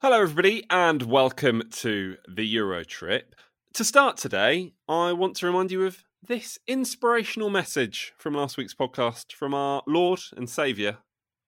Hello, 0.00 0.22
everybody, 0.22 0.64
and 0.70 1.02
welcome 1.02 1.60
to 1.72 2.16
the 2.28 2.44
Euro 2.44 2.84
trip. 2.84 3.34
To 3.74 3.82
start 3.82 4.16
today, 4.16 4.74
I 4.88 5.12
want 5.12 5.34
to 5.38 5.46
remind 5.46 5.72
you 5.72 5.86
of 5.86 6.04
this 6.24 6.56
inspirational 6.68 7.50
message 7.50 8.12
from 8.16 8.34
last 8.34 8.56
week's 8.56 8.74
podcast 8.74 9.32
from 9.32 9.54
our 9.54 9.82
Lord 9.88 10.20
and 10.36 10.48
Saviour, 10.48 10.98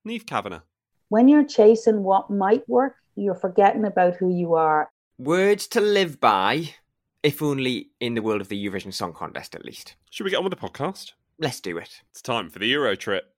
Niamh 0.05 0.27
Kavanagh. 0.27 0.63
When 1.11 1.29
you're 1.29 1.45
chasing 1.45 2.03
what 2.03 2.29
might 2.29 2.69
work, 2.69 2.97
you're 3.15 3.37
forgetting 3.37 3.85
about 3.85 4.17
who 4.17 4.37
you 4.37 4.55
are. 4.55 4.91
Words 5.17 5.69
to 5.69 5.81
live 5.81 6.19
by, 6.19 6.75
if 7.23 7.43
only 7.43 7.91
in 8.01 8.15
the 8.15 8.23
world 8.23 8.41
of 8.41 8.49
the 8.49 8.67
Eurovision 8.67 8.93
Song 8.93 9.13
Contest 9.13 9.55
at 9.55 9.65
least. 9.65 9.95
Should 10.11 10.25
we 10.25 10.31
get 10.31 10.39
on 10.39 10.45
with 10.45 10.59
the 10.59 10.69
podcast? 10.69 11.13
Let's 11.39 11.61
do 11.61 11.79
it. 11.79 12.01
It's 12.11 12.21
time 12.21 12.51
for 12.51 12.59
the 12.59 12.67
Euro 12.67 12.97
trip. 12.97 13.33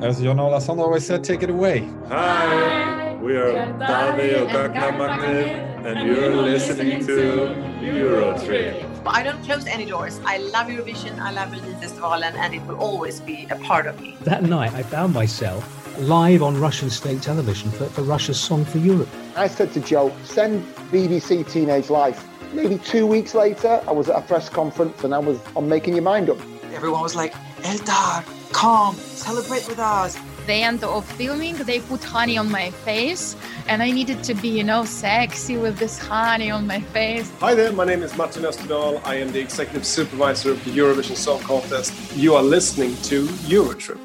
As 0.00 0.22
Jon 0.22 0.38
Ola 0.38 0.60
Sand 0.60 0.78
always 0.78 1.04
said, 1.04 1.24
take 1.24 1.42
it 1.42 1.50
away. 1.50 1.90
Hi, 2.06 3.03
we 3.24 3.36
are 3.36 3.52
Davi 3.80 4.34
Ogakamagne, 4.36 5.86
and 5.86 6.06
you're 6.06 6.36
listening 6.36 7.06
to 7.06 7.56
Eurotrip. 7.80 8.84
I 9.06 9.22
don't 9.22 9.42
close 9.42 9.66
any 9.66 9.86
doors. 9.86 10.20
I 10.26 10.36
love 10.36 10.66
Eurovision, 10.66 11.18
I 11.18 11.30
love 11.30 11.48
Melodifestivalen, 11.48 12.34
and 12.34 12.54
it 12.54 12.62
will 12.66 12.76
always 12.76 13.20
be 13.20 13.46
a 13.50 13.56
part 13.56 13.86
of 13.86 13.98
me. 13.98 14.18
That 14.20 14.42
night, 14.42 14.74
I 14.74 14.82
found 14.82 15.14
myself 15.14 15.62
live 15.98 16.42
on 16.42 16.60
Russian 16.60 16.90
state 16.90 17.22
television 17.22 17.70
for, 17.70 17.86
for 17.86 18.02
Russia's 18.02 18.38
Song 18.38 18.62
for 18.66 18.76
Europe. 18.76 19.08
I 19.36 19.48
said 19.48 19.72
to 19.72 19.80
Joe, 19.80 20.14
send 20.24 20.62
BBC 20.92 21.50
Teenage 21.50 21.88
Life. 21.88 22.28
Maybe 22.52 22.76
two 22.76 23.06
weeks 23.06 23.34
later, 23.34 23.82
I 23.88 23.92
was 23.92 24.10
at 24.10 24.16
a 24.16 24.20
press 24.22 24.50
conference 24.50 25.02
and 25.02 25.14
I 25.14 25.18
was 25.18 25.40
on 25.56 25.66
Making 25.66 25.94
Your 25.94 26.02
Mind 26.02 26.28
Up. 26.28 26.38
Everyone 26.74 27.00
was 27.00 27.16
like, 27.16 27.32
Eldar, 27.62 28.22
come, 28.52 28.94
celebrate 28.96 29.66
with 29.66 29.78
us. 29.78 30.18
The 30.46 30.54
end 30.54 30.84
of 30.84 31.04
filming, 31.12 31.56
they 31.56 31.80
put 31.80 32.02
honey 32.04 32.36
on 32.36 32.50
my 32.50 32.70
face, 32.70 33.36
and 33.68 33.82
I 33.82 33.90
needed 33.90 34.22
to 34.24 34.34
be, 34.34 34.48
you 34.48 34.64
know, 34.64 34.84
sexy 34.84 35.56
with 35.56 35.78
this 35.78 35.98
honey 35.98 36.50
on 36.50 36.66
my 36.66 36.80
face. 36.80 37.30
Hi 37.40 37.54
there, 37.54 37.72
my 37.72 37.84
name 37.84 38.02
is 38.02 38.16
Martin 38.16 38.42
Österdahl. 38.44 39.00
I 39.04 39.16
am 39.16 39.32
the 39.32 39.40
executive 39.40 39.86
supervisor 39.86 40.50
of 40.50 40.64
the 40.64 40.70
Eurovision 40.70 41.16
Song 41.16 41.40
Contest. 41.40 41.92
You 42.16 42.34
are 42.34 42.42
listening 42.42 42.94
to 43.04 43.26
Eurotrip. 43.48 43.98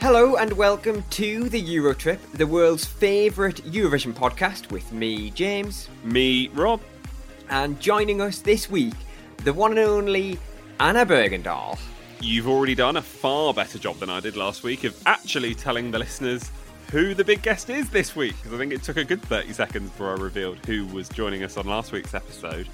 Hello 0.00 0.36
and 0.36 0.52
welcome 0.52 1.02
to 1.10 1.48
the 1.48 1.62
Eurotrip, 1.62 2.18
the 2.32 2.46
world's 2.46 2.84
favourite 2.84 3.56
Eurovision 3.64 4.12
podcast 4.12 4.70
with 4.70 4.92
me, 4.92 5.30
James, 5.30 5.88
Me, 6.04 6.48
Rob. 6.48 6.80
and 7.50 7.80
joining 7.80 8.20
us 8.20 8.40
this 8.40 8.70
week, 8.70 8.94
the 9.44 9.52
one 9.52 9.72
and 9.72 9.80
only 9.80 10.38
Anna 10.80 11.06
Bergendahl. 11.06 11.78
You've 12.20 12.48
already 12.48 12.74
done 12.74 12.96
a 12.96 13.02
far 13.02 13.54
better 13.54 13.78
job 13.78 13.98
than 13.98 14.10
I 14.10 14.18
did 14.18 14.36
last 14.36 14.64
week 14.64 14.82
of 14.82 15.00
actually 15.06 15.54
telling 15.54 15.92
the 15.92 16.00
listeners 16.00 16.50
who 16.90 17.14
the 17.14 17.24
big 17.24 17.42
guest 17.42 17.70
is 17.70 17.88
this 17.90 18.16
week, 18.16 18.34
because 18.36 18.52
I 18.52 18.58
think 18.58 18.72
it 18.72 18.82
took 18.82 18.96
a 18.96 19.04
good 19.04 19.22
30 19.22 19.52
seconds 19.52 19.90
before 19.90 20.10
I 20.10 20.14
revealed 20.14 20.58
who 20.66 20.86
was 20.86 21.08
joining 21.08 21.44
us 21.44 21.56
on 21.56 21.66
last 21.66 21.92
week's 21.92 22.14
episode. 22.14 22.66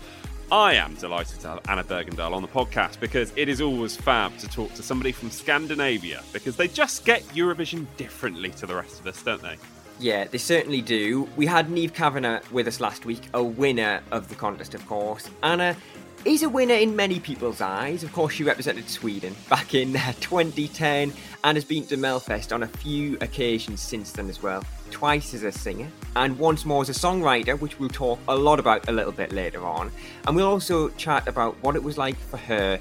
I 0.50 0.74
am 0.74 0.94
delighted 0.94 1.40
to 1.40 1.48
have 1.48 1.60
Anna 1.68 1.84
Bergendahl 1.84 2.32
on 2.32 2.40
the 2.40 2.48
podcast 2.48 3.00
because 3.00 3.32
it 3.36 3.50
is 3.50 3.60
always 3.60 3.96
fab 3.96 4.36
to 4.38 4.48
talk 4.48 4.72
to 4.74 4.82
somebody 4.82 5.12
from 5.12 5.30
Scandinavia 5.30 6.22
because 6.32 6.56
they 6.56 6.68
just 6.68 7.04
get 7.04 7.22
Eurovision 7.28 7.86
differently 7.98 8.50
to 8.52 8.66
the 8.66 8.74
rest 8.74 9.00
of 9.00 9.06
us, 9.06 9.22
don't 9.22 9.42
they? 9.42 9.56
Yeah, 10.00 10.24
they 10.24 10.38
certainly 10.38 10.80
do. 10.80 11.28
We 11.36 11.46
had 11.46 11.68
Niamh 11.68 11.94
Kavanagh 11.94 12.40
with 12.50 12.66
us 12.66 12.80
last 12.80 13.04
week, 13.04 13.22
a 13.34 13.42
winner 13.42 14.02
of 14.10 14.28
the 14.28 14.34
contest, 14.34 14.74
of 14.74 14.84
course. 14.86 15.30
Anna 15.42 15.76
is 16.24 16.42
a 16.42 16.48
winner 16.48 16.74
in 16.74 16.96
many 16.96 17.20
people's 17.20 17.60
eyes. 17.60 18.02
Of 18.02 18.12
course, 18.12 18.34
she 18.34 18.44
represented 18.44 18.88
Sweden 18.88 19.34
back 19.50 19.74
in 19.74 19.96
uh, 19.96 20.12
2010 20.20 21.12
and 21.44 21.56
has 21.56 21.64
been 21.64 21.86
to 21.86 21.96
Melfest 21.96 22.54
on 22.54 22.62
a 22.62 22.66
few 22.66 23.18
occasions 23.20 23.80
since 23.80 24.12
then 24.12 24.30
as 24.30 24.42
well. 24.42 24.64
Twice 24.90 25.34
as 25.34 25.42
a 25.42 25.52
singer 25.52 25.90
and 26.16 26.38
once 26.38 26.64
more 26.64 26.82
as 26.82 26.88
a 26.88 26.92
songwriter, 26.92 27.60
which 27.60 27.78
we'll 27.78 27.90
talk 27.90 28.18
a 28.28 28.34
lot 28.34 28.58
about 28.58 28.88
a 28.88 28.92
little 28.92 29.12
bit 29.12 29.32
later 29.32 29.66
on. 29.66 29.90
And 30.26 30.34
we'll 30.34 30.48
also 30.48 30.88
chat 30.90 31.28
about 31.28 31.56
what 31.62 31.76
it 31.76 31.82
was 31.82 31.98
like 31.98 32.16
for 32.16 32.38
her 32.38 32.80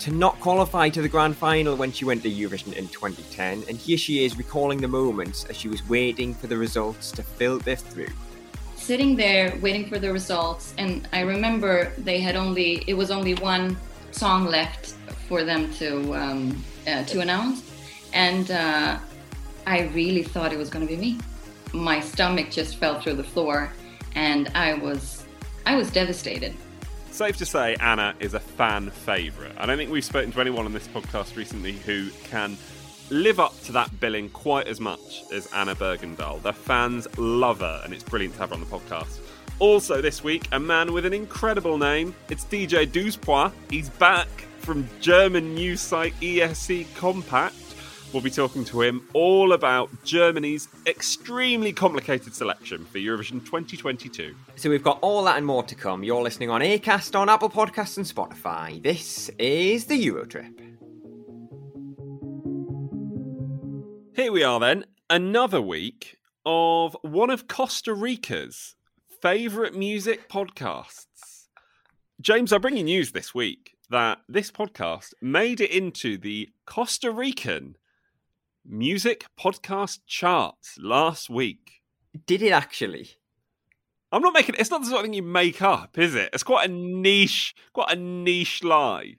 to 0.00 0.10
not 0.10 0.40
qualify 0.40 0.88
to 0.88 1.00
the 1.00 1.08
grand 1.08 1.36
final 1.36 1.76
when 1.76 1.92
she 1.92 2.04
went 2.04 2.24
to 2.24 2.30
Eurovision 2.30 2.72
in 2.72 2.88
2010. 2.88 3.62
And 3.68 3.78
here 3.78 3.96
she 3.98 4.24
is 4.24 4.36
recalling 4.36 4.80
the 4.80 4.88
moments 4.88 5.44
as 5.44 5.56
she 5.56 5.68
was 5.68 5.88
waiting 5.88 6.34
for 6.34 6.48
the 6.48 6.56
results 6.56 7.12
to 7.12 7.22
filter 7.22 7.76
through. 7.76 8.08
Sitting 8.82 9.16
there 9.16 9.56
waiting 9.62 9.88
for 9.88 9.98
the 9.98 10.12
results 10.12 10.74
and 10.76 11.08
i 11.12 11.20
remember 11.20 11.92
they 11.98 12.18
had 12.18 12.34
only 12.34 12.82
it 12.88 12.94
was 12.94 13.10
only 13.10 13.34
one 13.34 13.76
song 14.10 14.44
left 14.44 14.94
for 15.28 15.44
them 15.44 15.72
to 15.74 16.14
um, 16.14 16.64
uh, 16.86 17.04
to 17.04 17.20
announce. 17.20 17.62
And 18.12 18.50
uh, 18.50 18.98
i 19.66 19.82
really 19.94 20.22
thought 20.22 20.52
it 20.52 20.58
was 20.58 20.68
going 20.68 20.86
to 20.86 20.92
be 20.92 21.00
me. 21.00 21.18
My 21.72 22.00
stomach 22.00 22.50
just 22.50 22.76
fell 22.76 23.00
through 23.00 23.14
the 23.14 23.24
floor 23.24 23.72
and 24.14 24.50
i 24.54 24.74
was 24.74 25.24
i 25.64 25.76
was 25.76 25.90
devastated. 25.90 26.54
Safe 27.10 27.36
to 27.36 27.46
say, 27.46 27.76
Anna 27.76 28.14
is 28.20 28.32
a 28.32 28.40
fan 28.40 28.90
favourite. 28.90 29.52
I 29.58 29.66
don't 29.66 29.76
think 29.76 29.90
we've 29.90 30.04
spoken 30.04 30.32
to 30.32 30.40
anyone 30.40 30.64
on 30.64 30.72
this 30.72 30.88
podcast 30.88 31.36
recently 31.36 31.72
who 31.72 32.08
can 32.24 32.56
live 33.12 33.38
up 33.38 33.60
to 33.62 33.72
that 33.72 34.00
billing 34.00 34.30
quite 34.30 34.66
as 34.66 34.80
much 34.80 35.22
as 35.30 35.46
Anna 35.48 35.74
Bergendahl. 35.74 36.40
The 36.42 36.52
fans 36.52 37.06
love 37.18 37.60
her, 37.60 37.82
and 37.84 37.92
it's 37.92 38.02
brilliant 38.02 38.34
to 38.34 38.40
have 38.40 38.48
her 38.48 38.54
on 38.54 38.60
the 38.60 38.66
podcast. 38.66 39.18
Also, 39.58 40.00
this 40.00 40.24
week, 40.24 40.48
a 40.52 40.58
man 40.58 40.94
with 40.94 41.04
an 41.04 41.12
incredible 41.12 41.76
name. 41.76 42.14
It's 42.30 42.46
DJ 42.46 42.90
Douze 42.90 43.16
Point. 43.16 43.52
He's 43.68 43.90
back 43.90 44.28
from 44.60 44.88
German 45.00 45.54
news 45.54 45.82
site 45.82 46.14
ESC 46.22 46.86
Kompakt. 46.94 47.52
We'll 48.14 48.22
be 48.22 48.30
talking 48.30 48.64
to 48.66 48.80
him 48.80 49.06
all 49.12 49.52
about 49.52 49.90
Germany's 50.04 50.68
extremely 50.86 51.72
complicated 51.72 52.34
selection 52.34 52.84
for 52.86 52.98
Eurovision 52.98 53.44
2022. 53.44 54.34
So 54.56 54.70
we've 54.70 54.82
got 54.82 54.98
all 55.02 55.24
that 55.24 55.36
and 55.36 55.46
more 55.46 55.62
to 55.64 55.74
come. 55.74 56.02
You're 56.02 56.22
listening 56.22 56.48
on 56.48 56.62
Acast, 56.62 57.18
on 57.18 57.28
Apple 57.28 57.50
Podcasts, 57.50 57.98
and 57.98 58.06
Spotify. 58.06 58.82
This 58.82 59.30
is 59.38 59.84
the 59.84 60.06
Eurotrip. 60.06 60.61
Here 64.14 64.30
we 64.30 64.44
are 64.44 64.60
then, 64.60 64.84
another 65.08 65.62
week 65.62 66.18
of 66.44 66.94
one 67.00 67.30
of 67.30 67.48
Costa 67.48 67.94
Rica's 67.94 68.74
favourite 69.22 69.74
music 69.74 70.28
podcasts. 70.28 71.46
James, 72.20 72.52
I 72.52 72.58
bring 72.58 72.76
you 72.76 72.84
news 72.84 73.12
this 73.12 73.34
week 73.34 73.74
that 73.88 74.18
this 74.28 74.50
podcast 74.50 75.14
made 75.22 75.62
it 75.62 75.70
into 75.70 76.18
the 76.18 76.50
Costa 76.66 77.10
Rican 77.10 77.76
music 78.66 79.24
podcast 79.40 80.00
charts 80.06 80.76
last 80.78 81.30
week. 81.30 81.80
Did 82.26 82.42
it 82.42 82.52
actually? 82.52 83.12
I'm 84.12 84.20
not 84.20 84.34
making 84.34 84.56
it's 84.58 84.70
not 84.70 84.82
the 84.82 84.88
sort 84.88 84.98
of 84.98 85.04
thing 85.04 85.14
you 85.14 85.22
make 85.22 85.62
up, 85.62 85.96
is 85.96 86.14
it? 86.14 86.28
It's 86.34 86.42
quite 86.42 86.68
a 86.68 86.72
niche, 86.72 87.54
quite 87.72 87.92
a 87.92 87.96
niche 87.96 88.62
lie. 88.62 89.14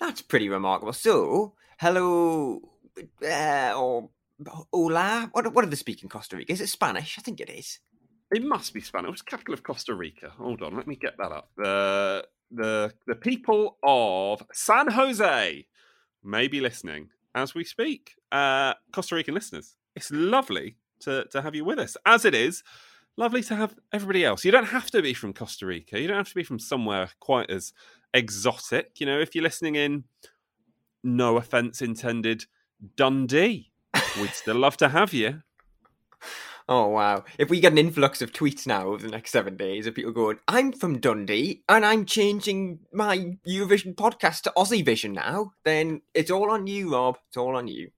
That's 0.00 0.22
pretty 0.22 0.48
remarkable. 0.48 0.92
So, 0.92 1.54
hello, 1.78 2.77
uh, 3.22 3.72
or 3.76 4.10
hola. 4.72 5.28
What, 5.32 5.52
what 5.52 5.64
are 5.64 5.68
they 5.68 5.76
speak 5.76 6.02
in 6.02 6.08
Costa 6.08 6.36
Rica? 6.36 6.52
Is 6.52 6.60
it 6.60 6.68
Spanish? 6.68 7.18
I 7.18 7.22
think 7.22 7.40
it 7.40 7.50
is. 7.50 7.80
It 8.30 8.44
must 8.44 8.74
be 8.74 8.80
Spanish. 8.80 9.18
The 9.18 9.24
capital 9.24 9.54
of 9.54 9.62
Costa 9.62 9.94
Rica? 9.94 10.30
Hold 10.38 10.62
on, 10.62 10.76
let 10.76 10.86
me 10.86 10.96
get 10.96 11.16
that 11.18 11.32
up. 11.32 11.50
The 11.56 12.26
the 12.50 12.92
the 13.06 13.14
people 13.14 13.78
of 13.82 14.42
San 14.52 14.88
Jose 14.90 15.66
may 16.22 16.48
be 16.48 16.60
listening 16.60 17.10
as 17.34 17.54
we 17.54 17.64
speak. 17.64 18.14
Uh, 18.30 18.74
Costa 18.92 19.14
Rican 19.14 19.34
listeners, 19.34 19.76
it's 19.96 20.10
lovely 20.10 20.76
to 21.00 21.24
to 21.30 21.42
have 21.42 21.54
you 21.54 21.64
with 21.64 21.78
us. 21.78 21.96
As 22.04 22.24
it 22.24 22.34
is 22.34 22.62
lovely 23.18 23.42
to 23.42 23.56
have 23.56 23.74
everybody 23.92 24.24
else. 24.24 24.44
You 24.44 24.52
don't 24.52 24.66
have 24.66 24.90
to 24.92 25.02
be 25.02 25.12
from 25.12 25.34
Costa 25.34 25.66
Rica. 25.66 26.00
You 26.00 26.06
don't 26.06 26.16
have 26.16 26.28
to 26.28 26.34
be 26.34 26.44
from 26.44 26.60
somewhere 26.60 27.10
quite 27.18 27.50
as 27.50 27.72
exotic. 28.14 29.00
You 29.00 29.06
know, 29.06 29.18
if 29.18 29.34
you're 29.34 29.42
listening 29.42 29.74
in, 29.74 30.04
no 31.02 31.36
offense 31.36 31.82
intended, 31.82 32.46
Dundee, 32.96 33.70
we'd 34.20 34.30
still 34.30 34.56
love 34.56 34.76
to 34.78 34.88
have 34.88 35.12
you. 35.12 35.42
Oh 36.70 36.88
wow! 36.88 37.24
If 37.38 37.48
we 37.48 37.60
get 37.60 37.72
an 37.72 37.78
influx 37.78 38.20
of 38.20 38.30
tweets 38.30 38.66
now 38.66 38.88
over 38.88 39.02
the 39.02 39.10
next 39.10 39.30
seven 39.30 39.56
days 39.56 39.86
of 39.86 39.94
people 39.94 40.12
going, 40.12 40.38
"I'm 40.46 40.72
from 40.72 40.98
Dundee 41.00 41.62
and 41.66 41.82
I'm 41.82 42.04
changing 42.04 42.80
my 42.92 43.38
Eurovision 43.48 43.94
podcast 43.94 44.42
to 44.42 44.52
Aussie 44.54 44.84
Vision 44.84 45.14
now," 45.14 45.52
then 45.64 46.02
it's 46.12 46.30
all 46.30 46.50
on 46.50 46.66
you, 46.66 46.92
Rob. 46.92 47.16
It's 47.28 47.38
all 47.38 47.56
on 47.56 47.68
you. 47.68 47.90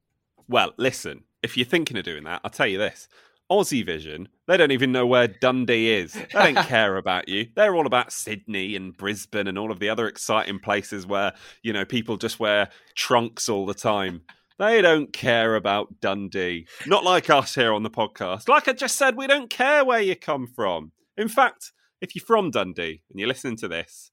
Well, 0.47 0.73
listen, 0.77 1.25
if 1.43 1.57
you're 1.57 1.67
thinking 1.67 1.97
of 1.97 2.05
doing 2.05 2.23
that, 2.25 2.43
I'll 2.45 2.51
tell 2.51 2.69
you 2.69 2.79
this. 2.79 3.09
Aussie 3.51 3.85
Vision, 3.85 4.29
they 4.47 4.57
don't 4.57 4.71
even 4.71 4.93
know 4.93 5.07
where 5.07 5.27
Dundee 5.27 5.93
is. 5.93 6.13
They 6.13 6.27
don't 6.33 6.55
care 6.67 6.97
about 6.97 7.29
you. 7.29 7.49
They're 7.57 7.75
all 7.75 7.87
about 7.87 8.13
Sydney 8.13 8.77
and 8.77 8.97
Brisbane 8.97 9.49
and 9.49 9.59
all 9.59 9.73
of 9.73 9.81
the 9.81 9.89
other 9.89 10.07
exciting 10.07 10.61
places 10.61 11.07
where, 11.07 11.33
you 11.65 11.73
know, 11.73 11.85
people 11.85 12.17
just 12.17 12.39
wear 12.39 12.69
trunks 12.95 13.49
all 13.49 13.67
the 13.67 13.75
time. 13.75 14.23
They 14.61 14.83
don't 14.83 15.11
care 15.11 15.57
about 15.57 16.03
Dundee. 16.03 16.67
Not 16.87 17.03
like 17.03 17.31
us 17.31 17.55
here 17.55 17.73
on 17.73 17.83
the 17.83 17.89
podcast. 17.89 18.47
Like 18.47 18.69
I 18.69 18.75
just 18.75 18.97
said, 18.97 19.17
we 19.17 19.27
don't 19.27 19.49
care 19.49 19.87
where 19.87 20.03
you 20.03 20.15
come 20.15 20.47
from. 20.47 20.93
In 21.17 21.29
fact, 21.29 21.73
if 22.03 22.15
you're 22.15 22.27
from 22.27 22.51
Dundee 22.51 23.01
and 23.09 23.19
you're 23.19 23.27
listening 23.27 23.57
to 23.57 23.69
this, 23.69 24.11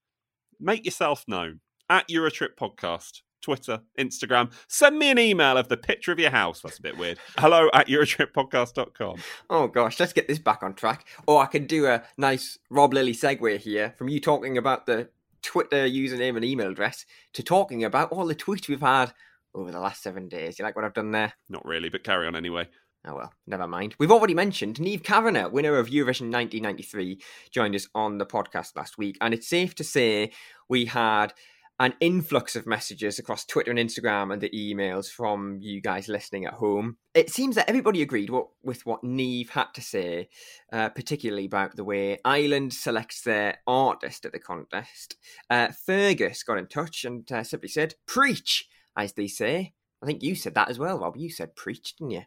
make 0.57 0.85
yourself 0.85 1.25
known 1.27 1.59
at 1.89 2.07
Eurotrip 2.07 2.55
Podcast 2.57 3.23
Twitter, 3.41 3.81
Instagram. 3.99 4.53
Send 4.69 4.97
me 4.97 5.11
an 5.11 5.19
email 5.19 5.57
of 5.57 5.67
the 5.67 5.75
picture 5.75 6.13
of 6.13 6.19
your 6.19 6.31
house. 6.31 6.61
That's 6.61 6.79
a 6.79 6.81
bit 6.81 6.97
weird. 6.97 7.19
Hello 7.37 7.69
at 7.73 7.87
EurotripPodcast.com. 7.87 9.17
Oh 9.49 9.67
gosh, 9.67 9.99
let's 9.99 10.13
get 10.13 10.29
this 10.29 10.39
back 10.39 10.63
on 10.63 10.75
track. 10.75 11.09
Or 11.27 11.43
I 11.43 11.47
could 11.47 11.67
do 11.67 11.87
a 11.87 12.03
nice 12.17 12.57
Rob 12.69 12.93
Lilly 12.93 13.13
segue 13.13 13.57
here 13.57 13.93
from 13.97 14.07
you 14.07 14.21
talking 14.21 14.57
about 14.57 14.85
the 14.85 15.09
Twitter 15.41 15.85
username 15.87 16.37
and 16.37 16.45
email 16.45 16.71
address 16.71 17.05
to 17.33 17.43
talking 17.43 17.83
about 17.83 18.13
all 18.13 18.25
the 18.25 18.35
tweets 18.35 18.69
we've 18.69 18.79
had 18.79 19.11
over 19.57 19.71
the 19.71 19.79
last 19.79 20.03
seven 20.03 20.29
days. 20.29 20.57
You 20.57 20.65
like 20.65 20.75
what 20.75 20.85
I've 20.85 20.93
done 20.93 21.11
there? 21.11 21.33
Not 21.49 21.65
really, 21.65 21.89
but 21.89 22.03
carry 22.03 22.27
on 22.27 22.35
anyway. 22.35 22.67
Oh 23.05 23.15
well, 23.15 23.33
never 23.45 23.67
mind. 23.67 23.95
We've 23.99 24.11
already 24.11 24.33
mentioned 24.33 24.77
Niamh 24.77 25.03
Kavanagh, 25.03 25.49
winner 25.49 25.77
of 25.77 25.87
Eurovision 25.87 26.31
1993, 26.31 27.21
joined 27.51 27.75
us 27.75 27.87
on 27.95 28.17
the 28.17 28.25
podcast 28.25 28.75
last 28.75 28.97
week, 28.97 29.17
and 29.21 29.33
it's 29.33 29.47
safe 29.47 29.75
to 29.75 29.83
say 29.83 30.31
we 30.69 30.85
had 30.85 31.33
an 31.79 31.93
influx 31.99 32.55
of 32.55 32.65
messages 32.65 33.19
across 33.19 33.45
Twitter 33.45 33.69
and 33.69 33.79
Instagram 33.79 34.33
and 34.33 34.41
the 34.41 34.49
emails 34.49 35.09
from 35.09 35.59
you 35.61 35.79
guys 35.79 36.07
listening 36.07 36.45
at 36.45 36.55
home. 36.55 36.97
It 37.13 37.29
seems 37.29 37.55
that 37.55 37.69
everybody 37.69 38.01
agreed 38.01 38.31
what, 38.31 38.47
with 38.63 38.85
what 38.85 39.03
Niamh 39.03 39.49
had 39.49 39.67
to 39.75 39.81
say, 39.81 40.29
uh, 40.73 40.89
particularly 40.89 41.45
about 41.45 41.75
the 41.75 41.83
way 41.83 42.17
Ireland 42.25 42.73
selects 42.73 43.21
their 43.21 43.59
artist 43.67 44.25
at 44.25 44.31
the 44.31 44.39
contest. 44.39 45.17
Uh, 45.51 45.67
Fergus 45.85 46.41
got 46.41 46.57
in 46.57 46.67
touch 46.67 47.05
and 47.05 47.31
uh, 47.31 47.43
simply 47.43 47.69
said, 47.69 47.93
Preach, 48.07 48.67
as 48.97 49.13
they 49.13 49.27
say. 49.27 49.73
I 50.01 50.05
think 50.05 50.23
you 50.23 50.35
said 50.35 50.55
that 50.55 50.69
as 50.69 50.79
well, 50.79 50.99
Rob. 50.99 51.15
You 51.17 51.29
said 51.29 51.55
preach, 51.55 51.95
didn't 51.95 52.11
you? 52.11 52.23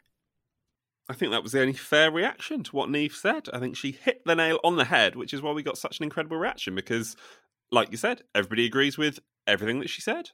I 1.08 1.12
think 1.12 1.32
that 1.32 1.42
was 1.42 1.52
the 1.52 1.60
only 1.60 1.72
fair 1.72 2.10
reaction 2.10 2.62
to 2.62 2.76
what 2.76 2.88
Niamh 2.88 3.12
said. 3.12 3.48
I 3.52 3.58
think 3.58 3.76
she 3.76 3.90
hit 3.90 4.22
the 4.24 4.36
nail 4.36 4.60
on 4.62 4.76
the 4.76 4.84
head, 4.84 5.16
which 5.16 5.34
is 5.34 5.42
why 5.42 5.50
we 5.50 5.62
got 5.62 5.76
such 5.76 5.98
an 5.98 6.04
incredible 6.04 6.36
reaction 6.36 6.74
because, 6.74 7.16
like 7.72 7.90
you 7.90 7.96
said, 7.96 8.22
everybody 8.34 8.64
agrees 8.64 8.96
with 8.96 9.18
everything 9.46 9.80
that 9.80 9.90
she 9.90 10.02
said. 10.02 10.30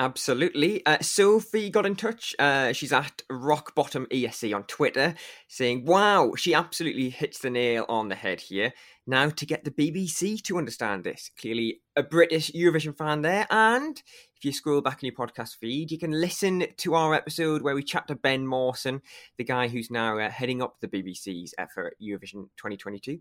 Absolutely. 0.00 0.86
Uh, 0.86 0.98
Sophie 1.00 1.70
got 1.70 1.84
in 1.84 1.96
touch. 1.96 2.32
Uh, 2.38 2.72
she's 2.72 2.92
at 2.92 3.22
Rock 3.28 3.74
Bottom 3.74 4.06
ESC 4.12 4.54
on 4.54 4.62
Twitter, 4.62 5.16
saying, 5.48 5.86
"Wow, 5.86 6.34
she 6.36 6.54
absolutely 6.54 7.10
hits 7.10 7.40
the 7.40 7.50
nail 7.50 7.84
on 7.88 8.08
the 8.08 8.14
head 8.14 8.42
here." 8.42 8.72
Now 9.08 9.28
to 9.30 9.44
get 9.44 9.64
the 9.64 9.72
BBC 9.72 10.40
to 10.42 10.56
understand 10.56 11.02
this. 11.02 11.32
Clearly, 11.40 11.80
a 11.96 12.04
British 12.04 12.52
Eurovision 12.52 12.96
fan 12.96 13.22
there, 13.22 13.48
and 13.50 14.00
if 14.36 14.44
you 14.44 14.52
scroll 14.52 14.82
back 14.82 15.02
in 15.02 15.08
your 15.08 15.16
podcast 15.16 15.56
feed, 15.56 15.90
you 15.90 15.98
can 15.98 16.12
listen 16.12 16.66
to 16.76 16.94
our 16.94 17.12
episode 17.12 17.62
where 17.62 17.74
we 17.74 17.82
chat 17.82 18.06
to 18.06 18.14
Ben 18.14 18.46
Mawson, 18.46 19.02
the 19.36 19.42
guy 19.42 19.66
who's 19.66 19.90
now 19.90 20.16
uh, 20.16 20.30
heading 20.30 20.62
up 20.62 20.76
the 20.80 20.86
BBC's 20.86 21.54
for 21.74 21.92
Eurovision 22.00 22.50
2022 22.56 23.18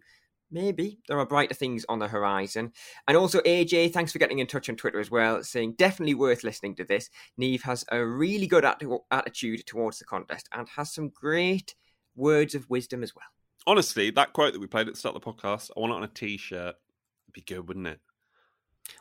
maybe 0.52 1.00
there 1.08 1.20
are 1.20 1.26
brighter 1.26 1.54
things 1.54 1.86
on 1.90 2.00
the 2.00 2.08
horizon. 2.08 2.72
And 3.08 3.18
also, 3.18 3.40
AJ, 3.42 3.94
thanks 3.94 4.12
for 4.12 4.20
getting 4.20 4.40
in 4.40 4.48
touch 4.48 4.70
on 4.70 4.76
Twitter 4.76 5.00
as 5.00 5.12
well, 5.12 5.44
saying 5.44 5.76
definitely 5.78 6.16
worth 6.16 6.44
listening 6.44 6.76
to 6.76 6.84
this. 6.84 7.10
Niamh 7.40 7.62
has 7.64 7.86
a 7.92 8.04
really 8.06 8.48
good 8.48 8.66
at- 8.66 8.82
attitude 9.12 9.66
towards 9.66 10.00
the 10.00 10.06
contest 10.06 10.48
and 10.52 10.68
has 10.70 10.94
some 10.94 11.10
great 11.10 11.76
words 12.16 12.56
of 12.56 12.70
wisdom 12.70 13.04
as 13.04 13.16
well. 13.16 13.26
Honestly, 13.66 14.10
that 14.12 14.34
quote 14.34 14.54
that 14.54 14.60
we 14.60 14.68
played 14.68 14.88
at 14.88 14.94
the 14.94 15.00
start 15.00 15.16
of 15.16 15.22
the 15.22 15.32
podcast, 15.32 15.72
I 15.76 15.80
want 15.80 15.92
it 15.92 15.98
on 15.98 16.04
a 16.04 16.08
t 16.08 16.38
shirt. 16.38 16.76
It'd 17.26 17.34
be 17.34 17.42
good, 17.42 17.68
wouldn't 17.68 17.88
it? 17.88 18.00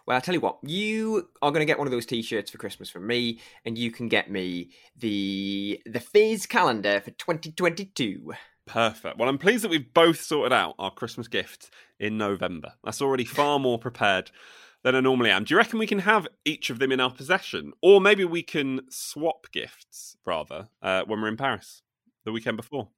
Well, 0.07 0.15
I'll 0.15 0.21
tell 0.21 0.35
you 0.35 0.41
what, 0.41 0.59
you 0.63 1.29
are 1.43 1.51
going 1.51 1.61
to 1.61 1.67
get 1.67 1.79
one 1.79 1.87
of 1.87 1.91
those 1.91 2.07
t-shirts 2.07 2.51
for 2.51 2.59
Christmas 2.59 2.91
from 2.91 3.07
me, 3.07 3.41
and 3.65 3.77
you 3.77 3.91
can 3.91 4.09
get 4.09 4.31
me 4.31 4.71
the 4.97 5.81
the 5.87 6.01
Fizz 6.01 6.47
calendar 6.47 7.01
for 7.01 7.11
2022. 7.13 8.33
Perfect. 8.67 9.17
Well, 9.17 9.29
I'm 9.29 9.39
pleased 9.39 9.65
that 9.65 9.71
we've 9.71 9.95
both 9.95 10.21
sorted 10.21 10.53
out 10.53 10.75
our 10.79 10.91
Christmas 10.91 11.29
gift 11.29 11.71
in 11.99 12.19
November. 12.19 12.75
That's 12.85 13.01
already 13.01 13.25
far 13.25 13.59
more 13.59 13.79
prepared 13.79 14.31
than 14.83 14.95
I 14.95 15.01
normally 15.01 15.31
am. 15.31 15.45
Do 15.45 15.55
you 15.55 15.59
reckon 15.59 15.79
we 15.79 15.87
can 15.87 16.01
have 16.01 16.27
each 16.45 16.69
of 16.69 16.79
them 16.79 16.93
in 16.93 17.01
our 17.01 17.11
possession? 17.11 17.73
Or 17.81 18.01
maybe 18.01 18.25
we 18.25 18.43
can 18.43 18.81
swap 18.91 19.47
gifts, 19.53 20.17
rather, 20.27 20.69
uh, 20.83 21.03
when 21.07 21.21
we're 21.21 21.29
in 21.29 21.37
Paris 21.37 21.83
the 22.25 22.33
weekend 22.33 22.57
before? 22.57 22.89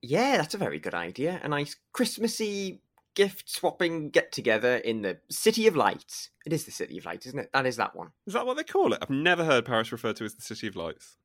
Yeah, 0.00 0.36
that's 0.36 0.54
a 0.54 0.58
very 0.58 0.78
good 0.78 0.94
idea. 0.94 1.40
A 1.42 1.48
nice 1.48 1.76
Christmassy 1.92 2.80
gift 3.14 3.50
swapping 3.50 4.10
get 4.10 4.30
together 4.30 4.76
in 4.76 5.02
the 5.02 5.18
City 5.30 5.66
of 5.66 5.74
Lights. 5.74 6.30
It 6.44 6.52
is 6.52 6.64
the 6.64 6.70
City 6.70 6.98
of 6.98 7.04
Lights, 7.04 7.26
isn't 7.26 7.40
it? 7.40 7.50
That 7.52 7.66
is 7.66 7.76
that 7.76 7.96
one. 7.96 8.10
Is 8.26 8.34
that 8.34 8.46
what 8.46 8.56
they 8.56 8.62
call 8.62 8.92
it? 8.92 9.00
I've 9.02 9.10
never 9.10 9.44
heard 9.44 9.64
Paris 9.64 9.90
referred 9.90 10.16
to 10.16 10.24
as 10.24 10.34
the 10.34 10.42
City 10.42 10.68
of 10.68 10.76
Lights. 10.76 11.16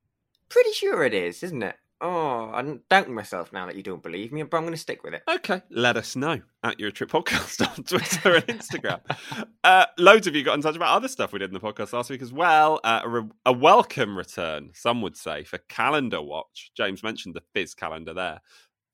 Pretty 0.50 0.71
sure 0.71 1.04
it 1.04 1.13
is, 1.13 1.44
isn't 1.44 1.62
it? 1.62 1.75
Oh, 2.03 2.50
I'm 2.51 2.81
doubting 2.89 3.13
myself 3.13 3.53
now 3.53 3.68
that 3.68 3.75
you 3.75 3.83
don't 3.83 4.01
believe 4.01 4.31
me, 4.31 4.42
but 4.42 4.57
I'm 4.57 4.63
going 4.63 4.74
to 4.74 4.80
stick 4.80 5.03
with 5.03 5.13
it. 5.13 5.21
Okay, 5.30 5.62
let 5.69 5.98
us 5.98 6.15
know 6.15 6.42
at 6.63 6.80
your 6.80 6.89
trip 6.89 7.12
Podcast 7.12 7.62
on 7.77 7.83
Twitter 7.83 8.36
and 8.38 8.48
Instagram. 8.48 9.01
uh, 9.63 9.86
loads 10.00 10.25
of 10.25 10.36
you 10.36 10.44
got 10.44 10.56
in 10.56 10.63
touch 10.63 10.75
about 10.75 10.95
other 10.95 11.07
stuff 11.07 11.31
we 11.31 11.38
did 11.38 11.51
in 11.51 11.53
the 11.53 11.59
podcast 11.59 11.94
last 11.94 12.09
week 12.09 12.24
as 12.24 12.33
well. 12.33 12.80
Uh, 12.83 13.01
a, 13.03 13.09
re- 13.09 13.30
a, 13.45 13.53
welcome 13.53 14.18
return, 14.18 14.71
some 14.74 15.03
would 15.03 15.15
say, 15.15 15.44
for 15.44 15.59
Calendar 15.69 16.24
Watch. 16.24 16.71
James 16.75 17.03
mentioned 17.03 17.36
the 17.36 17.44
Fizz 17.53 17.75
calendar 17.75 18.15
there. 18.15 18.42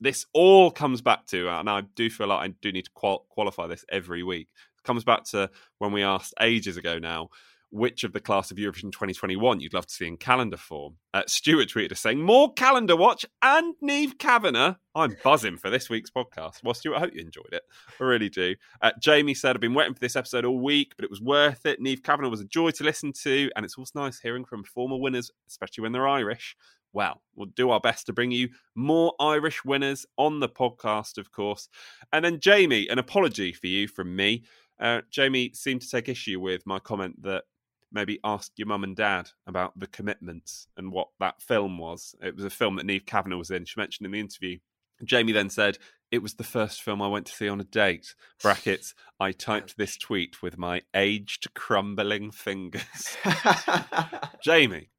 This 0.02 0.26
all 0.34 0.70
comes 0.70 1.02
back 1.02 1.26
to, 1.28 1.48
and 1.48 1.70
I 1.70 1.84
do 1.96 2.10
feel 2.10 2.28
like 2.28 2.50
I 2.50 2.54
do 2.62 2.74
need 2.74 2.86
to 2.86 2.92
qual- 2.94 3.26
qualify 3.30 3.68
this 3.68 3.86
every 3.90 4.22
week. 4.22 4.50
Comes 4.84 5.06
back 5.06 5.24
to 5.32 5.50
when 5.78 5.94
we 5.94 6.04
asked 6.04 6.34
ages 6.42 6.76
ago 6.76 7.00
now 7.00 7.30
which 7.70 8.04
of 8.04 8.14
the 8.14 8.20
class 8.20 8.52
of 8.52 8.58
Eurovision 8.58 8.92
2021 8.92 9.60
you'd 9.60 9.74
love 9.74 9.86
to 9.86 9.94
see 9.94 10.08
in 10.08 10.18
calendar 10.18 10.58
form. 10.58 10.96
Uh, 11.14 11.24
Stuart 11.28 11.70
tweeted 11.70 11.92
us 11.92 12.00
saying, 12.00 12.22
More 12.22 12.54
calendar 12.54 12.96
watch 12.96 13.26
and 13.42 13.76
Niamh 13.84 14.18
Kavanagh. 14.18 14.76
I'm 14.96 15.16
buzzing 15.24 15.58
for 15.58 15.70
this 15.70 15.90
week's 15.90 16.10
podcast. 16.10 16.64
Well, 16.64 16.74
Stuart, 16.74 16.96
I 16.96 17.00
hope 17.00 17.14
you 17.14 17.22
enjoyed 17.22 17.52
it. 17.52 17.64
I 18.00 18.04
really 18.04 18.30
do. 18.30 18.56
Uh, 18.82 18.92
Jamie 19.00 19.34
said, 19.34 19.56
I've 19.56 19.62
been 19.62 19.74
waiting 19.74 19.94
for 19.94 20.00
this 20.00 20.16
episode 20.16 20.46
all 20.46 20.60
week, 20.60 20.94
but 20.96 21.04
it 21.04 21.12
was 21.12 21.22
worth 21.22 21.66
it. 21.66 21.82
Niamh 21.82 22.04
Kavanagh 22.04 22.30
was 22.30 22.42
a 22.42 22.46
joy 22.46 22.72
to 22.72 22.84
listen 22.84 23.12
to, 23.24 23.52
and 23.56 23.66
it's 23.66 23.78
also 23.78 24.00
nice 24.00 24.20
hearing 24.20 24.46
from 24.46 24.64
former 24.64 24.98
winners, 24.98 25.30
especially 25.48 25.82
when 25.84 25.92
they're 25.92 26.08
Irish. 26.08 26.56
Well, 26.94 27.22
we'll 27.36 27.48
do 27.48 27.70
our 27.70 27.80
best 27.80 28.06
to 28.08 28.14
bring 28.14 28.32
you 28.32 28.50
more 28.74 29.14
Irish 29.20 29.64
winners 29.66 30.06
on 30.18 30.40
the 30.40 30.50
podcast, 30.50 31.18
of 31.18 31.32
course. 31.32 31.70
And 32.14 32.24
then, 32.24 32.40
Jamie, 32.40 32.88
an 32.88 32.98
apology 32.98 33.52
for 33.52 33.68
you 33.68 33.88
from 33.88 34.16
me. 34.16 34.46
Uh, 34.80 35.02
Jamie 35.12 35.52
seemed 35.54 35.82
to 35.82 35.90
take 35.90 36.10
issue 36.10 36.40
with 36.40 36.66
my 36.66 36.80
comment 36.80 37.22
that 37.24 37.44
maybe 37.92 38.20
ask 38.24 38.52
your 38.58 38.68
mum 38.68 38.84
and 38.84 38.96
dad 38.96 39.30
about 39.46 39.78
the 39.80 39.88
commitments 39.88 40.68
and 40.78 40.92
what 40.92 41.10
that 41.20 41.42
film 41.42 41.78
was. 41.78 42.16
It 42.22 42.36
was 42.36 42.46
a 42.46 42.50
film 42.50 42.76
that 42.76 42.86
Niamh 42.86 43.06
Kavanagh 43.06 43.38
was 43.38 43.52
in. 43.52 43.66
She 43.66 43.80
mentioned 43.80 44.06
in 44.06 44.12
the 44.12 44.20
interview. 44.20 44.60
Jamie 45.04 45.32
then 45.32 45.50
said, 45.50 45.78
It 46.12 46.22
was 46.22 46.36
the 46.36 46.44
first 46.44 46.82
film 46.82 47.02
I 47.02 47.08
went 47.08 47.28
to 47.28 47.34
see 47.34 47.48
on 47.48 47.62
a 47.62 47.66
date. 47.66 48.16
Brackets, 48.42 48.94
I 49.20 49.32
typed 49.32 49.78
this 49.78 49.98
tweet 49.98 50.42
with 50.42 50.58
my 50.58 50.82
aged, 50.94 51.54
crumbling 51.54 52.32
fingers. 52.32 53.18
Jamie, 54.42 54.90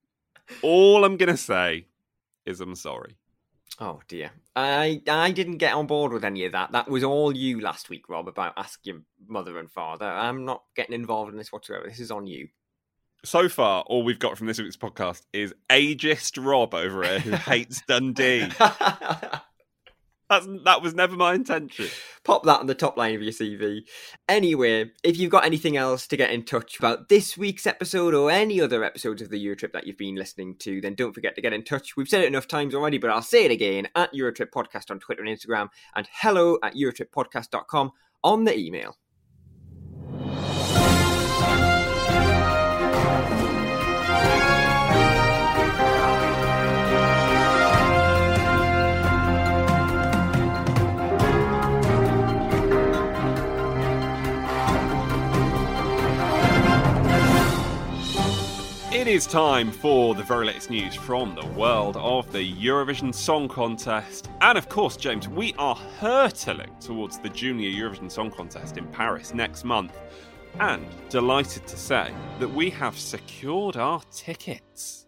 all 0.63 1.05
I'm 1.05 1.17
going 1.17 1.29
to 1.29 1.37
say 1.37 1.87
is 2.47 2.61
I'm 2.61 2.75
sorry. 2.75 3.17
Oh 3.81 4.01
dear. 4.09 4.33
I 4.57 5.03
I 5.09 5.31
didn't 5.31 5.59
get 5.59 5.75
on 5.75 5.87
board 5.87 6.13
with 6.13 6.25
any 6.25 6.45
of 6.47 6.53
that. 6.53 6.73
That 6.73 6.89
was 6.89 7.05
all 7.05 7.37
you 7.37 7.61
last 7.61 7.91
week, 7.91 8.09
Rob, 8.09 8.27
about 8.27 8.55
asking 8.57 9.05
mother 9.29 9.59
and 9.59 9.71
father. 9.71 10.07
I'm 10.07 10.45
not 10.45 10.63
getting 10.75 10.95
involved 10.95 11.31
in 11.31 11.39
this 11.39 11.53
whatsoever. 11.53 11.87
This 11.87 12.01
is 12.01 12.11
on 12.11 12.27
you 12.27 12.49
so 13.25 13.49
far, 13.49 13.83
all 13.83 14.03
we've 14.03 14.19
got 14.19 14.39
from 14.39 14.47
this 14.47 14.59
week's 14.59 14.77
podcast 14.77 15.23
is 15.33 15.55
ageist 15.71 16.43
Rob 16.45 16.75
over 16.75 17.05
here 17.05 17.21
who 17.21 17.31
hates 17.37 17.83
Dundee. 17.87 18.49
That's, 20.31 20.47
that 20.65 20.83
was 20.83 20.95
never 20.95 21.17
my 21.17 21.33
intention. 21.33 21.87
Pop 22.23 22.45
that 22.45 22.61
on 22.61 22.67
the 22.67 22.75
top 22.75 22.99
line 22.99 23.15
of 23.15 23.23
your 23.23 23.33
CV. 23.33 23.81
Anyway, 24.29 24.91
if 25.03 25.19
you've 25.19 25.31
got 25.31 25.47
anything 25.47 25.79
else 25.79 26.07
to 26.07 26.19
get 26.19 26.31
in 26.31 26.45
touch 26.45 26.79
about 26.79 27.09
this 27.09 27.39
week's 27.39 27.67
episode 27.67 28.13
or 28.13 28.31
any 28.31 28.61
other 28.61 28.85
episodes 28.85 29.23
of 29.23 29.31
the 29.31 29.43
Eurotrip 29.43 29.73
that 29.73 29.87
you've 29.87 29.97
been 29.97 30.17
listening 30.17 30.57
to, 30.59 30.83
then 30.83 30.95
don't 30.95 31.15
forget 31.15 31.35
to 31.37 31.41
get 31.41 31.55
in 31.55 31.65
touch. 31.65 31.97
We've 31.97 32.09
said 32.09 32.25
it 32.25 32.27
enough 32.27 32.47
times 32.47 32.75
already, 32.75 32.99
but 32.99 33.09
I'll 33.09 33.23
say 33.23 33.47
it 33.47 33.51
again 33.51 33.89
at 33.95 34.13
Eurotrip 34.13 34.51
Podcast 34.51 34.91
on 34.91 35.01
Twitter 35.01 35.23
and 35.23 35.35
Instagram 35.35 35.69
and 35.97 36.07
hello 36.13 36.59
at 36.63 36.75
EurotripPodcast.com 36.75 37.93
on 38.23 38.45
the 38.45 38.59
email. 38.59 38.97
It 59.09 59.15
is 59.15 59.27
time 59.27 59.73
for 59.73 60.15
the 60.15 60.23
very 60.23 60.45
latest 60.45 60.69
news 60.69 60.95
from 60.95 61.35
the 61.35 61.47
world 61.59 61.97
of 61.97 62.31
the 62.31 62.53
Eurovision 62.53 63.15
Song 63.15 63.49
Contest. 63.49 64.29
And 64.43 64.59
of 64.59 64.69
course, 64.69 64.99
James, 64.99 65.27
we 65.27 65.55
are 65.57 65.77
hurtling 65.99 66.77
towards 66.79 67.19
the 67.19 67.31
Junior 67.31 67.71
Eurovision 67.71 68.13
Song 68.13 68.31
Contest 68.31 68.77
in 68.77 68.87
Paris 68.89 69.33
next 69.33 69.65
month. 69.65 69.97
And 70.61 70.85
delighted 71.09 71.67
to 71.69 71.77
say 71.79 72.13
that 72.39 72.51
we 72.51 72.69
have 72.69 72.99
secured 72.99 73.79
our 73.79 74.03
tickets. 74.13 75.08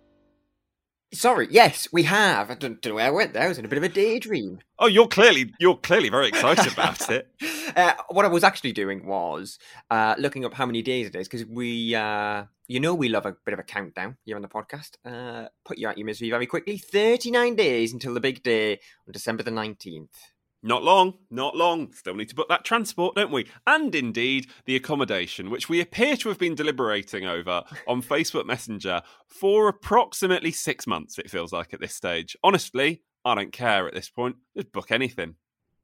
Sorry, 1.12 1.48
yes, 1.50 1.88
we 1.92 2.04
have. 2.04 2.50
I 2.50 2.54
don't, 2.54 2.80
don't 2.80 2.92
know 2.92 2.94
where 2.94 3.06
I 3.06 3.10
went 3.10 3.32
there. 3.32 3.42
I 3.42 3.48
was 3.48 3.58
in 3.58 3.64
a 3.64 3.68
bit 3.68 3.78
of 3.78 3.84
a 3.84 3.88
daydream. 3.88 4.60
Oh, 4.78 4.86
you're 4.86 5.08
clearly 5.08 5.52
you're 5.58 5.76
clearly 5.76 6.08
very 6.08 6.28
excited 6.28 6.72
about 6.72 7.10
it. 7.10 7.28
uh, 7.76 7.94
what 8.10 8.24
I 8.24 8.28
was 8.28 8.44
actually 8.44 8.72
doing 8.72 9.04
was 9.04 9.58
uh, 9.90 10.14
looking 10.18 10.44
up 10.44 10.54
how 10.54 10.66
many 10.66 10.82
days 10.82 11.08
it 11.08 11.16
is 11.16 11.26
because 11.26 11.44
we, 11.46 11.96
uh, 11.96 12.44
you 12.68 12.78
know, 12.78 12.94
we 12.94 13.08
love 13.08 13.26
a 13.26 13.34
bit 13.44 13.54
of 13.54 13.58
a 13.58 13.64
countdown 13.64 14.18
here 14.24 14.36
on 14.36 14.42
the 14.42 14.48
podcast. 14.48 14.92
Uh, 15.04 15.48
put 15.64 15.78
you 15.78 15.88
out 15.88 15.98
your 15.98 16.06
misery 16.06 16.30
very 16.30 16.46
quickly. 16.46 16.78
39 16.78 17.56
days 17.56 17.92
until 17.92 18.14
the 18.14 18.20
big 18.20 18.44
day 18.44 18.74
on 19.06 19.12
December 19.12 19.42
the 19.42 19.50
19th. 19.50 20.29
Not 20.62 20.82
long, 20.82 21.14
not 21.30 21.56
long. 21.56 21.92
Still 21.92 22.14
need 22.14 22.28
to 22.28 22.34
book 22.34 22.48
that 22.50 22.64
transport, 22.64 23.14
don't 23.14 23.32
we? 23.32 23.46
And 23.66 23.94
indeed, 23.94 24.46
the 24.66 24.76
accommodation, 24.76 25.48
which 25.48 25.70
we 25.70 25.80
appear 25.80 26.16
to 26.18 26.28
have 26.28 26.38
been 26.38 26.54
deliberating 26.54 27.24
over 27.24 27.62
on 27.86 28.02
Facebook 28.02 28.44
Messenger 28.44 29.00
for 29.26 29.68
approximately 29.68 30.52
six 30.52 30.86
months, 30.86 31.18
it 31.18 31.30
feels 31.30 31.52
like 31.52 31.72
at 31.72 31.80
this 31.80 31.94
stage. 31.94 32.36
Honestly, 32.44 33.02
I 33.24 33.34
don't 33.34 33.52
care 33.52 33.88
at 33.88 33.94
this 33.94 34.10
point. 34.10 34.36
Just 34.54 34.70
book 34.70 34.90
anything. 34.90 35.36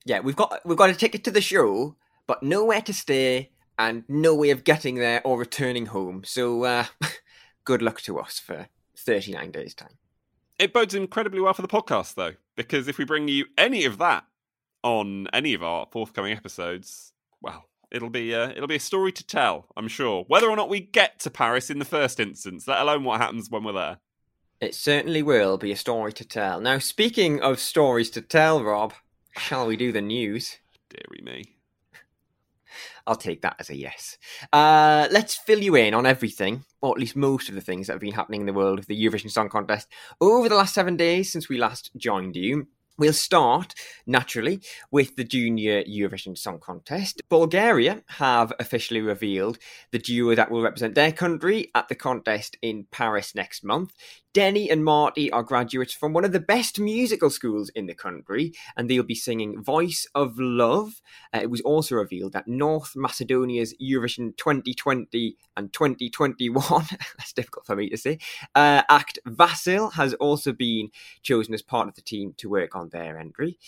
Yeah, 0.04 0.21
we've 0.21 0.37
got 0.37 0.61
we've 0.66 0.76
got 0.76 0.90
a 0.90 0.95
ticket 0.95 1.25
to 1.25 1.30
the 1.30 1.40
show, 1.40 1.97
but 2.26 2.42
nowhere 2.42 2.83
to 2.83 2.92
stay 2.92 3.52
and 3.78 4.04
no 4.09 4.35
way 4.35 4.50
of 4.50 4.62
getting 4.64 4.97
there 4.97 5.21
or 5.25 5.38
returning 5.38 5.87
home. 5.87 6.23
So 6.25 6.64
uh, 6.64 6.85
good 7.64 7.80
luck 7.80 8.02
to 8.02 8.18
us 8.18 8.38
for 8.38 8.68
39 8.97 9.50
days' 9.50 9.75
time. 9.75 9.99
It 10.59 10.73
bodes 10.73 10.95
incredibly 10.95 11.40
well 11.40 11.54
for 11.54 11.62
the 11.62 11.68
podcast, 11.68 12.14
though, 12.14 12.35
because 12.56 12.88
if 12.88 12.99
we 12.99 13.04
bring 13.04 13.28
you 13.28 13.47
any 13.59 13.85
of 13.85 13.99
that 13.99 14.25
on 14.87 15.26
any 15.33 15.52
of 15.52 15.64
our 15.64 15.85
forthcoming 15.90 16.33
episodes, 16.33 17.12
well, 17.43 17.64
it'll 17.90 18.09
be 18.09 18.33
a, 18.33 18.50
it'll 18.50 18.69
be 18.69 18.76
a 18.76 18.81
story 18.81 19.11
to 19.11 19.26
tell, 19.26 19.66
I'm 19.76 19.88
sure. 19.88 20.25
Whether 20.28 20.49
or 20.49 20.55
not 20.55 20.69
we 20.69 20.78
get 20.78 21.19
to 21.21 21.31
Paris 21.31 21.71
in 21.71 21.81
the 21.81 21.85
first 21.85 22.21
instance, 22.21 22.69
let 22.69 22.81
alone 22.81 23.02
what 23.02 23.21
happens 23.21 23.50
when 23.50 23.64
we're 23.64 23.73
there. 23.73 23.99
It 24.61 24.76
certainly 24.76 25.23
will 25.23 25.59
be 25.59 25.73
a 25.73 25.76
story 25.76 26.12
to 26.12 26.25
tell. 26.25 26.61
Now, 26.61 26.78
speaking 26.78 27.43
of 27.43 27.59
stories 27.59 28.11
to 28.11 28.23
tell, 28.23 28.62
Rob, 28.62 28.95
shall 29.37 29.66
we 29.66 29.76
do 29.76 29.90
the 29.90 30.00
news? 30.00 30.59
Deary 30.88 31.21
me. 31.21 31.57
I'll 33.09 33.16
take 33.16 33.43
that 33.43 33.57
as 33.59 33.69
a 33.69 33.76
yes. 33.76 34.19
Uh, 34.52 35.09
let's 35.11 35.35
fill 35.35 35.59
you 35.59 35.75
in 35.75 35.95
on 35.95 36.07
everything, 36.07 36.64
or 36.81 36.93
at 36.93 37.00
least 37.00 37.16
most 37.16 37.49
of 37.49 37.57
the 37.57 37.61
things 37.61 37.88
that 37.88 37.95
have 37.95 38.00
been 38.00 38.14
happening 38.14 38.43
in 38.43 38.47
the 38.47 38.52
world 38.52 38.78
of 38.78 38.87
the 38.87 39.05
Eurovision 39.05 39.33
Song 39.33 39.49
Contest 39.49 39.88
over 40.21 40.49
the 40.49 40.55
last 40.55 40.75
seven 40.75 40.97
days 40.97 41.33
since 41.33 41.49
we 41.49 41.59
last 41.59 41.90
joined 41.97 42.37
you. 42.37 42.69
We'll 42.99 43.12
start, 43.12 43.75
naturally, 44.07 44.61
with 44.91 45.17
the 45.17 45.25
Junior 45.25 45.85
Eurovision 45.85 46.37
Song 46.37 46.59
Contest. 46.59 47.21
Bulgaria 47.29 48.03
have 48.07 48.55
officially 48.59 49.03
revealed 49.03 49.59
the 49.93 49.99
duo 49.99 50.35
that 50.35 50.50
will 50.50 50.62
represent 50.62 50.95
their 50.95 51.12
country 51.12 51.71
at 51.75 51.88
the 51.88 51.95
contest 51.95 52.57
in 52.62 52.87
Paris 52.91 53.35
next 53.35 53.62
month. 53.62 53.93
Denny 54.37 54.69
and 54.69 54.85
Marty 54.85 55.33
are 55.33 55.43
graduates 55.43 55.95
from 55.95 56.12
one 56.12 56.23
of 56.23 56.33
the 56.33 56.40
best 56.40 56.78
musical 56.78 57.31
schools 57.31 57.71
in 57.71 57.87
the 57.87 57.95
country, 57.95 58.52
and 58.76 58.87
they'll 58.87 59.02
be 59.02 59.14
singing 59.14 59.62
Voice 59.62 60.07
of 60.14 60.38
Love. 60.38 61.00
Uh, 61.33 61.38
it 61.40 61.49
was 61.49 61.62
also 61.62 61.95
revealed 61.95 62.35
that 62.35 62.47
North 62.47 62.93
Macedonia's 62.95 63.75
Eurovision 63.83 64.37
2020 64.37 65.38
and 65.57 65.73
2021, 65.73 66.85
that's 67.16 67.33
difficult 67.33 67.64
for 67.64 67.76
me 67.76 67.88
to 67.88 67.97
say, 67.97 68.19
uh, 68.55 68.83
act 68.90 69.19
Vasil 69.26 69.95
has 69.95 70.12
also 70.12 70.52
been 70.52 70.90
chosen 71.23 71.55
as 71.55 71.62
part 71.62 71.88
of 71.88 71.95
the 71.95 72.02
team 72.02 72.35
to 72.37 72.50
work 72.50 72.76
on 72.76 72.90
their 72.90 73.19
entry. 73.19 73.59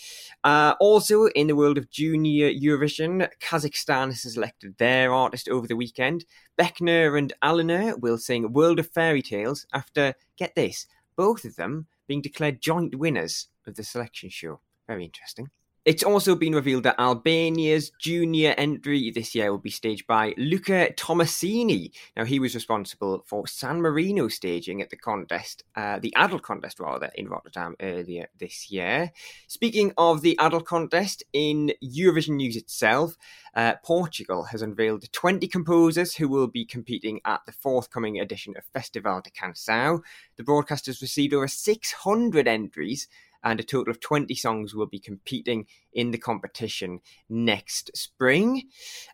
Uh, 0.43 0.75
also, 0.79 1.25
in 1.29 1.47
the 1.47 1.55
world 1.55 1.79
of 1.79 1.89
Junior 1.89 2.47
Eurovision, 2.51 3.27
Kazakhstan 3.41 4.09
has 4.09 4.21
selected 4.21 4.77
their 4.77 5.11
artist 5.11 5.49
over 5.49 5.65
the 5.65 5.75
weekend. 5.75 6.25
Beckner 6.59 7.17
and 7.17 7.31
Aliner 7.41 7.97
will 7.97 8.17
sing 8.17 8.51
World 8.51 8.79
of 8.79 8.91
Fairy 8.91 9.21
Tales 9.21 9.65
after, 9.71 10.13
get 10.35 10.55
this, 10.55 10.87
both 11.15 11.45
of 11.45 11.55
them 11.55 11.87
being 12.05 12.21
declared 12.21 12.59
joint 12.59 12.95
winners 12.95 13.47
of 13.65 13.75
the 13.75 13.83
selection 13.83 14.29
show. 14.29 14.59
Very 14.85 15.05
interesting. 15.05 15.49
It's 15.85 16.03
also 16.03 16.35
been 16.35 16.53
revealed 16.53 16.83
that 16.83 16.99
Albania's 16.99 17.89
junior 17.99 18.53
entry 18.57 19.11
this 19.11 19.33
year 19.33 19.49
will 19.49 19.59
be 19.59 19.69
staged 19.69 20.05
by 20.07 20.33
Luca 20.37 20.91
Tommassini. 20.97 21.91
Now, 22.17 22.25
he 22.25 22.37
was 22.37 22.53
responsible 22.53 23.23
for 23.25 23.47
San 23.47 23.81
Marino 23.81 24.27
staging 24.27 24.81
at 24.81 24.89
the 24.89 24.97
contest, 24.97 25.63
uh, 25.77 25.97
the 25.99 26.13
adult 26.17 26.41
contest 26.41 26.81
rather, 26.81 27.09
in 27.15 27.29
Rotterdam 27.29 27.75
earlier 27.81 28.27
this 28.37 28.69
year. 28.69 29.13
Speaking 29.47 29.93
of 29.97 30.21
the 30.21 30.37
adult 30.37 30.65
contest, 30.65 31.23
in 31.31 31.71
Eurovision 31.81 32.35
news 32.35 32.57
itself, 32.57 33.17
uh, 33.55 33.75
Portugal 33.81 34.43
has 34.43 34.61
unveiled 34.61 35.09
20 35.13 35.47
composers 35.47 36.15
who 36.15 36.27
will 36.27 36.47
be 36.47 36.65
competing 36.65 37.21
at 37.23 37.39
the 37.45 37.53
forthcoming 37.53 38.19
edition 38.19 38.53
of 38.57 38.65
Festival 38.73 39.21
da 39.21 39.31
Canção. 39.31 40.01
The 40.35 40.43
broadcast 40.43 40.87
has 40.87 41.01
received 41.01 41.33
over 41.33 41.47
600 41.47 42.49
entries 42.49 43.07
and 43.43 43.59
a 43.59 43.63
total 43.63 43.91
of 43.91 43.99
20 43.99 44.33
songs 44.35 44.75
will 44.75 44.85
be 44.85 44.99
competing 44.99 45.65
in 45.93 46.11
the 46.11 46.17
competition 46.17 46.99
next 47.29 47.91
spring. 47.95 48.63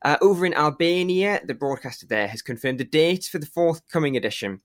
Uh, 0.03 0.17
over 0.21 0.45
in 0.45 0.53
Albania, 0.53 1.41
the 1.45 1.53
broadcaster 1.53 2.05
there 2.07 2.27
has 2.27 2.41
confirmed 2.41 2.79
the 2.79 2.85
dates 2.85 3.27
for 3.27 3.39
the 3.39 3.45
forthcoming 3.45 4.17
edition 4.17 4.61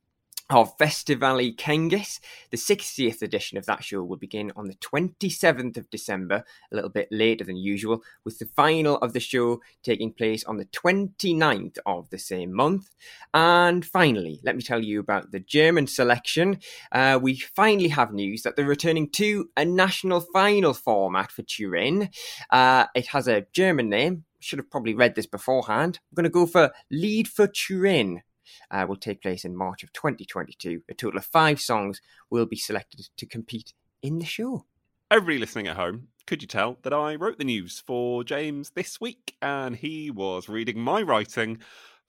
of 0.51 0.77
Festivali 0.77 1.55
Këngës. 1.57 2.19
The 2.51 2.57
60th 2.57 3.23
edition 3.23 3.57
of 3.57 3.67
that 3.67 3.85
show 3.85 4.03
will 4.03 4.17
begin 4.17 4.53
on 4.57 4.67
the 4.67 4.75
27th 4.75 5.77
of 5.77 5.89
December, 5.91 6.45
a 6.71 6.75
little 6.75 6.91
bit 6.91 7.09
later 7.11 7.45
than 7.45 7.57
usual, 7.57 8.03
with 8.25 8.39
the 8.39 8.47
final 8.47 8.97
of 8.99 9.13
the 9.13 9.21
show 9.21 9.61
taking 9.83 10.13
place 10.13 10.45
on 10.45 10.57
the 10.57 10.65
29th 10.67 11.79
of 11.87 12.11
the 12.11 12.19
same 12.19 12.53
month. 12.53 12.91
And 13.33 13.85
finally, 13.85 14.41
let 14.43 14.57
me 14.57 14.63
tell 14.63 14.83
you 14.83 15.01
about 15.01 15.31
the 15.31 15.41
German 15.41 15.87
selection. 15.87 16.59
Uh, 16.91 17.19
we 17.23 17.37
finally 17.37 17.89
have 17.89 18.13
news 18.13 18.43
that 18.43 18.57
they're 18.57 18.65
returning 18.65 19.09
to 19.11 19.49
a 19.57 19.65
national 19.65 20.21
final 20.21 20.75
format 20.75 21.31
for 21.31 21.43
Turin. 21.43 22.11
Uh, 22.51 22.87
it 22.95 23.09
has 23.09 23.29
a 23.29 23.47
German 23.53 23.89
name. 23.89 24.25
Should 24.41 24.59
have 24.59 24.71
probably 24.71 24.95
read 24.95 25.15
this 25.15 25.27
beforehand. 25.27 26.01
I'm 26.11 26.15
going 26.15 26.25
to 26.25 26.31
go 26.31 26.47
for 26.47 26.73
Lead 26.91 27.29
for 27.29 27.47
Turin 27.47 28.23
uh, 28.71 28.87
will 28.89 28.97
take 28.97 29.23
place 29.23 29.45
in 29.45 29.57
March 29.57 29.83
of 29.83 29.93
2022. 29.93 30.83
A 30.89 30.95
total 30.95 31.19
of 31.19 31.25
five 31.25 31.61
songs 31.61 32.01
will 32.31 32.47
be 32.47 32.57
selected 32.57 33.09
to 33.17 33.27
compete 33.27 33.73
in 34.03 34.19
the 34.19 34.27
show. 34.27 34.65
Everybody 35.11 35.39
listening 35.39 35.67
at 35.67 35.77
home, 35.77 36.09
could 36.27 36.43
you 36.43 36.49
tell 36.49 36.79
that 36.83 36.93
I 36.93 37.17
wrote 37.17 37.39
the 37.39 37.45
news 37.45 37.83
for 37.85 38.23
James 38.23 38.71
this 38.71 39.01
week 39.01 39.35
and 39.43 39.75
he 39.75 40.11
was 40.11 40.49
reading 40.49 40.79
my 40.79 41.03
writing 41.03 41.59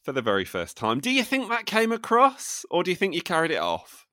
for 0.03 0.11
the 0.11 0.21
very 0.21 0.45
first 0.45 0.77
time? 0.77 0.99
Do 0.99 1.09
you 1.09 1.23
think 1.23 1.49
that 1.49 1.65
came 1.65 1.91
across 1.91 2.65
or 2.69 2.83
do 2.83 2.91
you 2.91 2.95
think 2.95 3.15
you 3.15 3.21
carried 3.21 3.51
it 3.51 3.59
off? 3.59 4.05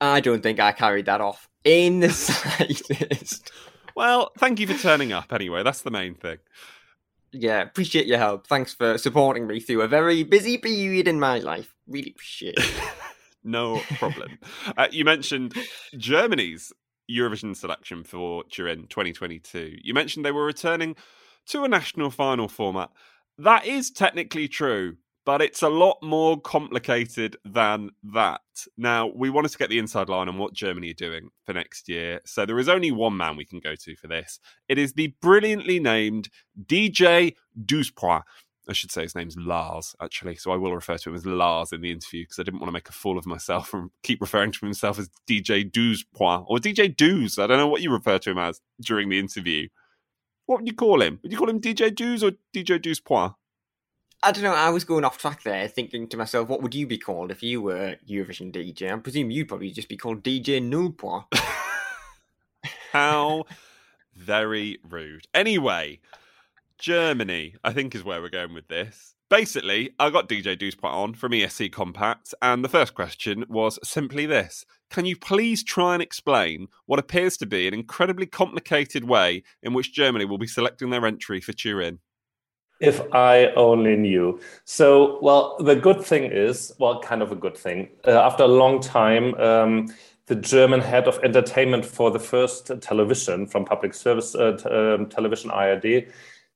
I 0.00 0.20
don't 0.20 0.42
think 0.42 0.58
I 0.58 0.72
carried 0.72 1.06
that 1.06 1.20
off 1.20 1.48
in 1.62 2.00
the 2.00 2.10
slightest. 2.10 3.52
well, 3.94 4.32
thank 4.38 4.58
you 4.58 4.66
for 4.66 4.74
turning 4.74 5.12
up 5.12 5.32
anyway. 5.32 5.62
That's 5.62 5.82
the 5.82 5.90
main 5.92 6.14
thing 6.14 6.38
yeah, 7.34 7.62
appreciate 7.62 8.06
your 8.06 8.18
help. 8.18 8.46
Thanks 8.46 8.72
for 8.72 8.96
supporting 8.98 9.46
me 9.46 9.60
through 9.60 9.82
a 9.82 9.88
very 9.88 10.22
busy 10.22 10.56
period 10.56 11.08
in 11.08 11.18
my 11.18 11.38
life. 11.38 11.74
Really 11.86 12.10
appreciate 12.10 12.54
it. 12.56 12.72
no 13.44 13.80
problem. 13.98 14.38
Uh, 14.76 14.88
you 14.90 15.04
mentioned 15.04 15.54
Germany's 15.96 16.72
Eurovision 17.10 17.56
selection 17.56 18.04
for 18.04 18.44
Turin 18.44 18.86
2022. 18.88 19.78
You 19.82 19.94
mentioned 19.94 20.24
they 20.24 20.32
were 20.32 20.46
returning 20.46 20.96
to 21.46 21.64
a 21.64 21.68
national 21.68 22.10
final 22.10 22.48
format. 22.48 22.90
That 23.36 23.66
is 23.66 23.90
technically 23.90 24.48
true, 24.48 24.96
but 25.24 25.40
it's 25.40 25.62
a 25.62 25.68
lot 25.68 25.96
more 26.02 26.40
complicated 26.40 27.36
than 27.44 27.90
that. 28.12 28.40
Now, 28.76 29.06
we 29.06 29.30
wanted 29.30 29.50
to 29.52 29.58
get 29.58 29.70
the 29.70 29.78
inside 29.78 30.08
line 30.08 30.28
on 30.28 30.38
what 30.38 30.52
Germany 30.52 30.90
are 30.90 30.94
doing 30.94 31.30
for 31.44 31.54
next 31.54 31.88
year. 31.88 32.20
So 32.26 32.44
there 32.44 32.58
is 32.58 32.68
only 32.68 32.92
one 32.92 33.16
man 33.16 33.36
we 33.36 33.46
can 33.46 33.60
go 33.60 33.74
to 33.74 33.96
for 33.96 34.06
this. 34.06 34.38
It 34.68 34.78
is 34.78 34.92
the 34.92 35.14
brilliantly 35.20 35.80
named 35.80 36.28
DJ 36.66 37.34
Douze 37.64 37.90
Point. 37.90 38.24
I 38.68 38.72
should 38.72 38.90
say 38.90 39.02
his 39.02 39.14
name's 39.14 39.36
Lars, 39.36 39.94
actually. 40.00 40.36
So 40.36 40.50
I 40.50 40.56
will 40.56 40.74
refer 40.74 40.96
to 40.96 41.10
him 41.10 41.16
as 41.16 41.26
Lars 41.26 41.72
in 41.72 41.82
the 41.82 41.90
interview 41.90 42.22
because 42.22 42.38
I 42.38 42.44
didn't 42.44 42.60
want 42.60 42.68
to 42.68 42.72
make 42.72 42.88
a 42.88 42.92
fool 42.92 43.18
of 43.18 43.26
myself 43.26 43.74
and 43.74 43.90
keep 44.02 44.20
referring 44.20 44.52
to 44.52 44.60
himself 44.60 44.98
as 44.98 45.10
DJ 45.28 45.70
Douze 45.70 46.04
Point 46.14 46.44
or 46.48 46.58
DJ 46.58 46.94
Douze. 46.94 47.38
I 47.38 47.46
don't 47.46 47.58
know 47.58 47.68
what 47.68 47.82
you 47.82 47.92
refer 47.92 48.18
to 48.18 48.30
him 48.30 48.38
as 48.38 48.60
during 48.80 49.08
the 49.10 49.18
interview. 49.18 49.68
What 50.46 50.60
would 50.60 50.66
you 50.66 50.74
call 50.74 51.02
him? 51.02 51.20
Would 51.22 51.32
you 51.32 51.38
call 51.38 51.50
him 51.50 51.60
DJ 51.60 51.94
Douze 51.94 52.22
or 52.22 52.32
DJ 52.54 52.80
Douze 52.80 53.00
Point? 53.00 53.32
I 54.24 54.32
don't 54.32 54.42
know. 54.42 54.54
I 54.54 54.70
was 54.70 54.84
going 54.84 55.04
off 55.04 55.18
track 55.18 55.42
there, 55.42 55.68
thinking 55.68 56.08
to 56.08 56.16
myself, 56.16 56.48
what 56.48 56.62
would 56.62 56.74
you 56.74 56.86
be 56.86 56.96
called 56.96 57.30
if 57.30 57.42
you 57.42 57.60
were 57.60 57.96
Eurovision 58.08 58.50
DJ? 58.52 58.90
I 58.90 58.96
presume 58.96 59.30
you'd 59.30 59.48
probably 59.48 59.70
just 59.70 59.88
be 59.88 59.98
called 59.98 60.22
DJ 60.22 60.62
Nulpois. 60.62 61.26
How 62.92 63.44
very 64.14 64.78
rude. 64.82 65.26
Anyway, 65.34 66.00
Germany, 66.78 67.56
I 67.62 67.74
think, 67.74 67.94
is 67.94 68.02
where 68.02 68.22
we're 68.22 68.30
going 68.30 68.54
with 68.54 68.68
this. 68.68 69.14
Basically, 69.28 69.90
I 69.98 70.08
got 70.08 70.26
DJ 70.26 70.58
Douze 70.58 70.74
Point 70.74 70.94
on 70.94 71.12
from 71.12 71.32
ESC 71.32 71.70
Kompakt, 71.70 72.32
and 72.40 72.64
the 72.64 72.68
first 72.70 72.94
question 72.94 73.44
was 73.50 73.78
simply 73.84 74.24
this 74.24 74.64
Can 74.88 75.04
you 75.04 75.16
please 75.18 75.62
try 75.62 75.92
and 75.92 76.02
explain 76.02 76.68
what 76.86 76.98
appears 76.98 77.36
to 77.38 77.46
be 77.46 77.68
an 77.68 77.74
incredibly 77.74 78.26
complicated 78.26 79.04
way 79.04 79.42
in 79.62 79.74
which 79.74 79.92
Germany 79.92 80.24
will 80.24 80.38
be 80.38 80.46
selecting 80.46 80.88
their 80.88 81.04
entry 81.04 81.42
for 81.42 81.52
Turin? 81.52 81.98
If 82.80 83.00
I 83.12 83.46
only 83.56 83.96
knew. 83.96 84.40
So, 84.64 85.18
well, 85.22 85.56
the 85.58 85.76
good 85.76 86.02
thing 86.02 86.24
is, 86.24 86.72
well, 86.78 87.00
kind 87.00 87.22
of 87.22 87.32
a 87.32 87.36
good 87.36 87.56
thing. 87.56 87.88
Uh, 88.06 88.18
after 88.18 88.44
a 88.44 88.48
long 88.48 88.80
time, 88.80 89.34
um, 89.36 89.94
the 90.26 90.34
German 90.34 90.80
head 90.80 91.06
of 91.06 91.18
entertainment 91.22 91.84
for 91.84 92.10
the 92.10 92.18
first 92.18 92.70
television 92.80 93.46
from 93.46 93.64
public 93.64 93.94
service 93.94 94.34
uh, 94.34 94.56
um, 94.98 95.06
television 95.08 95.50
ARD 95.50 96.06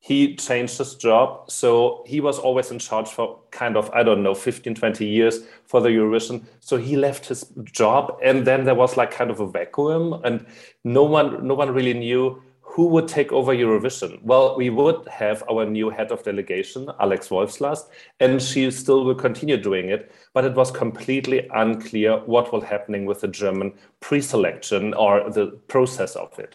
he 0.00 0.36
changed 0.36 0.78
his 0.78 0.94
job. 0.94 1.50
So 1.50 2.04
he 2.06 2.20
was 2.20 2.38
always 2.38 2.70
in 2.70 2.78
charge 2.78 3.08
for 3.08 3.40
kind 3.50 3.76
of, 3.76 3.90
I 3.90 4.02
don't 4.02 4.22
know, 4.22 4.34
15, 4.34 4.74
20 4.74 5.04
years 5.04 5.40
for 5.66 5.80
the 5.80 5.88
Eurovision. 5.88 6.44
So 6.60 6.76
he 6.76 6.96
left 6.96 7.26
his 7.26 7.44
job 7.64 8.16
and 8.22 8.46
then 8.46 8.64
there 8.64 8.74
was 8.74 8.96
like 8.96 9.10
kind 9.10 9.30
of 9.30 9.40
a 9.40 9.46
vacuum 9.48 10.20
and 10.24 10.46
no 10.84 11.02
one, 11.02 11.46
no 11.46 11.54
one 11.54 11.74
really 11.74 11.94
knew 11.94 12.42
who 12.78 12.86
would 12.86 13.08
take 13.08 13.32
over 13.32 13.52
Eurovision? 13.52 14.22
Well, 14.22 14.56
we 14.56 14.70
would 14.70 15.08
have 15.08 15.42
our 15.50 15.66
new 15.66 15.90
head 15.90 16.12
of 16.12 16.22
delegation, 16.22 16.88
Alex 17.00 17.26
Wolfslast, 17.26 17.88
and 18.20 18.40
she 18.40 18.70
still 18.70 19.04
will 19.04 19.16
continue 19.16 19.56
doing 19.56 19.88
it. 19.88 20.12
But 20.32 20.44
it 20.44 20.54
was 20.54 20.70
completely 20.70 21.48
unclear 21.56 22.18
what 22.18 22.52
will 22.52 22.60
happening 22.60 23.04
with 23.04 23.22
the 23.22 23.26
German 23.26 23.72
pre-selection 23.98 24.94
or 24.94 25.28
the 25.28 25.46
process 25.66 26.14
of 26.14 26.38
it 26.38 26.54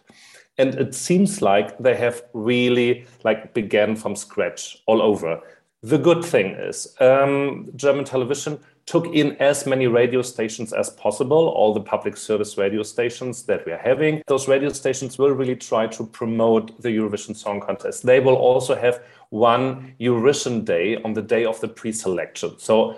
and 0.60 0.75
it 0.75 0.94
seems 0.94 1.42
like 1.42 1.77
they 1.80 1.96
have 1.96 2.24
really 2.34 3.06
like 3.24 3.53
began 3.56 3.96
from 3.96 4.15
scratch 4.15 4.77
all 4.86 5.01
over 5.01 5.42
the 5.84 5.98
good 5.98 6.24
thing 6.24 6.48
is 6.56 6.96
um, 7.00 7.70
german 7.75 8.06
television 8.06 8.60
took 8.86 9.06
in 9.08 9.38
as 9.38 9.66
many 9.66 9.88
radio 9.88 10.22
stations 10.22 10.74
as 10.74 10.90
possible 10.90 11.48
all 11.50 11.74
the 11.74 11.80
public 11.80 12.18
service 12.18 12.58
radio 12.58 12.84
stations 12.84 13.44
that 13.44 13.66
we 13.66 13.72
are 13.72 13.78
having. 13.78 14.22
Those 14.28 14.48
radio 14.48 14.70
stations 14.70 15.18
will 15.18 15.32
really 15.32 15.56
try 15.56 15.88
to 15.88 16.06
promote 16.06 16.82
the 16.82 16.90
eurovision 16.90 17.36
song 17.36 17.62
contest. 17.62 18.06
They 18.06 18.20
will 18.20 18.36
also 18.36 18.75
have 18.75 19.02
one 19.34 19.96
Eurovision 20.00 20.63
day 20.63 20.96
on 21.04 21.13
the 21.13 21.22
day 21.22 21.44
of 21.44 21.60
the 21.60 21.68
pre-selection. 21.68 22.54
So 22.60 22.96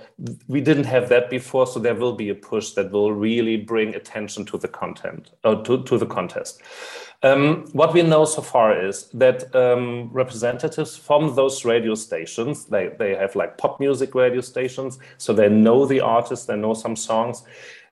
we 0.50 0.60
didn't 0.60 0.84
have 0.84 1.08
that 1.08 1.30
before. 1.30 1.66
So 1.66 1.80
there 1.80 1.96
will 1.96 2.12
be 2.12 2.28
a 2.28 2.36
push 2.36 2.72
that 2.72 2.92
will 2.92 3.14
really 3.14 3.56
bring 3.56 3.96
attention 3.96 4.44
to 4.48 4.58
the 4.58 4.68
content, 4.68 5.32
uh, 5.46 5.56
to, 5.64 5.84
to 5.84 5.98
the 5.98 6.06
contest. 6.06 6.62
Um, 7.24 7.66
what 7.72 7.94
we 7.94 8.02
know 8.02 8.26
so 8.26 8.42
far 8.42 8.78
is 8.78 9.08
that 9.14 9.56
um, 9.56 10.10
representatives 10.12 10.98
from 10.98 11.36
those 11.36 11.64
radio 11.64 11.96
stations, 11.96 12.66
they, 12.66 12.90
they 13.00 13.16
have 13.16 13.34
like 13.38 13.58
pop 13.58 13.80
music 13.80 14.14
radio 14.14 14.42
stations, 14.42 15.00
so 15.18 15.32
they 15.32 15.48
know 15.48 15.86
the 15.86 16.02
artists, 16.02 16.48
they 16.48 16.58
know 16.58 16.74
some 16.74 16.98
songs. 16.98 17.44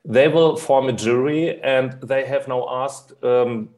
They 0.04 0.28
will 0.28 0.58
form 0.58 0.90
a 0.90 0.94
jury 0.94 1.62
and 1.62 1.94
they 2.02 2.26
have 2.26 2.50
now 2.50 2.68
asked 2.70 3.14
um, 3.24 3.70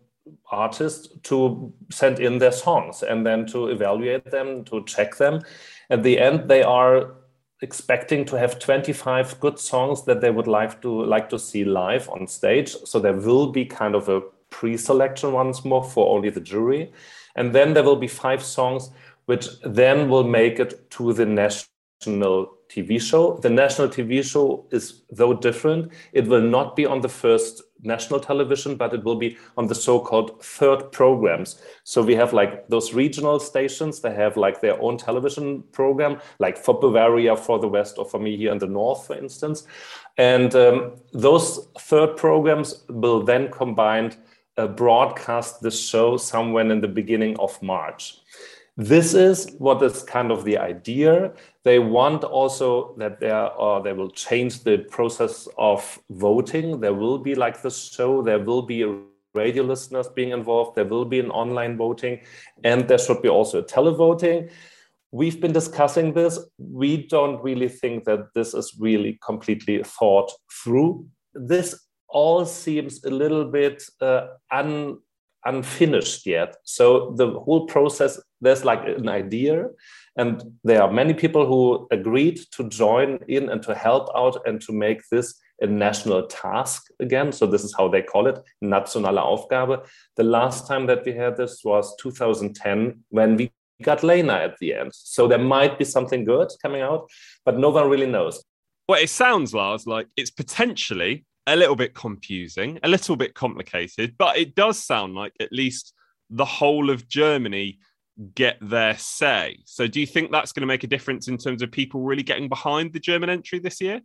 artists 0.52 1.10
to 1.24 1.74
send 1.92 2.20
in 2.20 2.40
their 2.40 2.52
songs 2.52 3.04
and 3.04 3.26
then 3.26 3.46
to 3.48 3.68
evaluate 3.68 4.32
them, 4.32 4.64
to 4.66 4.84
check 4.86 5.18
them. 5.18 5.42
At 5.90 6.04
the 6.04 6.20
end, 6.20 6.50
they 6.50 6.64
are 6.64 7.16
expecting 7.62 8.26
to 8.26 8.38
have 8.38 8.60
25 8.60 9.40
good 9.40 9.60
songs 9.60 10.04
that 10.06 10.22
they 10.22 10.30
would 10.30 10.48
like 10.48 10.82
to 10.82 11.06
like 11.06 11.30
to 11.30 11.40
see 11.40 11.64
live 11.64 12.10
on 12.10 12.28
stage 12.28 12.76
so 12.84 13.00
there 13.00 13.14
will 13.14 13.50
be 13.50 13.64
kind 13.64 13.96
of 13.96 14.10
a 14.10 14.22
pre-selection 14.50 15.32
once 15.32 15.66
more 15.66 15.84
for 15.84 16.16
only 16.16 16.30
the 16.30 16.40
jury. 16.40 16.92
And 17.36 17.54
then 17.54 17.74
there 17.74 17.84
will 17.84 17.98
be 17.98 18.08
five 18.08 18.42
songs 18.42 18.90
which 19.26 19.48
then 19.64 20.10
will 20.10 20.24
make 20.24 20.60
it 20.60 20.90
to 20.92 21.14
the 21.14 21.26
national 21.26 22.56
TV 22.70 23.02
show. 23.02 23.38
The 23.38 23.50
national 23.50 23.90
TV 23.90 24.24
show 24.24 24.66
is 24.72 25.02
though 25.12 25.34
different. 25.34 25.92
It 26.14 26.28
will 26.28 26.42
not 26.42 26.76
be 26.76 26.86
on 26.86 27.02
the 27.02 27.10
first 27.10 27.64
national 27.86 28.20
television, 28.20 28.76
but 28.76 28.94
it 28.94 29.04
will 29.04 29.16
be 29.16 29.38
on 29.58 29.68
the 29.68 29.76
so-called 29.76 30.44
third 30.44 30.92
programs. 30.92 31.62
So 31.84 32.02
we 32.02 32.16
have 32.16 32.34
like 32.34 32.68
those 32.68 32.94
regional 32.94 33.40
stations, 33.40 34.00
they 34.00 34.14
have 34.14 34.38
like 34.38 34.62
their 34.62 34.82
own 34.82 34.98
television 34.98 35.64
program, 35.72 36.20
like 36.40 36.58
for 36.58 36.80
Bavaria, 36.80 37.36
for 37.36 37.60
the 37.60 37.68
West, 37.68 37.98
or 37.98 38.06
for 38.06 38.20
me 38.20 38.38
here 38.38 38.52
in 38.52 38.58
the 38.58 38.68
North, 38.68 39.08
for 39.08 39.16
instance. 39.16 39.68
And 40.18 40.56
um, 40.56 40.94
those 41.14 41.68
third 41.80 42.18
programs 42.18 42.84
will 42.90 43.24
then 43.24 43.52
combine 43.52 44.16
uh, 44.58 44.68
broadcast 44.68 45.62
the 45.62 45.72
show 45.72 46.18
somewhere 46.18 46.70
in 46.72 46.82
the 46.82 46.88
beginning 46.88 47.38
of 47.40 47.62
March. 47.62 48.20
This 48.78 49.14
is 49.14 49.56
what 49.58 49.82
is 49.82 50.04
kind 50.04 50.32
of 50.32 50.44
the 50.44 50.58
idea. 50.58 51.34
They 51.64 51.80
want 51.80 52.26
also 52.26 52.96
that 52.98 53.22
there 53.22 53.52
or 53.54 53.82
they 53.82 53.94
will 53.94 54.12
change 54.12 54.64
the 54.64 54.80
process 54.80 55.48
of 55.58 56.00
voting. 56.10 56.82
There 56.82 56.94
will 56.94 57.18
be 57.18 57.36
like 57.36 57.62
the 57.62 57.72
show, 57.72 58.22
there 58.22 58.40
will 58.40 58.64
be 58.64 58.84
radio 59.34 59.64
listeners 59.64 60.08
being 60.10 60.32
involved, 60.32 60.76
there 60.76 60.86
will 60.86 61.06
be 61.06 61.20
an 61.20 61.32
online 61.32 61.78
voting, 61.78 62.22
and 62.64 62.88
there 62.88 62.98
should 62.98 63.22
be 63.22 63.30
also 63.30 63.60
a 63.60 63.64
televoting. 63.64 64.50
We've 65.12 65.40
been 65.40 65.54
discussing 65.54 66.14
this. 66.14 66.40
We 66.58 67.08
don't 67.08 67.42
really 67.42 67.70
think 67.70 68.04
that 68.06 68.34
this 68.34 68.54
is 68.54 68.76
really 68.78 69.18
completely 69.26 69.82
thought 69.84 70.32
through. 70.52 71.08
This 71.34 71.80
all 72.10 72.46
seems 72.46 73.04
a 73.06 73.10
little 73.10 73.46
bit 73.46 73.84
uh, 74.02 74.28
un, 74.52 75.00
unfinished 75.46 76.26
yet. 76.26 76.58
So 76.64 77.14
the 77.18 77.40
whole 77.40 77.66
process, 77.66 78.20
there's 78.46 78.64
like 78.64 78.86
an 78.86 79.10
idea, 79.10 79.68
and 80.18 80.42
there 80.64 80.82
are 80.82 80.92
many 80.92 81.14
people 81.14 81.46
who 81.46 81.88
agreed 81.92 82.40
to 82.52 82.70
join 82.70 83.20
in 83.28 83.50
and 83.50 83.62
to 83.64 83.76
help 83.76 84.10
out 84.16 84.38
and 84.46 84.62
to 84.62 84.72
make 84.72 85.02
this 85.12 85.40
a 85.62 85.68
national 85.68 86.28
task 86.28 86.84
again. 87.00 87.32
So 87.32 87.46
this 87.46 87.64
is 87.64 87.74
how 87.78 87.88
they 87.88 88.02
call 88.02 88.28
it, 88.28 88.40
nationale 88.62 89.18
Aufgabe. 89.18 89.86
The 90.16 90.24
last 90.24 90.68
time 90.68 90.86
that 90.88 91.06
we 91.06 91.14
had 91.14 91.38
this 91.38 91.62
was 91.64 91.96
2010 91.98 93.04
when 93.10 93.38
we 93.38 93.52
got 93.82 94.04
Lena 94.04 94.34
at 94.34 94.58
the 94.60 94.74
end. 94.74 94.92
So 94.94 95.28
there 95.28 95.38
might 95.40 95.78
be 95.78 95.86
something 95.86 96.24
good 96.24 96.50
coming 96.62 96.82
out, 96.82 97.10
but 97.46 97.58
no 97.58 97.70
one 97.70 97.90
really 97.90 98.08
knows. 98.08 98.44
Well, 98.88 99.02
it 99.02 99.10
sounds, 99.10 99.54
Lars, 99.54 99.88
like 99.88 100.08
it's 100.16 100.32
potentially 100.32 101.26
a 101.48 101.56
little 101.56 101.76
bit 101.76 101.94
confusing, 101.94 102.80
a 102.84 102.88
little 102.88 103.16
bit 103.16 103.34
complicated, 103.34 104.16
but 104.18 104.38
it 104.38 104.56
does 104.56 104.82
sound 104.82 105.16
like 105.16 105.34
at 105.40 105.52
least 105.52 105.94
the 106.30 106.46
whole 106.46 106.90
of 106.90 107.08
Germany 107.08 107.80
get 108.34 108.58
their 108.62 108.98
say. 108.98 109.60
So, 109.66 109.88
do 109.88 110.00
you 110.00 110.08
think 110.08 110.32
that's 110.32 110.52
going 110.52 110.62
to 110.62 110.68
make 110.68 110.84
a 110.84 110.88
difference 110.88 111.28
in 111.28 111.38
terms 111.38 111.62
of 111.62 111.72
people 111.72 112.02
really 112.02 112.24
getting 112.24 112.50
behind 112.50 112.94
the 112.94 113.00
German 113.00 113.30
entry 113.30 113.60
this 113.60 113.82
year? 113.82 114.02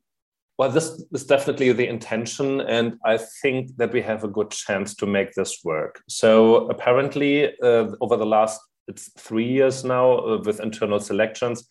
Well, 0.59 0.71
this 0.71 1.03
is 1.13 1.25
definitely 1.25 1.73
the 1.73 1.89
intention, 1.89 2.61
and 2.61 2.99
I 3.05 3.19
think 3.43 3.77
that 3.79 3.93
we 3.93 4.03
have 4.03 4.25
a 4.25 4.29
good 4.29 4.51
chance 4.51 4.95
to 4.97 5.07
make 5.07 5.33
this 5.33 5.61
work. 5.65 6.03
So, 6.09 6.69
apparently, 6.69 7.47
uh, 7.63 7.89
over 8.01 8.17
the 8.17 8.27
last 8.27 8.61
it's 8.91 9.11
three 9.17 9.47
years 9.47 9.85
now 9.85 10.19
uh, 10.19 10.43
with 10.45 10.61
internal 10.61 11.01
selections, 11.01 11.67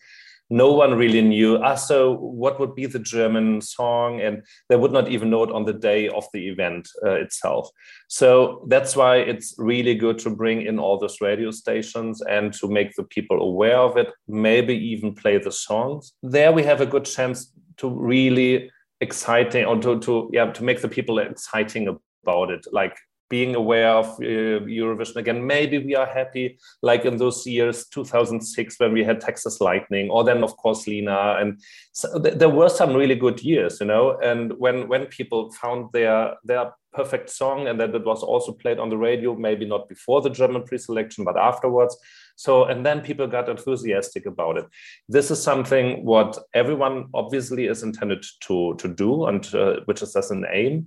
no 0.50 0.72
one 0.72 0.94
really 0.94 1.22
knew. 1.22 1.56
Ah 1.58 1.76
so 1.76 2.16
what 2.16 2.58
would 2.60 2.74
be 2.74 2.86
the 2.86 2.98
german 2.98 3.60
song? 3.60 4.20
And 4.20 4.42
they 4.68 4.76
would 4.76 4.92
not 4.92 5.08
even 5.08 5.30
know 5.30 5.44
it 5.44 5.52
on 5.52 5.64
the 5.64 5.72
day 5.72 6.08
of 6.08 6.24
the 6.32 6.48
event 6.48 6.88
uh, 7.04 7.12
itself. 7.12 7.70
So 8.08 8.66
that's 8.68 8.96
why 8.96 9.16
it's 9.18 9.54
really 9.58 9.94
good 9.94 10.18
to 10.20 10.30
bring 10.30 10.62
in 10.62 10.78
all 10.78 10.98
those 10.98 11.20
radio 11.20 11.50
stations 11.50 12.20
and 12.22 12.52
to 12.54 12.68
make 12.68 12.94
the 12.96 13.04
people 13.04 13.40
aware 13.40 13.78
of 13.78 13.96
it 13.96 14.08
maybe 14.26 14.74
even 14.74 15.14
play 15.14 15.38
the 15.38 15.52
songs. 15.52 16.12
There 16.22 16.52
we 16.52 16.64
have 16.64 16.80
a 16.80 16.86
good 16.86 17.04
chance 17.04 17.52
to 17.78 17.88
really 17.88 18.70
exciting 19.00 19.64
or 19.64 19.80
to, 19.80 19.98
to 20.00 20.28
yeah 20.32 20.52
to 20.52 20.64
make 20.64 20.82
the 20.82 20.88
people 20.88 21.18
exciting 21.18 21.88
about 22.22 22.50
it. 22.50 22.66
Like 22.72 22.96
being 23.30 23.54
aware 23.54 23.92
of 23.92 24.06
uh, 24.18 24.60
Eurovision 24.66 25.16
again. 25.16 25.46
Maybe 25.46 25.78
we 25.78 25.94
are 25.94 26.04
happy, 26.04 26.58
like 26.82 27.04
in 27.06 27.16
those 27.16 27.46
years, 27.46 27.86
2006, 27.86 28.78
when 28.78 28.92
we 28.92 29.04
had 29.04 29.20
Texas 29.20 29.60
Lightning, 29.60 30.10
or 30.10 30.24
then 30.24 30.44
of 30.44 30.56
course 30.56 30.86
Lena, 30.86 31.36
and 31.40 31.60
so 31.92 32.20
th- 32.20 32.34
there 32.34 32.50
were 32.50 32.68
some 32.68 32.92
really 32.94 33.14
good 33.14 33.42
years, 33.42 33.80
you 33.80 33.86
know. 33.86 34.18
And 34.22 34.52
when 34.58 34.88
when 34.88 35.06
people 35.06 35.50
found 35.52 35.90
their 35.92 36.34
their 36.44 36.72
perfect 36.92 37.30
song 37.30 37.68
and 37.68 37.80
that 37.80 37.94
it 37.94 38.04
was 38.04 38.22
also 38.22 38.52
played 38.52 38.78
on 38.78 38.90
the 38.90 38.98
radio, 38.98 39.36
maybe 39.36 39.64
not 39.64 39.88
before 39.88 40.20
the 40.20 40.30
German 40.30 40.64
pre-selection, 40.64 41.24
but 41.24 41.36
afterwards, 41.36 41.96
so, 42.40 42.64
and 42.64 42.86
then 42.86 43.02
people 43.02 43.26
got 43.26 43.50
enthusiastic 43.50 44.24
about 44.24 44.56
it. 44.56 44.64
This 45.10 45.30
is 45.30 45.42
something 45.42 46.06
what 46.06 46.38
everyone 46.54 47.08
obviously 47.12 47.66
is 47.66 47.82
intended 47.82 48.24
to, 48.46 48.74
to 48.78 48.88
do, 48.88 49.26
and 49.26 49.54
uh, 49.54 49.80
which 49.84 50.00
is 50.00 50.16
as 50.16 50.30
an 50.30 50.46
aim. 50.50 50.86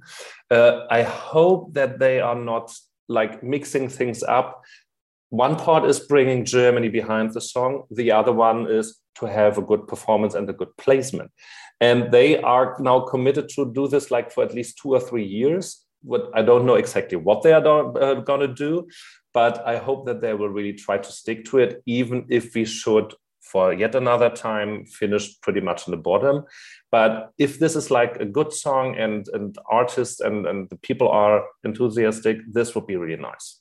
Uh, 0.49 0.87
I 0.89 1.03
hope 1.03 1.75
that 1.75 1.99
they 1.99 2.19
are 2.21 2.33
not 2.33 2.75
like 3.07 3.43
mixing 3.43 3.87
things 3.87 4.23
up. 4.23 4.63
One 5.29 5.55
part 5.55 5.85
is 5.85 5.99
bringing 5.99 6.43
Germany 6.43 6.89
behind 6.89 7.33
the 7.33 7.41
song. 7.41 7.83
The 7.91 8.11
other 8.11 8.33
one 8.33 8.65
is 8.65 8.99
to 9.19 9.27
have 9.27 9.59
a 9.59 9.61
good 9.61 9.87
performance 9.87 10.33
and 10.33 10.49
a 10.49 10.53
good 10.53 10.75
placement. 10.77 11.31
And 11.79 12.11
they 12.11 12.41
are 12.41 12.77
now 12.79 13.01
committed 13.01 13.47
to 13.49 13.71
do 13.71 13.87
this 13.87 14.09
like 14.09 14.31
for 14.31 14.43
at 14.43 14.55
least 14.55 14.79
two 14.81 14.93
or 14.95 14.99
three 14.99 15.25
years. 15.25 15.82
What 16.03 16.29
I 16.33 16.41
don't 16.41 16.65
know 16.65 16.75
exactly 16.75 17.17
what 17.17 17.41
they 17.41 17.53
are 17.53 17.65
uh, 17.65 18.15
going 18.15 18.41
to 18.41 18.47
do, 18.47 18.87
but 19.33 19.65
I 19.65 19.77
hope 19.77 20.05
that 20.05 20.21
they 20.21 20.33
will 20.33 20.49
really 20.49 20.73
try 20.73 20.97
to 20.97 21.11
stick 21.11 21.45
to 21.45 21.59
it, 21.59 21.81
even 21.85 22.25
if 22.29 22.53
we 22.53 22.65
should, 22.65 23.13
for 23.41 23.73
yet 23.73 23.95
another 23.95 24.29
time, 24.29 24.85
finish 24.85 25.39
pretty 25.41 25.61
much 25.61 25.87
in 25.87 25.91
the 25.91 25.97
bottom. 25.97 26.43
But 26.91 27.31
if 27.37 27.59
this 27.59 27.75
is 27.75 27.89
like 27.89 28.17
a 28.17 28.25
good 28.25 28.53
song 28.53 28.95
and, 28.97 29.27
and 29.33 29.57
artists 29.69 30.19
and, 30.19 30.45
and 30.45 30.69
the 30.69 30.77
people 30.77 31.09
are 31.09 31.43
enthusiastic, 31.63 32.37
this 32.51 32.75
would 32.75 32.87
be 32.87 32.95
really 32.95 33.21
nice. 33.21 33.59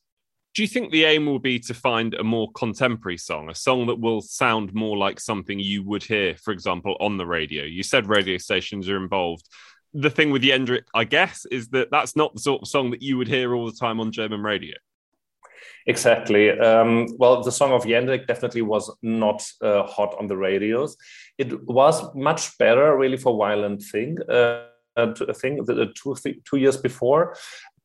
Do 0.55 0.61
you 0.61 0.69
think 0.69 0.93
the 0.93 1.05
aim 1.05 1.25
will 1.25 1.39
be 1.39 1.59
to 1.61 1.73
find 1.73 2.13
a 2.13 2.23
more 2.23 2.53
contemporary 2.53 3.17
song, 3.17 3.49
a 3.49 3.55
song 3.55 3.87
that 3.87 3.99
will 3.99 4.21
sound 4.21 4.75
more 4.75 4.99
like 4.99 5.19
something 5.19 5.59
you 5.59 5.83
would 5.85 6.03
hear, 6.03 6.37
for 6.37 6.53
example, 6.53 6.95
on 7.01 7.17
the 7.17 7.25
radio? 7.25 7.65
You 7.65 7.83
said 7.83 8.07
radio 8.07 8.37
stations 8.37 8.87
are 8.91 9.03
involved 9.03 9.49
the 9.95 10.11
thing 10.11 10.31
with 10.31 10.43
Jendrik, 10.43 10.85
I 10.95 11.05
guess, 11.05 11.45
is 11.47 11.69
that 11.69 11.91
that's 11.91 12.17
not 12.17 12.35
the 12.35 12.41
sort 12.41 12.63
of 12.63 12.69
song 12.69 12.91
that 12.91 13.03
you 13.03 13.19
would 13.19 13.29
hear 13.29 13.55
all 13.55 13.67
the 13.67 13.77
time 13.77 14.01
on 14.01 14.13
German 14.13 14.43
radio. 14.43 14.77
Exactly. 15.87 16.51
Um, 16.51 17.09
well, 17.19 17.43
the 17.43 17.53
song 17.53 17.73
of 17.73 17.85
Jendrik 17.85 18.27
definitely 18.27 18.63
was 18.63 18.95
not 19.03 19.45
uh, 19.61 19.83
hot 19.85 20.15
on 20.19 20.29
the 20.29 20.37
radios. 20.37 20.97
It 21.39 21.67
was 21.67 22.15
much 22.15 22.57
better, 22.59 22.97
really, 22.97 23.17
for 23.17 23.37
Violent 23.37 23.83
Thing. 23.83 24.17
Uh, 24.29 24.65
thing 25.35 25.65
two 25.95 26.15
two 26.45 26.57
years 26.59 26.77
before, 26.77 27.35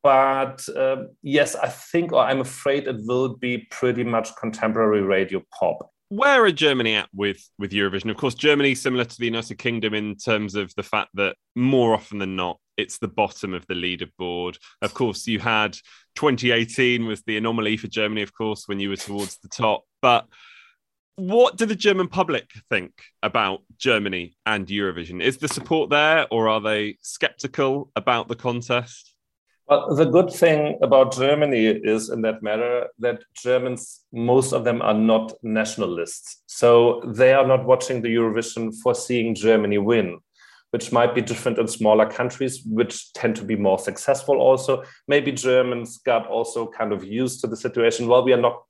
but 0.03 0.67
uh, 0.75 1.03
yes, 1.23 1.55
I 1.55 1.69
think, 1.69 2.11
or 2.11 2.19
I'm 2.19 2.41
afraid, 2.41 2.87
it 2.87 2.97
will 3.05 3.35
be 3.37 3.67
pretty 3.71 4.03
much 4.03 4.35
contemporary 4.35 5.01
radio 5.01 5.41
pop 5.57 5.89
where 6.09 6.43
are 6.43 6.51
Germany 6.51 6.95
at 6.95 7.09
with 7.13 7.43
with 7.59 7.71
Eurovision? 7.71 8.09
Of 8.09 8.17
course, 8.17 8.35
Germany 8.35 8.75
similar 8.75 9.03
to 9.03 9.17
the 9.17 9.25
United 9.25 9.57
Kingdom 9.57 9.93
in 9.93 10.15
terms 10.15 10.55
of 10.55 10.73
the 10.75 10.83
fact 10.83 11.09
that 11.15 11.35
more 11.55 11.93
often 11.93 12.19
than 12.19 12.35
not, 12.35 12.59
it's 12.77 12.97
the 12.99 13.07
bottom 13.07 13.53
of 13.53 13.65
the 13.67 13.73
leaderboard. 13.73 14.57
Of 14.81 14.93
course, 14.93 15.27
you 15.27 15.39
had 15.39 15.73
2018 16.15 17.05
was 17.05 17.23
the 17.23 17.37
anomaly 17.37 17.77
for 17.77 17.87
Germany, 17.87 18.21
of 18.21 18.33
course, 18.33 18.63
when 18.67 18.79
you 18.79 18.89
were 18.89 18.95
towards 18.95 19.37
the 19.39 19.49
top. 19.49 19.83
But 20.01 20.27
what 21.17 21.57
do 21.57 21.65
the 21.65 21.75
German 21.75 22.07
public 22.07 22.51
think 22.69 22.93
about 23.23 23.61
Germany 23.77 24.37
and 24.45 24.67
Eurovision? 24.67 25.21
Is 25.21 25.37
the 25.37 25.47
support 25.47 25.89
there, 25.89 26.27
or 26.31 26.47
are 26.47 26.61
they 26.61 26.97
skeptical 27.01 27.91
about 27.95 28.27
the 28.27 28.35
contest? 28.35 29.16
Well, 29.67 29.93
the 29.93 30.05
good 30.05 30.31
thing 30.31 30.79
about 30.81 31.13
Germany 31.13 31.65
is, 31.65 32.09
in 32.09 32.21
that 32.21 32.41
matter, 32.41 32.87
that 32.99 33.21
Germans, 33.33 34.05
most 34.13 34.53
of 34.53 34.63
them 34.63 34.81
are 34.81 34.93
not 34.93 35.33
nationalists. 35.43 36.41
So 36.45 37.01
they 37.05 37.33
are 37.33 37.45
not 37.45 37.65
watching 37.65 38.01
the 38.01 38.15
Eurovision 38.15 38.73
for 38.81 38.95
seeing 38.95 39.35
Germany 39.35 39.77
win, 39.77 40.19
which 40.71 40.93
might 40.93 41.13
be 41.13 41.21
different 41.21 41.57
in 41.57 41.67
smaller 41.67 42.09
countries, 42.09 42.61
which 42.65 43.11
tend 43.11 43.35
to 43.35 43.43
be 43.43 43.57
more 43.57 43.77
successful 43.77 44.37
also. 44.37 44.83
Maybe 45.09 45.33
Germans 45.33 45.97
got 45.97 46.27
also 46.27 46.67
kind 46.67 46.93
of 46.93 47.03
used 47.03 47.41
to 47.41 47.47
the 47.47 47.57
situation. 47.57 48.07
Well, 48.07 48.23
we 48.23 48.31
are 48.31 48.41
not 48.41 48.63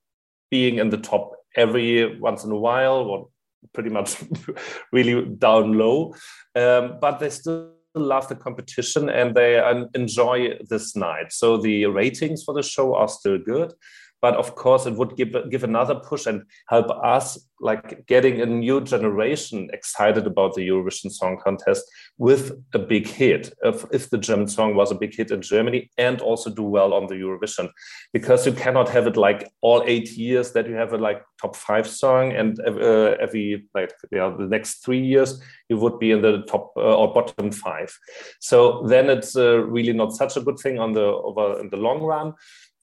being 0.49 0.79
in 0.79 0.89
the 0.89 0.97
top 0.97 1.33
every 1.55 2.19
once 2.19 2.43
in 2.43 2.49
a 2.51 2.57
while, 2.57 2.97
or 2.97 3.27
pretty 3.71 3.91
much 3.91 4.15
really 4.91 5.25
down 5.25 5.77
low, 5.77 6.15
um, 6.55 6.97
but 6.99 7.19
they 7.19 7.29
still 7.29 7.76
love 7.99 8.27
the 8.27 8.35
competition 8.35 9.09
and 9.09 9.35
they 9.35 9.59
uh, 9.59 9.85
enjoy 9.93 10.57
this 10.69 10.95
night. 10.95 11.31
So 11.31 11.57
the 11.57 11.85
ratings 11.85 12.43
for 12.43 12.53
the 12.53 12.63
show 12.63 12.95
are 12.95 13.07
still 13.07 13.37
good 13.37 13.73
but 14.21 14.35
of 14.35 14.55
course 14.55 14.85
it 14.85 14.93
would 14.95 15.15
give 15.15 15.35
give 15.49 15.63
another 15.63 15.95
push 15.95 16.25
and 16.25 16.43
help 16.67 16.89
us 17.03 17.47
like 17.59 18.05
getting 18.05 18.41
a 18.41 18.45
new 18.45 18.81
generation 18.81 19.69
excited 19.73 20.27
about 20.27 20.53
the 20.53 20.67
Eurovision 20.67 21.11
Song 21.11 21.39
Contest 21.43 21.83
with 22.17 22.51
a 22.73 22.79
big 22.79 23.07
hit. 23.07 23.51
If, 23.63 23.85
if 23.91 24.09
the 24.09 24.17
German 24.17 24.47
song 24.47 24.75
was 24.75 24.91
a 24.91 24.95
big 24.95 25.15
hit 25.15 25.31
in 25.31 25.41
Germany 25.41 25.89
and 25.97 26.21
also 26.21 26.51
do 26.51 26.63
well 26.63 26.93
on 26.93 27.07
the 27.07 27.15
Eurovision, 27.15 27.69
because 28.13 28.45
you 28.45 28.51
cannot 28.51 28.89
have 28.89 29.07
it 29.07 29.17
like 29.17 29.49
all 29.61 29.83
eight 29.87 30.11
years 30.11 30.51
that 30.51 30.67
you 30.67 30.75
have 30.75 30.93
a 30.93 30.97
like 30.97 31.23
top 31.41 31.55
five 31.55 31.87
song 31.87 32.31
and 32.31 32.59
uh, 32.59 33.15
every 33.19 33.65
like 33.73 33.91
yeah 34.11 34.33
the 34.37 34.47
next 34.47 34.83
three 34.83 35.03
years 35.03 35.41
you 35.69 35.77
would 35.77 35.99
be 35.99 36.11
in 36.11 36.21
the 36.21 36.43
top 36.43 36.73
uh, 36.77 36.95
or 36.95 37.13
bottom 37.13 37.51
five. 37.51 37.95
So 38.39 38.83
then 38.87 39.09
it's 39.09 39.35
uh, 39.35 39.59
really 39.59 39.93
not 39.93 40.13
such 40.13 40.37
a 40.37 40.41
good 40.41 40.59
thing 40.59 40.79
on 40.79 40.93
the 40.93 41.05
over 41.05 41.59
in 41.59 41.69
the 41.69 41.77
long 41.77 42.01
run. 42.01 42.33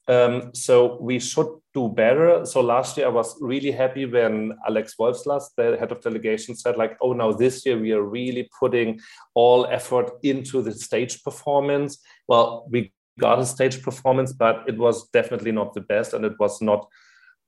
Um, 0.07 0.51
so 0.55 0.99
we 1.01 1.19
should 1.19 1.49
do 1.73 1.89
better. 1.89 2.45
So 2.45 2.61
last 2.61 2.97
year 2.97 3.07
I 3.07 3.11
was 3.11 3.37
really 3.41 3.71
happy 3.71 4.05
when 4.05 4.53
Alex 4.67 4.95
Wolfslast, 5.01 5.55
the 5.57 5.77
head 5.79 5.93
of 5.93 6.03
delegation, 6.03 6.55
said 6.55 6.77
like, 6.77 6.97
"Oh, 7.01 7.13
now 7.15 7.33
this 7.33 7.65
year 7.65 7.79
we 7.79 7.93
are 7.93 8.03
really 8.03 8.49
putting 8.59 9.01
all 9.35 9.67
effort 9.67 10.11
into 10.23 10.63
the 10.63 10.73
stage 10.73 11.23
performance." 11.23 11.99
Well, 12.29 12.67
we 12.71 12.93
got 13.19 13.39
a 13.39 13.47
stage 13.47 13.83
performance, 13.83 14.33
but 14.33 14.65
it 14.69 14.77
was 14.77 15.09
definitely 15.11 15.53
not 15.53 15.73
the 15.73 15.81
best, 15.81 16.13
and 16.13 16.25
it 16.25 16.39
was 16.39 16.61
not 16.61 16.87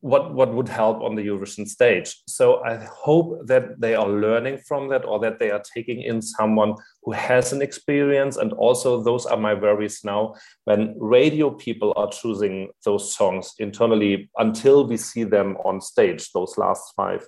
what 0.06 0.34
what 0.34 0.54
would 0.54 0.68
help 0.68 1.02
on 1.02 1.16
the 1.16 1.26
Eurovision 1.26 1.66
stage. 1.66 2.08
So 2.28 2.62
I 2.64 2.76
hope 3.06 3.46
that 3.46 3.80
they 3.80 3.94
are 3.94 4.08
learning 4.08 4.58
from 4.68 4.88
that, 4.90 5.04
or 5.04 5.18
that 5.20 5.38
they 5.38 5.50
are 5.50 5.62
taking 5.74 6.02
in 6.02 6.22
someone 6.22 6.74
who 7.02 7.12
has 7.12 7.52
an 7.52 7.62
experience. 7.62 8.36
And 8.36 8.52
also, 8.52 9.02
those 9.02 9.26
are 9.26 9.36
my 9.36 9.54
worries 9.54 10.00
now 10.04 10.34
when 10.64 10.94
radio 10.98 11.50
people 11.50 11.92
are 11.96 12.10
choosing 12.10 12.68
those 12.84 13.14
songs 13.16 13.54
internally 13.58 14.30
until 14.36 14.86
we 14.86 14.96
see 14.96 15.24
them 15.24 15.56
on 15.64 15.80
stage. 15.80 16.30
Those 16.32 16.56
last 16.56 16.92
five, 16.94 17.26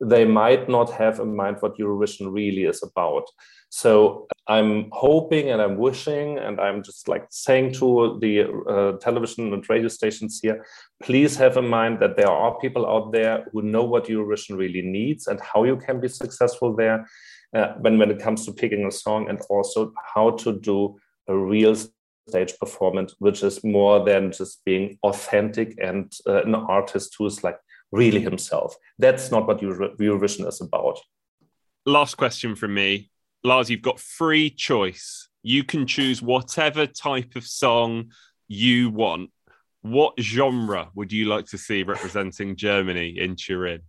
they 0.00 0.24
might 0.24 0.68
not 0.68 0.90
have 0.90 1.18
in 1.20 1.34
mind 1.34 1.56
what 1.60 1.78
Eurovision 1.78 2.32
really 2.32 2.64
is 2.64 2.82
about. 2.82 3.24
So 3.74 4.26
I'm 4.48 4.90
hoping 4.92 5.48
and 5.48 5.62
I'm 5.62 5.78
wishing 5.78 6.36
and 6.36 6.60
I'm 6.60 6.82
just 6.82 7.08
like 7.08 7.24
saying 7.30 7.72
to 7.74 8.18
the 8.20 8.42
uh, 8.68 8.98
television 8.98 9.50
and 9.54 9.66
radio 9.66 9.88
stations 9.88 10.40
here, 10.42 10.66
please 11.02 11.36
have 11.36 11.56
in 11.56 11.68
mind 11.68 11.98
that 12.00 12.14
there 12.18 12.30
are 12.30 12.58
people 12.58 12.86
out 12.86 13.12
there 13.12 13.46
who 13.50 13.62
know 13.62 13.82
what 13.82 14.08
Eurovision 14.08 14.58
really 14.58 14.82
needs 14.82 15.26
and 15.26 15.40
how 15.40 15.64
you 15.64 15.78
can 15.78 16.00
be 16.00 16.08
successful 16.08 16.76
there 16.76 17.08
uh, 17.56 17.68
when, 17.80 17.96
when 17.98 18.10
it 18.10 18.20
comes 18.20 18.44
to 18.44 18.52
picking 18.52 18.84
a 18.84 18.90
song 18.90 19.30
and 19.30 19.40
also 19.48 19.90
how 20.14 20.32
to 20.32 20.60
do 20.60 20.94
a 21.28 21.34
real 21.34 21.74
stage 22.28 22.52
performance, 22.60 23.14
which 23.20 23.42
is 23.42 23.64
more 23.64 24.04
than 24.04 24.32
just 24.32 24.62
being 24.66 24.98
authentic 25.02 25.78
and 25.82 26.12
uh, 26.28 26.42
an 26.42 26.54
artist 26.54 27.16
who 27.18 27.24
is 27.24 27.42
like 27.42 27.56
really 27.90 28.20
himself. 28.20 28.76
That's 28.98 29.30
not 29.30 29.46
what 29.46 29.62
Eurovision 29.62 30.46
is 30.46 30.60
about. 30.60 31.00
Last 31.86 32.16
question 32.16 32.54
from 32.54 32.74
me 32.74 33.11
Lars, 33.44 33.70
you've 33.70 33.82
got 33.82 33.98
free 33.98 34.50
choice. 34.50 35.28
You 35.42 35.64
can 35.64 35.86
choose 35.86 36.22
whatever 36.22 36.86
type 36.86 37.34
of 37.34 37.44
song 37.44 38.12
you 38.48 38.90
want. 38.90 39.30
What 39.82 40.14
genre 40.20 40.90
would 40.94 41.12
you 41.12 41.26
like 41.26 41.46
to 41.46 41.58
see 41.58 41.82
representing 41.82 42.54
Germany 42.54 43.18
in 43.18 43.34
Turin? 43.34 43.80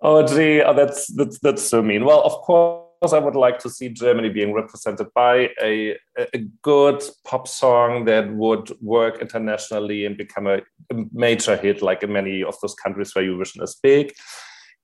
Oh, 0.00 0.24
gee, 0.24 0.62
oh, 0.62 0.74
that's 0.74 1.12
that's 1.14 1.38
that's 1.40 1.62
so 1.62 1.82
mean. 1.82 2.04
Well, 2.04 2.22
of 2.22 2.32
course, 2.32 3.12
I 3.12 3.18
would 3.18 3.34
like 3.34 3.58
to 3.60 3.70
see 3.70 3.88
Germany 3.88 4.28
being 4.28 4.52
represented 4.52 5.08
by 5.14 5.50
a 5.60 5.96
a 6.32 6.38
good 6.62 7.02
pop 7.24 7.48
song 7.48 8.04
that 8.04 8.32
would 8.32 8.70
work 8.80 9.20
internationally 9.20 10.04
and 10.04 10.16
become 10.16 10.46
a, 10.46 10.58
a 10.92 11.04
major 11.12 11.56
hit, 11.56 11.82
like 11.82 12.02
in 12.02 12.12
many 12.12 12.44
of 12.44 12.54
those 12.60 12.74
countries 12.74 13.14
where 13.14 13.24
Eurovision 13.24 13.62
is 13.62 13.76
big. 13.82 14.12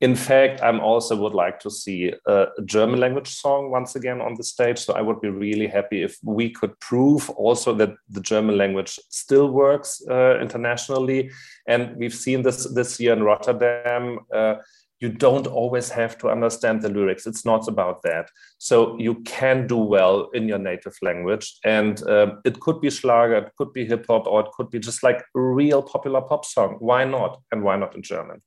In 0.02 0.16
fact, 0.16 0.60
I'm 0.64 0.80
also 0.80 1.14
would 1.14 1.32
like 1.32 1.60
to 1.60 1.70
see 1.70 2.12
a 2.26 2.46
German 2.64 2.98
language 2.98 3.28
song 3.28 3.70
once 3.70 3.94
again 3.94 4.20
on 4.20 4.34
the 4.34 4.42
stage. 4.42 4.80
So 4.80 4.94
I 4.94 5.00
would 5.00 5.20
be 5.20 5.28
really 5.28 5.68
happy 5.68 6.02
if 6.02 6.18
we 6.24 6.50
could 6.50 6.78
prove 6.80 7.30
also 7.30 7.72
that 7.76 7.94
the 8.08 8.20
German 8.20 8.58
language 8.58 8.98
still 9.10 9.48
works 9.50 10.02
uh, 10.10 10.40
internationally. 10.40 11.30
And 11.68 11.96
we've 11.96 12.14
seen 12.14 12.42
this 12.42 12.66
this 12.74 12.98
year 12.98 13.12
in 13.12 13.22
Rotterdam. 13.22 14.18
Uh, 14.34 14.56
you 14.98 15.08
don't 15.08 15.46
always 15.46 15.88
have 15.90 16.18
to 16.18 16.30
understand 16.30 16.82
the 16.82 16.88
lyrics. 16.88 17.26
It's 17.26 17.44
not 17.44 17.68
about 17.68 18.02
that. 18.02 18.28
So 18.58 18.98
you 18.98 19.14
can 19.22 19.68
do 19.68 19.76
well 19.76 20.30
in 20.34 20.48
your 20.48 20.58
native 20.58 20.96
language. 21.00 21.60
And 21.64 22.02
uh, 22.08 22.36
it 22.44 22.58
could 22.58 22.80
be 22.80 22.90
Schlager, 22.90 23.36
it 23.36 23.52
could 23.56 23.72
be 23.72 23.84
hip 23.84 24.06
hop, 24.08 24.26
or 24.26 24.40
it 24.40 24.50
could 24.56 24.70
be 24.70 24.80
just 24.80 25.04
like 25.04 25.22
real 25.34 25.80
popular 25.80 26.22
pop 26.22 26.44
song. 26.44 26.76
Why 26.80 27.04
not? 27.04 27.40
And 27.52 27.62
why 27.62 27.76
not 27.76 27.94
in 27.94 28.02
German? 28.02 28.42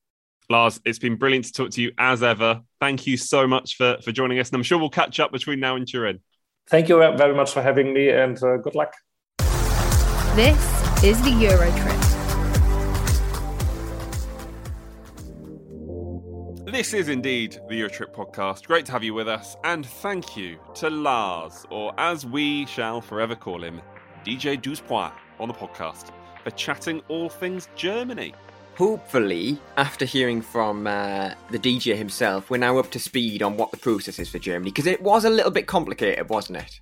Lars, 0.49 0.79
it's 0.85 0.99
been 0.99 1.15
brilliant 1.15 1.45
to 1.45 1.53
talk 1.53 1.71
to 1.71 1.81
you 1.81 1.91
as 1.97 2.21
ever. 2.21 2.61
Thank 2.79 3.07
you 3.07 3.17
so 3.17 3.47
much 3.47 3.77
for, 3.77 3.97
for 4.03 4.11
joining 4.11 4.39
us. 4.39 4.49
And 4.49 4.57
I'm 4.57 4.63
sure 4.63 4.77
we'll 4.77 4.89
catch 4.89 5.19
up 5.19 5.31
between 5.31 5.59
now 5.59 5.75
and 5.75 5.87
Turin. 5.87 6.21
Thank 6.67 6.89
you 6.89 6.97
very 6.97 7.35
much 7.35 7.51
for 7.51 7.61
having 7.61 7.93
me 7.93 8.09
and 8.09 8.41
uh, 8.43 8.57
good 8.57 8.75
luck. 8.75 8.93
This 10.35 11.03
is 11.03 11.21
the 11.21 11.31
Euro 11.31 11.71
Trip. 11.77 12.15
This 16.71 16.93
is 16.93 17.07
indeed 17.07 17.59
the 17.69 17.79
Eurotrip 17.79 18.13
podcast. 18.13 18.65
Great 18.67 18.85
to 18.87 18.91
have 18.91 19.03
you 19.03 19.13
with 19.13 19.29
us, 19.29 19.55
and 19.63 19.85
thank 19.85 20.35
you 20.35 20.57
to 20.73 20.89
Lars, 20.89 21.65
or 21.69 21.93
as 21.97 22.25
we 22.25 22.65
shall 22.65 22.99
forever 22.99 23.35
call 23.35 23.63
him, 23.63 23.81
DJ 24.25 24.61
Douze 24.61 24.81
Point, 24.81 25.13
on 25.39 25.47
the 25.47 25.53
podcast 25.53 26.11
for 26.43 26.51
chatting 26.51 27.01
all 27.07 27.29
things 27.29 27.69
Germany 27.75 28.33
hopefully, 28.75 29.57
after 29.77 30.05
hearing 30.05 30.41
from 30.41 30.85
uh, 30.85 31.33
the 31.49 31.59
DJ 31.59 31.95
himself, 31.95 32.49
we're 32.49 32.57
now 32.57 32.77
up 32.77 32.91
to 32.91 32.99
speed 32.99 33.41
on 33.41 33.57
what 33.57 33.71
the 33.71 33.77
process 33.77 34.19
is 34.19 34.29
for 34.29 34.39
Germany 34.39 34.71
because 34.71 34.85
it 34.85 35.01
was 35.01 35.25
a 35.25 35.29
little 35.29 35.51
bit 35.51 35.67
complicated, 35.67 36.29
wasn't 36.29 36.57
it? 36.57 36.79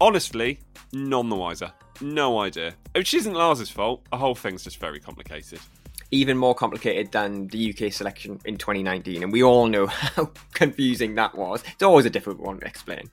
Honestly, 0.00 0.58
none 0.92 1.28
the 1.28 1.36
wiser. 1.36 1.72
No 2.00 2.40
idea. 2.40 2.74
Which 2.94 3.14
isn't 3.14 3.34
Lars's 3.34 3.70
fault. 3.70 4.02
The 4.10 4.16
whole 4.16 4.34
thing's 4.34 4.64
just 4.64 4.78
very 4.78 4.98
complicated. 4.98 5.60
Even 6.10 6.36
more 6.36 6.54
complicated 6.54 7.12
than 7.12 7.46
the 7.48 7.72
UK 7.72 7.92
selection 7.92 8.40
in 8.44 8.56
2019, 8.56 9.22
and 9.22 9.32
we 9.32 9.42
all 9.42 9.66
know 9.66 9.86
how 9.86 10.30
confusing 10.52 11.14
that 11.14 11.36
was. 11.36 11.62
It's 11.72 11.82
always 11.82 12.06
a 12.06 12.10
difficult 12.10 12.40
one 12.40 12.58
to 12.60 12.66
explain. 12.66 13.10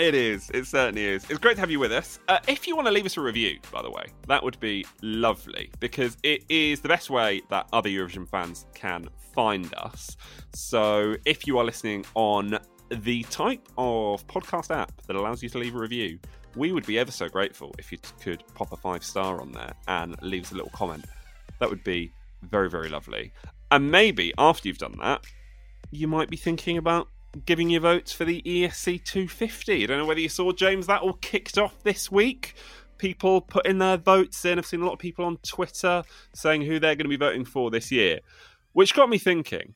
It 0.00 0.14
is. 0.14 0.50
It 0.54 0.66
certainly 0.66 1.04
is. 1.04 1.28
It's 1.28 1.38
great 1.38 1.56
to 1.56 1.60
have 1.60 1.70
you 1.70 1.78
with 1.78 1.92
us. 1.92 2.20
Uh, 2.26 2.38
if 2.48 2.66
you 2.66 2.74
want 2.74 2.86
to 2.88 2.90
leave 2.90 3.04
us 3.04 3.18
a 3.18 3.20
review, 3.20 3.58
by 3.70 3.82
the 3.82 3.90
way, 3.90 4.06
that 4.28 4.42
would 4.42 4.58
be 4.58 4.86
lovely 5.02 5.70
because 5.78 6.16
it 6.22 6.42
is 6.48 6.80
the 6.80 6.88
best 6.88 7.10
way 7.10 7.42
that 7.50 7.68
other 7.74 7.90
Eurovision 7.90 8.26
fans 8.26 8.64
can 8.72 9.10
find 9.34 9.74
us. 9.74 10.16
So 10.54 11.16
if 11.26 11.46
you 11.46 11.58
are 11.58 11.64
listening 11.64 12.06
on 12.14 12.58
the 12.88 13.24
type 13.24 13.68
of 13.76 14.26
podcast 14.26 14.74
app 14.74 14.90
that 15.06 15.16
allows 15.16 15.42
you 15.42 15.50
to 15.50 15.58
leave 15.58 15.74
a 15.74 15.78
review, 15.78 16.18
we 16.56 16.72
would 16.72 16.86
be 16.86 16.98
ever 16.98 17.12
so 17.12 17.28
grateful 17.28 17.74
if 17.78 17.92
you 17.92 17.98
could 18.22 18.42
pop 18.54 18.72
a 18.72 18.78
five 18.78 19.04
star 19.04 19.38
on 19.38 19.52
there 19.52 19.74
and 19.86 20.16
leave 20.22 20.44
us 20.44 20.52
a 20.52 20.54
little 20.54 20.70
comment. 20.70 21.04
That 21.58 21.68
would 21.68 21.84
be 21.84 22.10
very, 22.40 22.70
very 22.70 22.88
lovely. 22.88 23.34
And 23.70 23.90
maybe 23.90 24.32
after 24.38 24.66
you've 24.66 24.78
done 24.78 24.96
that, 25.02 25.26
you 25.90 26.08
might 26.08 26.30
be 26.30 26.38
thinking 26.38 26.78
about 26.78 27.08
giving 27.44 27.70
your 27.70 27.80
votes 27.80 28.12
for 28.12 28.24
the 28.24 28.42
ESC 28.42 29.04
250. 29.04 29.82
I 29.82 29.86
don't 29.86 29.98
know 29.98 30.06
whether 30.06 30.20
you 30.20 30.28
saw, 30.28 30.52
James, 30.52 30.86
that 30.86 31.02
all 31.02 31.14
kicked 31.14 31.58
off 31.58 31.82
this 31.82 32.10
week. 32.10 32.54
People 32.98 33.40
putting 33.40 33.78
their 33.78 33.96
votes 33.96 34.44
in. 34.44 34.58
I've 34.58 34.66
seen 34.66 34.82
a 34.82 34.84
lot 34.84 34.94
of 34.94 34.98
people 34.98 35.24
on 35.24 35.38
Twitter 35.38 36.02
saying 36.34 36.62
who 36.62 36.78
they're 36.78 36.96
going 36.96 37.04
to 37.04 37.08
be 37.08 37.16
voting 37.16 37.44
for 37.44 37.70
this 37.70 37.90
year, 37.90 38.20
which 38.72 38.94
got 38.94 39.08
me 39.08 39.18
thinking 39.18 39.74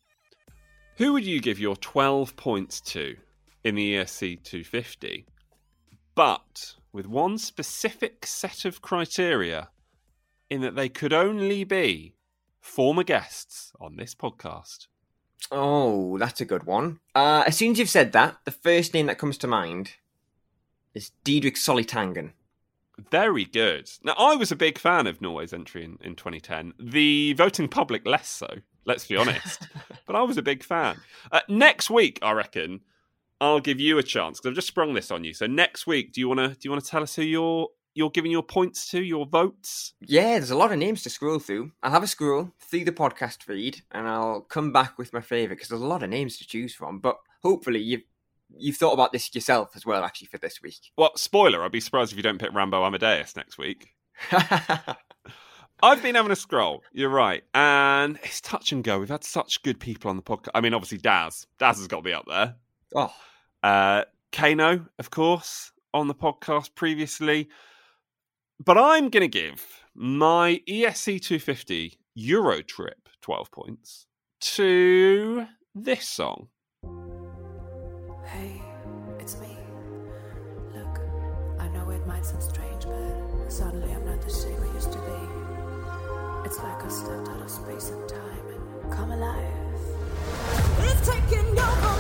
who 0.97 1.13
would 1.13 1.25
you 1.25 1.41
give 1.41 1.59
your 1.59 1.75
12 1.77 2.37
points 2.37 2.81
to 2.81 3.17
in 3.65 3.75
the 3.75 3.95
ESC 3.97 4.43
250? 4.45 5.27
But 6.15 6.75
with 6.93 7.07
one 7.07 7.39
specific 7.39 8.25
set 8.27 8.65
of 8.65 8.81
criteria 8.81 9.71
in 10.49 10.61
that 10.61 10.77
they 10.77 10.89
could 10.89 11.13
only 11.13 11.65
be 11.65 12.15
former 12.61 13.03
guests 13.03 13.73
on 13.81 13.97
this 13.97 14.15
podcast. 14.15 14.87
Oh, 15.51 16.19
that's 16.19 16.41
a 16.41 16.45
good 16.45 16.65
one. 16.65 17.01
Uh, 17.15 17.45
as 17.47 17.57
soon 17.57 17.73
as 17.73 17.79
you've 17.79 17.89
said 17.89 18.13
that, 18.13 18.39
the 18.45 18.51
first 18.51 18.95
name 18.95 19.07
that 19.07 19.19
comes 19.19 19.39
to 19.39 19.47
mind 19.47 19.93
is 20.95 21.13
Didrik 21.25 21.57
Solli-Tangen. 21.57 22.33
Very 23.11 23.45
good. 23.45 23.91
Now, 24.05 24.15
I 24.17 24.37
was 24.37 24.53
a 24.53 24.57
big 24.57 24.79
fan 24.79 25.07
of 25.07 25.21
Norway's 25.21 25.53
entry 25.53 25.85
in, 25.85 25.99
in 26.01 26.15
2010. 26.15 26.75
The 26.79 27.33
voting 27.35 27.69
public 27.69 28.07
less 28.07 28.29
so, 28.29 28.49
let's 28.85 29.07
be 29.07 29.17
honest. 29.17 29.67
but 30.07 30.15
I 30.15 30.23
was 30.23 30.37
a 30.37 30.43
big 30.43 30.63
fan. 30.63 31.01
Uh, 31.33 31.41
next 31.49 31.91
week, 31.91 32.19
I 32.23 32.33
reckon, 32.33 32.81
I'll 33.41 33.61
give 33.61 33.81
you 33.81 33.99
a 33.99 34.03
chance 34.03 34.39
because 34.39 34.51
I've 34.51 34.57
just 34.57 34.69
sprung 34.69 34.95
this 34.95 35.11
on 35.11 35.25
you. 35.25 35.35
So 35.35 35.47
next 35.47 35.87
week, 35.87 36.13
do 36.13 36.21
you 36.21 36.29
want 36.29 36.39
to 36.39 36.49
do 36.49 36.59
you 36.63 36.71
want 36.71 36.85
to 36.85 36.91
tell 36.91 37.03
us 37.03 37.17
who 37.17 37.23
you're 37.23 37.69
you're 37.95 38.11
giving 38.11 38.31
your 38.31 38.43
points 38.43 38.91
to, 38.91 39.03
your 39.03 39.27
votes? 39.27 39.95
Yeah, 40.01 40.39
there's 40.39 40.51
a 40.51 40.57
lot 40.57 40.73
of 40.73 40.79
names 40.79 41.03
to 41.05 41.11
scroll 41.11 41.39
through. 41.39 41.73
I'll 41.83 41.93
have 41.93 42.03
a 42.03 42.09
scroll 42.09 42.53
through 42.61 42.85
the 42.85 42.93
podcast 42.93 43.43
feed, 43.43 43.83
and 43.93 44.07
I'll 44.09 44.41
come 44.43 44.73
back 44.73 44.99
with 44.99 45.13
my 45.13 45.21
favourite 45.21 45.57
because 45.57 45.69
there's 45.69 45.81
a 45.81 45.87
lot 45.87 46.03
of 46.03 46.11
names 46.11 46.39
to 46.39 46.47
choose 46.47 46.75
from. 46.75 46.99
But 46.99 47.19
hopefully, 47.43 47.81
you've 47.81 48.03
you've 48.57 48.77
thought 48.77 48.93
about 48.93 49.13
this 49.13 49.35
yourself 49.35 49.71
as 49.75 49.87
well, 49.87 50.05
actually, 50.05 50.29
for 50.29 50.39
this 50.39 50.61
week. 50.63 50.93
Well, 50.97 51.13
spoiler, 51.17 51.63
I'd 51.63 51.73
be 51.73 51.81
surprised 51.81 52.13
if 52.13 52.17
you 52.17 52.23
don't 52.23 52.39
pick 52.39 52.53
Rambo 52.53 52.85
Amadeus 52.85 53.37
next 53.37 53.59
week. 53.59 53.89
I've 55.83 56.03
been 56.03 56.15
having 56.15 56.33
a 56.33 56.37
scroll, 56.37 56.83
you're 56.93 57.11
right. 57.11 57.43
And 57.53 58.19
it's 58.23 58.41
touch 58.41 58.73
and 58.73 58.83
go. 58.83 58.99
We've 58.99 59.09
had 59.09 59.25
such 59.25 59.63
good 59.63 59.81
people 59.81 60.09
on 60.09 60.17
the 60.17 60.23
podcast. 60.23 60.51
I 60.55 60.61
mean, 60.61 60.73
obviously, 60.73 60.99
Daz. 60.99 61.47
Daz 61.59 61.79
has 61.79 61.89
got 61.89 61.99
to 61.99 62.03
be 62.03 62.13
up 62.13 62.27
there. 62.27 62.55
Oh. 62.95 63.13
Uh, 63.63 64.05
Kano, 64.33 64.87
of 64.99 65.11
course, 65.11 65.73
on 65.93 66.09
the 66.09 66.15
podcast 66.15 66.75
previously. 66.75 67.49
But 68.65 68.79
I'm 68.79 69.11
going 69.11 69.21
to 69.21 69.29
give 69.29 69.83
my 69.95 70.63
ESC 70.67 71.21
250 71.21 71.99
Euro 72.15 72.63
trip 72.63 73.11
12 73.21 73.51
points 73.51 74.07
to 74.41 75.47
this 75.75 76.09
song. 76.09 76.49
Hey, 78.25 78.63
it's 79.19 79.39
me. 79.39 79.59
Look, 80.75 80.99
I 81.61 81.69
know 81.69 81.91
it 81.91 82.07
might 82.07 82.25
sound 82.25 82.43
strange, 82.43 82.85
but 82.85 83.53
suddenly 83.53 83.93
I'm 83.93 84.07
not 84.07 84.23
the 84.23 84.31
same 84.31 84.59
I 84.59 84.75
used 84.75 84.93
to 84.93 84.99
be. 84.99 86.47
It's 86.47 86.59
like 86.59 86.83
I 86.83 86.89
stepped 86.89 87.29
out 87.29 87.43
of 87.43 87.51
space 87.51 87.91
and 87.91 88.09
time 88.09 88.47
and 88.49 88.93
come 88.93 89.11
alive. 89.11 89.53
It's 90.79 91.07
taking 91.07 91.59
over 91.59 91.94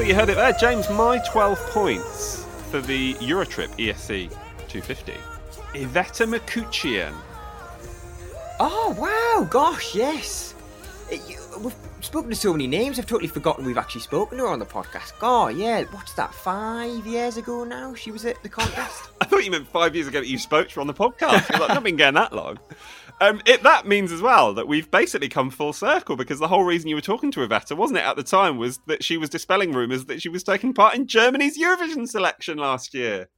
So 0.00 0.06
you 0.06 0.14
heard 0.14 0.30
it 0.30 0.36
there, 0.36 0.54
James. 0.54 0.88
My 0.88 1.18
12 1.30 1.58
points 1.72 2.46
for 2.70 2.80
the 2.80 3.12
Eurotrip 3.16 3.68
ESC 3.76 4.30
250. 4.66 5.12
Iveta 5.74 6.26
Mukuchyan. 6.26 7.12
Oh 8.58 8.96
wow! 8.98 9.46
Gosh, 9.50 9.94
yes. 9.94 10.54
It- 11.10 11.20
you- 11.28 11.36
we've 11.60 11.74
spoken 12.00 12.30
to 12.30 12.34
so 12.34 12.52
many 12.52 12.66
names. 12.66 12.98
I've 12.98 13.04
totally 13.04 13.28
forgotten 13.28 13.66
we've 13.66 13.76
actually 13.76 14.00
spoken 14.00 14.38
to 14.38 14.44
her 14.44 14.50
on 14.50 14.58
the 14.58 14.64
podcast. 14.64 15.12
Oh 15.20 15.48
yeah, 15.48 15.82
what's 15.90 16.14
that? 16.14 16.32
Five 16.32 17.06
years 17.06 17.36
ago 17.36 17.64
now, 17.64 17.92
she 17.94 18.10
was 18.10 18.24
at 18.24 18.42
the 18.42 18.48
contest. 18.48 19.10
I 19.20 19.26
thought 19.26 19.44
you 19.44 19.50
meant 19.50 19.68
five 19.68 19.94
years 19.94 20.06
ago 20.06 20.20
that 20.20 20.28
you 20.28 20.38
spoke 20.38 20.70
to 20.70 20.76
her 20.76 20.80
on 20.80 20.86
the 20.86 20.94
podcast. 20.94 21.50
Like, 21.60 21.68
not 21.68 21.82
been 21.82 21.96
getting 21.96 22.14
that 22.14 22.32
long. 22.32 22.58
Um, 23.20 23.42
it, 23.44 23.62
that 23.64 23.86
means 23.86 24.12
as 24.12 24.22
well 24.22 24.54
that 24.54 24.66
we've 24.66 24.90
basically 24.90 25.28
come 25.28 25.50
full 25.50 25.74
circle 25.74 26.16
because 26.16 26.38
the 26.38 26.48
whole 26.48 26.64
reason 26.64 26.88
you 26.88 26.94
were 26.94 27.02
talking 27.02 27.30
to 27.32 27.46
Iveta, 27.46 27.76
wasn't 27.76 27.98
it, 27.98 28.04
at 28.04 28.16
the 28.16 28.22
time, 28.22 28.56
was 28.56 28.78
that 28.86 29.04
she 29.04 29.18
was 29.18 29.28
dispelling 29.28 29.72
rumours 29.72 30.06
that 30.06 30.22
she 30.22 30.30
was 30.30 30.42
taking 30.42 30.72
part 30.72 30.94
in 30.94 31.06
Germany's 31.06 31.58
Eurovision 31.58 32.08
selection 32.08 32.56
last 32.56 32.94
year. 32.94 33.28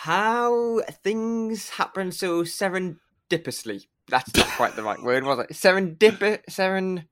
How 0.00 0.80
things 1.04 1.70
happen 1.70 2.10
so 2.10 2.42
serendipitously. 2.42 3.86
That's 4.08 4.34
not 4.34 4.46
quite 4.56 4.74
the 4.74 4.82
right 4.82 5.00
word, 5.00 5.22
was 5.22 5.38
it? 5.38 5.50
Serendip 5.50 6.40
seren 6.50 7.04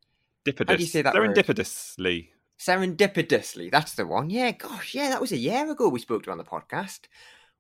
Dipidus. 0.44 0.68
How 0.68 0.76
do 0.76 0.82
you 0.82 0.88
say 0.88 1.02
that 1.02 1.14
word? 1.14 1.36
Serendipitously. 1.36 2.28
serendipitously. 2.58 3.70
That's 3.70 3.94
the 3.94 4.06
one. 4.06 4.30
Yeah, 4.30 4.50
gosh, 4.50 4.94
yeah, 4.94 5.10
that 5.10 5.20
was 5.20 5.30
a 5.30 5.36
year 5.36 5.70
ago 5.70 5.88
we 5.88 6.00
spoke 6.00 6.24
to 6.24 6.32
on 6.32 6.38
the 6.38 6.44
podcast. 6.44 7.02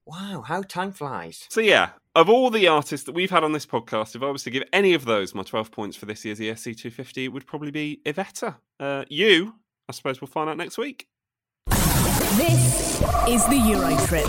Wow, 0.06 0.42
how 0.46 0.62
time 0.62 0.92
flies. 0.92 1.46
So 1.50 1.60
yeah, 1.60 1.90
of 2.14 2.28
all 2.28 2.50
the 2.50 2.66
artists 2.66 3.06
that 3.06 3.14
we've 3.14 3.30
had 3.30 3.44
on 3.44 3.52
this 3.52 3.66
podcast, 3.66 4.16
if 4.16 4.22
I 4.22 4.30
was 4.30 4.42
to 4.44 4.50
give 4.50 4.64
any 4.72 4.94
of 4.94 5.04
those 5.04 5.34
my 5.34 5.42
12 5.42 5.70
points 5.70 5.96
for 5.96 6.06
this 6.06 6.24
year's 6.24 6.40
ESC 6.40 6.76
250, 6.76 7.26
it 7.26 7.28
would 7.28 7.46
probably 7.46 7.70
be 7.70 8.00
Iveta. 8.04 8.56
Uh, 8.78 9.04
you, 9.08 9.54
I 9.88 9.92
suppose 9.92 10.20
we'll 10.20 10.28
find 10.28 10.48
out 10.48 10.56
next 10.56 10.78
week. 10.78 11.06
This 12.36 13.00
is 13.28 13.44
the 13.48 13.62
Euro 13.68 13.96
Trip. 14.06 14.26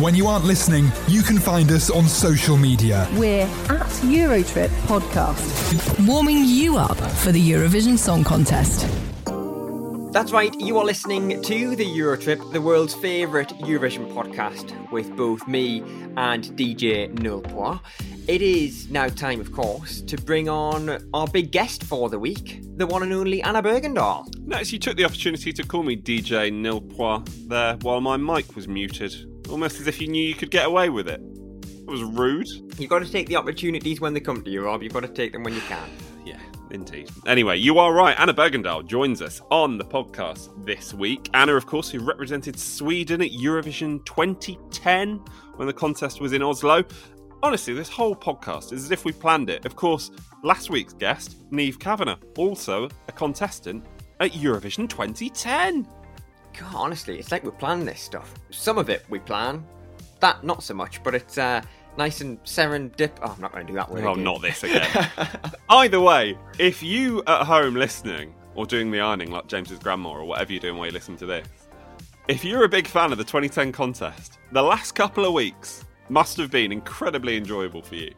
When 0.00 0.14
you 0.14 0.26
aren't 0.28 0.44
listening, 0.44 0.92
you 1.08 1.22
can 1.22 1.38
find 1.38 1.70
us 1.72 1.90
on 1.90 2.04
social 2.04 2.56
media. 2.56 3.08
We're 3.14 3.42
at 3.42 3.90
Eurotrip 4.02 4.68
Podcast, 4.86 6.06
warming 6.06 6.44
you 6.44 6.76
up 6.76 6.96
for 6.96 7.32
the 7.32 7.50
Eurovision 7.50 7.98
Song 7.98 8.22
Contest. 8.22 8.86
That's 10.10 10.32
right, 10.32 10.58
you 10.58 10.78
are 10.78 10.86
listening 10.86 11.42
to 11.42 11.76
the 11.76 11.84
Eurotrip, 11.84 12.52
the 12.52 12.62
world's 12.62 12.94
favourite 12.94 13.50
Eurovision 13.60 14.10
podcast, 14.14 14.90
with 14.90 15.14
both 15.16 15.46
me 15.46 15.80
and 16.16 16.44
DJ 16.56 17.14
Nulpois. 17.14 17.78
It 18.26 18.40
is 18.40 18.90
now 18.90 19.08
time, 19.08 19.38
of 19.38 19.52
course, 19.52 20.00
to 20.00 20.16
bring 20.16 20.48
on 20.48 21.10
our 21.12 21.26
big 21.26 21.52
guest 21.52 21.84
for 21.84 22.08
the 22.08 22.18
week, 22.18 22.62
the 22.78 22.86
one 22.86 23.02
and 23.02 23.12
only 23.12 23.42
Anna 23.42 23.62
Bergendahl. 23.62 24.34
Notice 24.46 24.72
you 24.72 24.78
took 24.78 24.96
the 24.96 25.04
opportunity 25.04 25.52
to 25.52 25.62
call 25.62 25.82
me 25.82 25.94
DJ 25.94 26.50
Nilpois 26.50 27.28
there 27.46 27.76
while 27.82 28.00
my 28.00 28.16
mic 28.16 28.56
was 28.56 28.66
muted, 28.66 29.14
almost 29.50 29.78
as 29.78 29.86
if 29.86 30.00
you 30.00 30.08
knew 30.08 30.26
you 30.26 30.34
could 30.34 30.50
get 30.50 30.64
away 30.64 30.88
with 30.88 31.06
it. 31.06 31.20
It 31.20 31.90
was 31.90 32.02
rude. 32.02 32.48
You've 32.78 32.90
got 32.90 33.00
to 33.00 33.12
take 33.12 33.28
the 33.28 33.36
opportunities 33.36 34.00
when 34.00 34.14
they 34.14 34.20
come 34.20 34.42
to 34.42 34.50
you, 34.50 34.64
Rob. 34.64 34.82
You've 34.82 34.94
got 34.94 35.00
to 35.00 35.08
take 35.08 35.32
them 35.32 35.42
when 35.42 35.54
you 35.54 35.60
can. 35.62 35.88
Indeed. 36.70 37.10
Anyway, 37.26 37.56
you 37.56 37.78
are 37.78 37.92
right. 37.92 38.18
Anna 38.18 38.34
Bergendahl 38.34 38.86
joins 38.86 39.22
us 39.22 39.40
on 39.50 39.78
the 39.78 39.84
podcast 39.84 40.64
this 40.66 40.92
week. 40.92 41.30
Anna, 41.34 41.54
of 41.54 41.66
course, 41.66 41.90
who 41.90 42.00
represented 42.00 42.58
Sweden 42.58 43.22
at 43.22 43.30
Eurovision 43.30 44.04
2010 44.04 45.16
when 45.56 45.66
the 45.66 45.72
contest 45.72 46.20
was 46.20 46.32
in 46.32 46.42
Oslo. 46.42 46.84
Honestly, 47.42 47.72
this 47.72 47.88
whole 47.88 48.16
podcast 48.16 48.72
is 48.72 48.84
as 48.84 48.90
if 48.90 49.04
we 49.04 49.12
planned 49.12 49.48
it. 49.48 49.64
Of 49.64 49.76
course, 49.76 50.10
last 50.42 50.70
week's 50.70 50.92
guest, 50.92 51.50
Niamh 51.50 51.78
Kavanagh, 51.78 52.18
also 52.36 52.88
a 53.08 53.12
contestant 53.12 53.84
at 54.20 54.32
Eurovision 54.32 54.88
2010. 54.88 55.86
God, 56.58 56.74
honestly, 56.74 57.18
it's 57.18 57.30
like 57.30 57.44
we 57.44 57.50
plan 57.52 57.84
this 57.84 58.00
stuff. 58.00 58.34
Some 58.50 58.78
of 58.78 58.90
it 58.90 59.04
we 59.08 59.20
plan, 59.20 59.64
that 60.20 60.42
not 60.42 60.62
so 60.62 60.74
much, 60.74 61.02
but 61.02 61.14
it's 61.14 61.38
uh, 61.38 61.62
nice 61.98 62.20
and 62.20 62.42
serendip. 62.44 63.10
Oh, 63.22 63.32
I'm 63.34 63.40
not 63.40 63.52
going 63.52 63.66
to 63.66 63.72
do 63.72 63.76
that 63.76 63.90
word. 63.90 64.04
Oh, 64.04 64.12
again. 64.12 64.24
not 64.24 64.40
this 64.40 64.62
again. 64.62 65.10
Either 65.68 66.00
way, 66.00 66.38
if 66.58 66.82
you 66.82 67.22
at 67.26 67.44
home 67.44 67.74
listening 67.74 68.32
or 68.54 68.64
doing 68.64 68.90
the 68.90 69.00
ironing 69.00 69.30
like 69.30 69.48
James's 69.48 69.78
grandma 69.80 70.10
or 70.10 70.24
whatever 70.24 70.52
you're 70.52 70.60
doing 70.60 70.76
while 70.78 70.86
you 70.86 70.92
listen 70.92 71.16
to 71.18 71.26
this, 71.26 71.46
if 72.28 72.44
you're 72.44 72.64
a 72.64 72.68
big 72.68 72.86
fan 72.86 73.12
of 73.12 73.18
the 73.18 73.24
2010 73.24 73.72
contest, 73.72 74.38
the 74.52 74.62
last 74.62 74.92
couple 74.92 75.26
of 75.26 75.32
weeks 75.32 75.84
must 76.08 76.36
have 76.38 76.50
been 76.50 76.72
incredibly 76.72 77.36
enjoyable 77.36 77.82
for 77.82 77.96
you. 77.96 78.12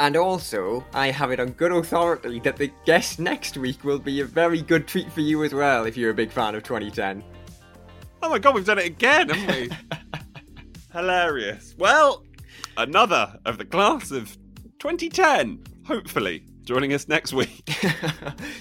And 0.00 0.16
also, 0.16 0.84
I 0.94 1.10
have 1.10 1.32
it 1.32 1.40
on 1.40 1.50
good 1.50 1.72
authority 1.72 2.40
that 2.40 2.56
the 2.56 2.70
guest 2.86 3.18
next 3.18 3.56
week 3.56 3.82
will 3.84 3.98
be 3.98 4.20
a 4.20 4.24
very 4.24 4.62
good 4.62 4.86
treat 4.86 5.12
for 5.12 5.20
you 5.20 5.44
as 5.44 5.52
well 5.52 5.86
if 5.86 5.96
you're 5.96 6.10
a 6.10 6.14
big 6.14 6.30
fan 6.30 6.54
of 6.54 6.62
2010. 6.62 7.22
Oh 8.22 8.30
my 8.30 8.38
god, 8.38 8.54
we've 8.54 8.64
done 8.64 8.78
it 8.78 8.86
again, 8.86 9.28
haven't 9.28 9.70
we? 9.70 9.98
Hilarious. 10.92 11.74
Well, 11.78 12.24
another 12.78 13.38
of 13.44 13.58
the 13.58 13.64
class 13.64 14.10
of 14.10 14.38
2010, 14.78 15.64
hopefully, 15.84 16.44
joining 16.64 16.94
us 16.94 17.08
next 17.08 17.34
week. 17.34 17.68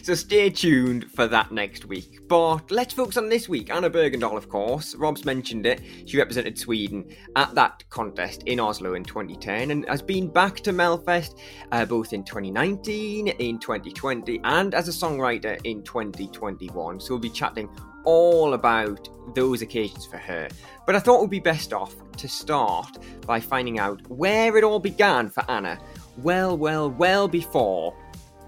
So 0.04 0.16
stay 0.16 0.50
tuned 0.50 1.12
for 1.12 1.28
that 1.28 1.52
next 1.52 1.84
week. 1.84 2.30
But 2.30 2.72
let's 2.72 2.94
focus 2.94 3.18
on 3.18 3.28
this 3.28 3.50
week. 3.50 3.70
Anna 3.70 3.90
Bergendahl, 3.90 4.38
of 4.38 4.48
course. 4.48 4.96
Rob's 4.96 5.26
mentioned 5.26 5.66
it. 5.66 5.82
She 6.06 6.18
represented 6.18 6.58
Sweden 6.58 7.14
at 7.36 7.54
that 7.56 7.84
contest 7.90 8.44
in 8.44 8.62
Oslo 8.62 8.94
in 8.94 9.04
2010 9.04 9.72
and 9.72 9.86
has 9.90 10.02
been 10.02 10.30
back 10.30 10.62
to 10.62 10.72
Melfest 10.72 11.38
uh, 11.74 11.84
both 11.84 12.14
in 12.14 12.24
2019, 12.24 13.28
in 13.28 13.60
2020, 13.60 14.40
and 14.46 14.74
as 14.74 14.88
a 14.88 14.92
songwriter 14.92 15.60
in 15.66 15.84
2021. 15.84 17.02
So 17.02 17.10
we'll 17.10 17.20
be 17.20 17.30
chatting 17.30 17.70
all 18.06 18.54
about 18.54 19.10
those 19.36 19.62
occasions 19.62 20.06
for 20.06 20.18
her. 20.18 20.48
But 20.86 20.96
I 20.96 21.00
thought 21.00 21.18
it 21.18 21.22
would 21.24 21.30
be 21.30 21.42
best 21.42 21.74
off 21.74 21.94
to 22.18 22.28
start 22.28 22.98
by 23.26 23.40
finding 23.40 23.80
out 23.80 24.02
where 24.10 24.58
it 24.58 24.64
all 24.64 24.80
began 24.80 25.30
for 25.30 25.44
Anna, 25.50 25.80
well, 26.18 26.58
well, 26.58 26.90
well 26.90 27.28
before 27.28 27.96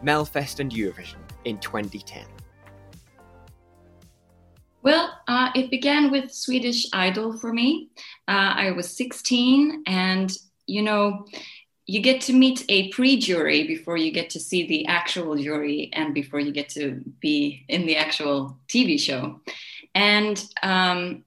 Melfest 0.04 0.60
and 0.60 0.72
Eurovision 0.72 1.18
in 1.46 1.58
2010. 1.60 2.26
Well, 4.82 5.12
uh, 5.28 5.50
it 5.56 5.70
began 5.70 6.10
with 6.10 6.32
Swedish 6.32 6.88
Idol 6.94 7.38
for 7.38 7.52
me. 7.52 7.90
Uh, 8.28 8.54
I 8.56 8.72
was 8.72 8.96
16, 8.96 9.84
and 9.86 10.32
you 10.68 10.82
know, 10.82 11.26
you 11.86 12.02
get 12.02 12.22
to 12.22 12.34
meet 12.34 12.64
a 12.70 12.90
pre-jury 12.90 13.66
before 13.66 13.98
you 13.98 14.12
get 14.12 14.30
to 14.30 14.40
see 14.40 14.68
the 14.68 14.86
actual 14.86 15.36
jury 15.36 15.90
and 15.94 16.14
before 16.14 16.40
you 16.40 16.52
get 16.52 16.70
to 16.70 17.02
be 17.20 17.66
in 17.68 17.88
the 17.88 17.98
actual 17.98 18.60
TV 18.68 19.00
show. 19.00 19.42
And 19.96 20.42
um, 20.62 21.26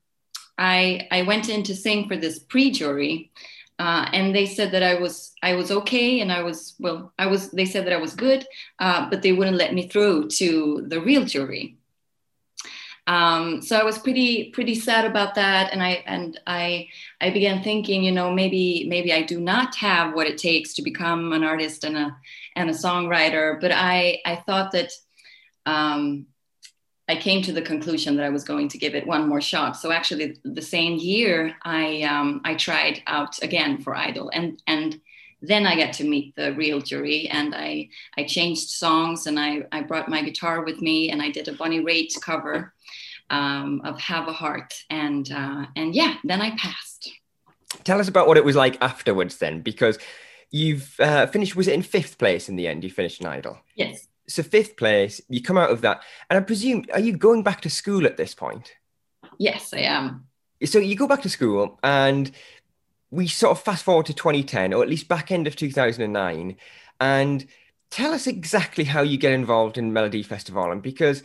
I 0.63 1.09
I 1.11 1.23
went 1.23 1.49
in 1.49 1.65
to 1.65 1.75
sing 1.75 2.07
for 2.07 2.17
this 2.17 2.39
pre-jury, 2.39 3.33
uh, 3.81 4.09
and 4.13 4.33
they 4.33 4.47
said 4.47 4.71
that 4.73 4.85
I 4.85 4.95
was 4.95 5.35
I 5.43 5.55
was 5.55 5.73
okay, 5.73 6.21
and 6.21 6.31
I 6.31 6.43
was 6.43 6.75
well. 6.79 7.13
I 7.19 7.27
was. 7.27 7.51
They 7.51 7.67
said 7.67 7.85
that 7.87 7.93
I 7.93 7.97
was 8.01 8.15
good, 8.15 8.47
uh, 8.79 9.11
but 9.11 9.23
they 9.23 9.33
wouldn't 9.33 9.57
let 9.57 9.75
me 9.75 9.89
through 9.89 10.29
to 10.41 10.85
the 10.87 11.01
real 11.01 11.25
jury. 11.25 11.77
Um, 13.09 13.61
so 13.63 13.77
I 13.77 13.83
was 13.83 13.99
pretty 13.99 14.51
pretty 14.51 14.77
sad 14.77 15.05
about 15.05 15.35
that, 15.35 15.73
and 15.73 15.83
I 15.83 16.05
and 16.07 16.39
I 16.47 16.89
I 17.21 17.31
began 17.31 17.65
thinking, 17.65 18.05
you 18.05 18.13
know, 18.13 18.31
maybe 18.33 18.87
maybe 18.89 19.13
I 19.13 19.23
do 19.23 19.41
not 19.41 19.75
have 19.77 20.15
what 20.15 20.29
it 20.29 20.39
takes 20.39 20.75
to 20.75 20.83
become 20.83 21.33
an 21.33 21.43
artist 21.43 21.83
and 21.83 21.97
a 21.97 22.17
and 22.55 22.71
a 22.71 22.73
songwriter. 22.73 23.61
But 23.61 23.73
I 23.73 24.21
I 24.25 24.37
thought 24.47 24.71
that 24.73 24.93
um, 25.67 26.27
I 27.09 27.17
came 27.17 27.43
to 27.43 27.53
the 27.53 27.63
conclusion 27.63 28.17
that 28.17 28.25
I 28.25 28.31
was 28.31 28.45
going 28.45 28.69
to 28.69 28.79
give 28.79 28.95
it 28.95 29.07
one 29.07 29.29
more 29.29 29.41
shot. 29.41 29.77
So 29.77 29.91
actually, 29.91 30.37
the 30.45 30.63
same 30.63 30.97
year, 30.97 31.57
I 31.63 32.03
um, 32.03 32.41
I 32.45 32.55
tried 32.55 33.03
out 33.07 33.43
again 33.43 33.83
for 33.83 33.97
Idol, 33.97 34.31
and 34.33 34.63
and 34.67 35.01
then 35.41 35.67
I 35.67 35.77
got 35.77 35.93
to 35.95 36.05
meet 36.05 36.37
the 36.37 36.55
real 36.55 36.81
jury, 36.81 37.29
and 37.29 37.55
I 37.55 37.89
I 38.17 38.25
changed 38.25 38.69
songs, 38.71 39.27
and 39.27 39.39
I 39.39 39.65
I 39.73 39.83
brought 39.83 40.09
my 40.09 40.23
guitar 40.23 40.65
with 40.65 40.81
me, 40.81 41.11
and 41.11 41.21
I 41.21 41.31
did 41.31 41.49
a 41.49 41.53
Bonnie 41.53 41.83
Raitt 41.83 42.21
cover 42.21 42.73
um, 43.31 43.81
of 43.85 43.99
Have 44.01 44.29
a 44.29 44.33
Heart, 44.33 44.73
and 44.89 45.31
uh, 45.33 45.67
and 45.75 45.95
yeah, 45.95 46.15
then 46.23 46.41
I 46.41 46.57
passed. 46.57 47.11
Tell 47.85 48.01
us 48.01 48.09
about 48.09 48.29
what 48.29 48.37
it 48.37 48.45
was 48.45 48.55
like 48.55 48.81
afterwards, 48.81 49.39
then, 49.39 49.61
because 49.61 49.99
you've 50.51 50.95
uh, 51.01 51.27
finished. 51.27 51.57
Was 51.57 51.67
it 51.67 51.75
in 51.75 51.83
fifth 51.83 52.19
place 52.19 52.49
in 52.49 52.55
the 52.57 52.69
end? 52.69 52.85
You 52.85 52.91
finished 52.91 53.25
Idol. 53.25 53.59
Yes. 53.75 54.07
So 54.29 54.43
fifth 54.43 54.77
place, 54.77 55.21
you 55.29 55.43
come 55.43 55.59
out 55.59 55.71
of 55.71 55.81
that, 55.81 56.03
and 56.31 56.39
I 56.39 56.43
presume, 56.43 56.85
are 56.93 57.01
you 57.01 57.17
going 57.17 57.43
back 57.43 57.61
to 57.63 57.71
school 57.71 58.07
at 58.07 58.17
this 58.17 58.35
point? 58.35 58.73
Yes, 59.39 59.75
I 59.75 59.81
am. 59.81 60.27
So 60.65 60.79
you 60.79 60.95
go 60.95 61.09
back 61.09 61.23
to 61.23 61.29
school, 61.29 61.79
and 61.83 62.31
we 63.11 63.27
sort 63.27 63.51
of 63.51 63.63
fast 63.63 63.85
forward 63.85 64.07
to 64.07 64.15
2010, 64.15 64.73
or 64.73 64.83
at 64.83 64.89
least 64.89 65.09
back 65.09 65.33
end 65.33 65.47
of 65.47 65.57
2009, 65.57 66.57
and 67.01 67.47
tell 67.91 68.13
us 68.13 68.27
exactly 68.27 68.85
how 68.85 69.03
you 69.03 69.19
get 69.19 69.33
involved 69.33 69.77
in 69.77 69.93
Melody 69.93 70.23
Festival, 70.23 70.71
and 70.71 70.83
because 70.83 71.23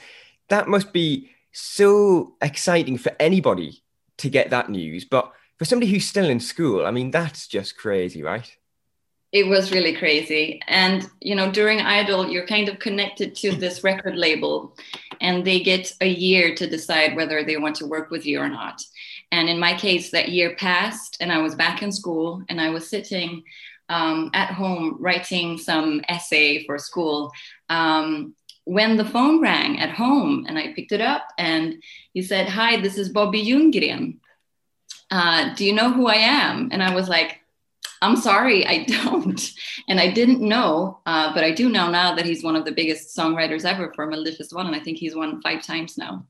that 0.49 0.67
must 0.67 0.91
be 0.91 1.29
so 1.51 2.35
exciting 2.41 2.97
for 2.97 3.15
anybody 3.19 3.83
to 4.17 4.29
get 4.29 4.49
that 4.49 4.69
news. 4.69 5.05
But 5.05 5.31
for 5.57 5.65
somebody 5.65 5.91
who's 5.91 6.05
still 6.05 6.29
in 6.29 6.39
school, 6.39 6.85
I 6.85 6.91
mean, 6.91 7.11
that's 7.11 7.47
just 7.47 7.77
crazy, 7.77 8.23
right? 8.23 8.51
It 9.37 9.45
was 9.45 9.71
really 9.71 9.93
crazy. 9.93 10.59
And, 10.67 11.07
you 11.21 11.35
know, 11.35 11.51
during 11.51 11.79
Idol, 11.79 12.27
you're 12.27 12.47
kind 12.47 12.69
of 12.69 12.79
connected 12.79 13.35
to 13.35 13.51
this 13.51 13.83
record 13.83 14.15
label, 14.17 14.75
and 15.21 15.45
they 15.45 15.59
get 15.59 15.93
a 16.01 16.07
year 16.07 16.55
to 16.55 16.67
decide 16.67 17.15
whether 17.15 17.43
they 17.43 17.57
want 17.57 17.75
to 17.75 17.85
work 17.85 18.09
with 18.09 18.25
you 18.25 18.39
or 18.39 18.49
not. 18.49 18.81
And 19.31 19.47
in 19.47 19.59
my 19.59 19.75
case, 19.77 20.09
that 20.09 20.29
year 20.29 20.55
passed, 20.55 21.17
and 21.19 21.31
I 21.31 21.37
was 21.37 21.53
back 21.53 21.83
in 21.83 21.91
school, 21.91 22.41
and 22.49 22.59
I 22.59 22.71
was 22.71 22.89
sitting 22.89 23.43
um, 23.89 24.31
at 24.33 24.49
home 24.49 24.97
writing 24.99 25.59
some 25.59 26.01
essay 26.09 26.65
for 26.65 26.79
school. 26.79 27.31
Um, 27.69 28.33
when 28.63 28.97
the 28.97 29.05
phone 29.05 29.39
rang 29.39 29.79
at 29.79 29.91
home 29.91 30.47
and 30.47 30.57
I 30.57 30.73
picked 30.73 30.93
it 30.93 30.99
up 30.99 31.27
and 31.37 31.75
he 32.13 32.23
said, 32.23 32.49
Hi, 32.49 32.81
this 32.81 32.97
is 32.97 33.09
Bobby 33.09 33.45
Ljunggren. 33.45 34.17
Uh, 35.11 35.53
do 35.53 35.63
you 35.63 35.73
know 35.73 35.91
who 35.91 36.07
I 36.07 36.15
am? 36.15 36.69
And 36.71 36.81
I 36.81 36.95
was 36.95 37.07
like, 37.07 37.39
I'm 38.01 38.15
sorry, 38.15 38.65
I 38.65 38.83
don't. 39.03 39.51
And 39.87 39.99
I 39.99 40.11
didn't 40.11 40.41
know, 40.41 40.99
uh, 41.05 41.33
but 41.33 41.43
I 41.43 41.51
do 41.51 41.69
know 41.69 41.89
now 41.89 42.15
that 42.15 42.25
he's 42.25 42.43
one 42.43 42.55
of 42.55 42.65
the 42.65 42.71
biggest 42.71 43.15
songwriters 43.15 43.65
ever 43.65 43.91
for 43.93 44.07
Melodifestivalen. 44.07 44.67
And 44.67 44.75
I 44.75 44.79
think 44.79 44.97
he's 44.97 45.15
won 45.15 45.41
five 45.41 45.63
times 45.63 45.97
now. 45.97 46.25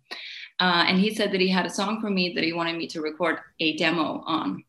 Uh, 0.59 0.85
and 0.87 0.99
he 0.99 1.13
said 1.13 1.31
that 1.31 1.41
he 1.41 1.49
had 1.49 1.65
a 1.65 1.69
song 1.69 2.01
for 2.01 2.09
me 2.09 2.33
that 2.33 2.43
he 2.43 2.53
wanted 2.53 2.77
me 2.77 2.87
to 2.87 3.01
record 3.01 3.39
a 3.59 3.77
demo 3.77 4.23
on. 4.25 4.63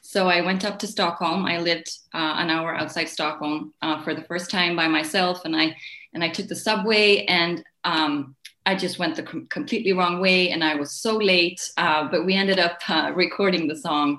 So 0.00 0.28
I 0.28 0.40
went 0.40 0.64
up 0.64 0.78
to 0.78 0.86
Stockholm. 0.86 1.44
I 1.44 1.58
lived 1.58 1.90
uh, 2.14 2.36
an 2.38 2.50
hour 2.50 2.74
outside 2.74 3.08
Stockholm 3.08 3.74
uh, 3.82 4.02
for 4.02 4.14
the 4.14 4.22
first 4.22 4.50
time 4.50 4.74
by 4.74 4.88
myself, 4.88 5.44
and 5.44 5.54
I 5.54 5.76
and 6.14 6.24
I 6.24 6.30
took 6.30 6.48
the 6.48 6.56
subway 6.56 7.26
and 7.26 7.62
um, 7.84 8.34
I 8.64 8.74
just 8.74 8.98
went 8.98 9.16
the 9.16 9.22
com- 9.22 9.46
completely 9.48 9.92
wrong 9.92 10.18
way 10.18 10.50
and 10.50 10.64
I 10.64 10.76
was 10.76 10.92
so 10.92 11.18
late. 11.18 11.60
Uh, 11.76 12.08
but 12.10 12.24
we 12.24 12.34
ended 12.34 12.58
up 12.58 12.78
uh, 12.88 13.12
recording 13.14 13.68
the 13.68 13.76
song, 13.76 14.18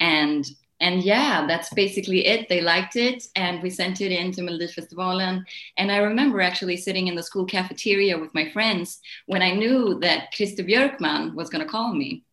and 0.00 0.46
and 0.80 1.02
yeah, 1.02 1.46
that's 1.46 1.72
basically 1.72 2.26
it. 2.26 2.48
They 2.48 2.60
liked 2.60 2.96
it, 2.96 3.26
and 3.34 3.62
we 3.62 3.70
sent 3.70 4.00
it 4.00 4.12
in 4.12 4.32
to 4.32 4.42
Melodifestivalen. 4.42 5.44
And 5.76 5.90
I 5.90 5.98
remember 5.98 6.40
actually 6.40 6.76
sitting 6.76 7.08
in 7.08 7.14
the 7.14 7.22
school 7.22 7.46
cafeteria 7.46 8.18
with 8.18 8.34
my 8.34 8.50
friends 8.50 9.00
when 9.26 9.42
I 9.42 9.52
knew 9.52 9.98
that 10.00 10.32
Christer 10.34 10.68
Björkman 10.68 11.34
was 11.34 11.48
going 11.48 11.64
to 11.64 11.70
call 11.70 11.94
me 11.94 12.24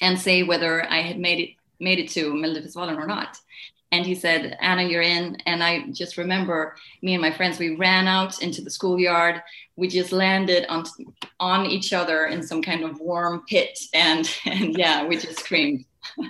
and 0.00 0.18
say 0.18 0.42
whether 0.42 0.84
I 0.90 1.02
had 1.02 1.18
made 1.18 1.40
it 1.40 1.50
made 1.80 2.00
it 2.00 2.08
to 2.10 2.32
Melodifestivalen 2.32 2.96
or 2.96 3.06
not 3.06 3.38
and 3.92 4.04
he 4.04 4.14
said 4.14 4.56
anna 4.60 4.82
you're 4.82 5.02
in 5.02 5.36
and 5.46 5.62
i 5.62 5.86
just 5.92 6.16
remember 6.16 6.76
me 7.02 7.14
and 7.14 7.22
my 7.22 7.30
friends 7.30 7.58
we 7.58 7.76
ran 7.76 8.06
out 8.06 8.42
into 8.42 8.60
the 8.60 8.70
schoolyard 8.70 9.42
we 9.76 9.88
just 9.88 10.12
landed 10.12 10.66
on 10.68 10.84
on 11.40 11.66
each 11.66 11.92
other 11.92 12.26
in 12.26 12.42
some 12.42 12.62
kind 12.62 12.84
of 12.84 13.00
warm 13.00 13.42
pit 13.48 13.78
and 13.94 14.30
and 14.46 14.76
yeah 14.76 15.04
we 15.06 15.16
just 15.16 15.40
screamed 15.40 15.84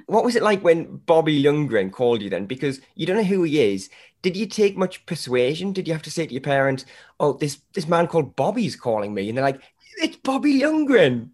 what 0.07 0.25
was 0.25 0.37
it 0.37 0.43
like 0.43 0.63
when 0.63 0.97
bobby 1.07 1.43
Ljunggren 1.43 1.93
called 1.93 2.23
you 2.23 2.31
then 2.31 2.47
because 2.47 2.81
you 2.95 3.07
don't 3.07 3.17
know 3.17 3.25
who 3.25 3.43
he 3.43 3.61
is 3.61 3.91
did 4.23 4.37
you 4.37 4.47
take 4.47 4.77
much 4.77 5.05
persuasion 5.07 5.73
did 5.73 5.87
you 5.87 5.95
have 5.95 6.03
to 6.03 6.11
say 6.11 6.27
to 6.27 6.33
your 6.33 6.41
parents 6.41 6.85
oh 7.21 7.33
this 7.35 7.61
this 7.75 7.89
man 7.89 8.07
called 8.07 8.37
bobby's 8.37 8.77
calling 8.77 9.15
me 9.15 9.29
and 9.29 9.37
they're 9.39 9.45
like 9.45 9.61
it's 10.01 10.17
bobby 10.17 10.61
Ljunggren." 10.61 11.31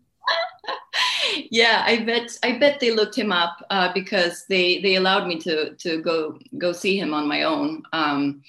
yeah, 1.50 1.82
I 1.86 2.04
bet 2.04 2.36
I 2.42 2.58
bet 2.58 2.80
they 2.80 2.90
looked 2.90 3.16
him 3.16 3.32
up 3.32 3.64
uh, 3.70 3.92
because 3.92 4.44
they 4.48 4.80
they 4.80 4.96
allowed 4.96 5.26
me 5.26 5.38
to 5.40 5.74
to 5.74 6.00
go 6.00 6.38
go 6.58 6.72
see 6.72 6.98
him 6.98 7.12
on 7.14 7.28
my 7.28 7.42
own. 7.42 7.82
Um, 7.92 8.42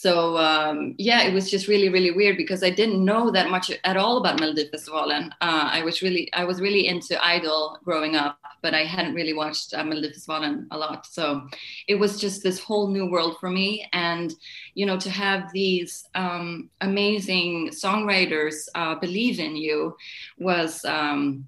so 0.00 0.38
um, 0.38 0.94
yeah, 0.96 1.24
it 1.24 1.34
was 1.34 1.50
just 1.50 1.68
really 1.68 1.90
really 1.90 2.10
weird 2.10 2.38
because 2.38 2.62
I 2.62 2.70
didn't 2.70 3.04
know 3.04 3.30
that 3.32 3.50
much 3.50 3.70
at 3.84 3.98
all 3.98 4.16
about 4.16 4.40
Melodifestivalen. 4.40 5.28
Uh, 5.42 5.68
I 5.76 5.82
was 5.84 6.00
really 6.00 6.32
I 6.32 6.44
was 6.44 6.58
really 6.58 6.86
into 6.86 7.22
Idol 7.22 7.78
growing 7.84 8.16
up, 8.16 8.38
but 8.62 8.72
I 8.72 8.84
hadn't 8.84 9.12
really 9.12 9.34
watched 9.34 9.74
uh, 9.74 9.82
Melodifestivalen 9.82 10.68
a 10.70 10.78
lot. 10.78 11.04
So 11.04 11.46
it 11.86 11.96
was 11.96 12.18
just 12.18 12.42
this 12.42 12.58
whole 12.58 12.88
new 12.88 13.10
world 13.10 13.36
for 13.40 13.50
me, 13.50 13.86
and 13.92 14.32
you 14.72 14.86
know 14.86 14.98
to 14.98 15.10
have 15.10 15.52
these 15.52 16.08
um, 16.14 16.70
amazing 16.80 17.68
songwriters 17.68 18.54
uh, 18.74 18.94
believe 18.94 19.38
in 19.38 19.54
you 19.54 19.94
was. 20.38 20.82
Um, 20.86 21.44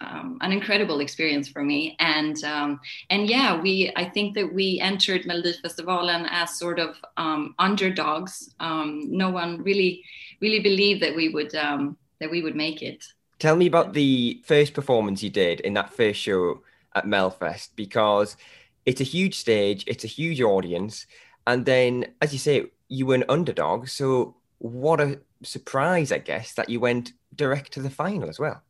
um, 0.00 0.38
an 0.40 0.52
incredible 0.52 1.00
experience 1.00 1.48
for 1.48 1.62
me. 1.62 1.96
And 1.98 2.42
um, 2.44 2.80
and 3.10 3.28
yeah, 3.28 3.60
we 3.60 3.92
I 3.96 4.04
think 4.08 4.34
that 4.34 4.52
we 4.52 4.80
entered 4.80 5.22
Melodifestivalen 5.22 6.26
as 6.30 6.58
sort 6.58 6.78
of 6.78 6.96
um, 7.16 7.54
underdogs. 7.58 8.54
Um, 8.60 9.04
no 9.10 9.30
one 9.30 9.62
really 9.62 10.04
really 10.40 10.60
believed 10.60 11.02
that 11.02 11.14
we 11.14 11.28
would 11.28 11.54
um, 11.54 11.96
that 12.20 12.30
we 12.30 12.42
would 12.42 12.56
make 12.56 12.82
it. 12.82 13.04
Tell 13.38 13.56
me 13.56 13.66
about 13.66 13.94
the 13.94 14.40
first 14.44 14.74
performance 14.74 15.22
you 15.22 15.30
did 15.30 15.60
in 15.60 15.74
that 15.74 15.92
first 15.92 16.20
show 16.20 16.62
at 16.94 17.06
Melfest 17.06 17.70
because 17.74 18.36
it's 18.84 19.00
a 19.00 19.04
huge 19.04 19.38
stage, 19.38 19.84
it's 19.86 20.04
a 20.04 20.08
huge 20.08 20.40
audience, 20.40 21.06
and 21.46 21.64
then 21.64 22.06
as 22.20 22.32
you 22.32 22.38
say, 22.38 22.66
you 22.88 23.06
were 23.06 23.14
an 23.14 23.24
underdog. 23.28 23.88
So 23.88 24.36
what 24.58 25.00
a 25.00 25.20
surprise, 25.42 26.12
I 26.12 26.18
guess, 26.18 26.52
that 26.54 26.68
you 26.68 26.80
went 26.80 27.12
direct 27.34 27.72
to 27.72 27.82
the 27.82 27.90
final 27.90 28.28
as 28.28 28.38
well. 28.38 28.62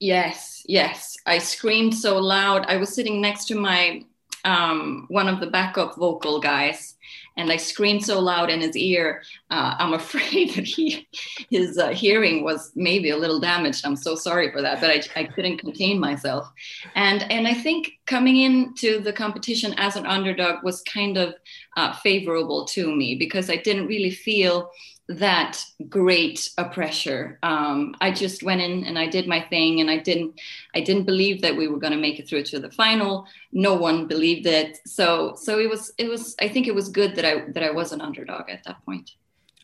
Yes, 0.00 0.62
yes. 0.66 1.16
I 1.26 1.38
screamed 1.38 1.94
so 1.94 2.18
loud. 2.18 2.64
I 2.68 2.76
was 2.76 2.94
sitting 2.94 3.20
next 3.20 3.46
to 3.48 3.54
my 3.56 4.04
um, 4.44 5.06
one 5.08 5.26
of 5.28 5.40
the 5.40 5.48
backup 5.48 5.96
vocal 5.96 6.38
guys, 6.38 6.94
and 7.36 7.50
I 7.50 7.56
screamed 7.56 8.04
so 8.04 8.20
loud 8.20 8.48
in 8.48 8.60
his 8.60 8.76
ear. 8.76 9.22
Uh, 9.50 9.74
I'm 9.78 9.94
afraid 9.94 10.54
that 10.54 10.64
he 10.64 11.08
his 11.50 11.78
uh, 11.78 11.88
hearing 11.88 12.44
was 12.44 12.70
maybe 12.76 13.10
a 13.10 13.16
little 13.16 13.40
damaged. 13.40 13.84
I'm 13.84 13.96
so 13.96 14.14
sorry 14.14 14.52
for 14.52 14.62
that, 14.62 14.80
but 14.80 14.90
I, 14.90 15.20
I 15.20 15.24
couldn't 15.24 15.58
contain 15.58 15.98
myself. 15.98 16.48
And 16.94 17.24
and 17.32 17.48
I 17.48 17.54
think 17.54 17.90
coming 18.06 18.36
into 18.36 19.00
the 19.00 19.12
competition 19.12 19.74
as 19.78 19.96
an 19.96 20.06
underdog 20.06 20.62
was 20.62 20.82
kind 20.82 21.16
of 21.16 21.34
uh, 21.76 21.92
favorable 21.94 22.64
to 22.66 22.94
me 22.94 23.16
because 23.16 23.50
I 23.50 23.56
didn't 23.56 23.88
really 23.88 24.12
feel 24.12 24.70
that 25.08 25.64
great 25.88 26.50
a 26.58 26.66
pressure. 26.66 27.38
Um, 27.42 27.94
I 28.00 28.10
just 28.10 28.42
went 28.42 28.60
in 28.60 28.84
and 28.84 28.98
I 28.98 29.06
did 29.06 29.26
my 29.26 29.40
thing, 29.40 29.80
and 29.80 29.90
I 29.90 29.98
didn't 29.98 30.38
I 30.74 30.80
didn't 30.80 31.04
believe 31.04 31.40
that 31.42 31.56
we 31.56 31.68
were 31.68 31.78
going 31.78 31.92
to 31.92 31.98
make 31.98 32.18
it 32.18 32.28
through 32.28 32.44
to 32.44 32.60
the 32.60 32.70
final. 32.70 33.26
No 33.52 33.74
one 33.74 34.06
believed 34.06 34.46
it, 34.46 34.78
so 34.86 35.34
so 35.36 35.58
it 35.58 35.68
was 35.68 35.92
it 35.98 36.08
was 36.08 36.36
I 36.40 36.48
think 36.48 36.66
it 36.66 36.74
was 36.74 36.88
good 36.88 37.16
that 37.16 37.24
I 37.24 37.50
that 37.52 37.62
I 37.62 37.70
was 37.70 37.92
an 37.92 38.00
underdog 38.00 38.50
at 38.50 38.64
that 38.64 38.84
point. 38.84 39.12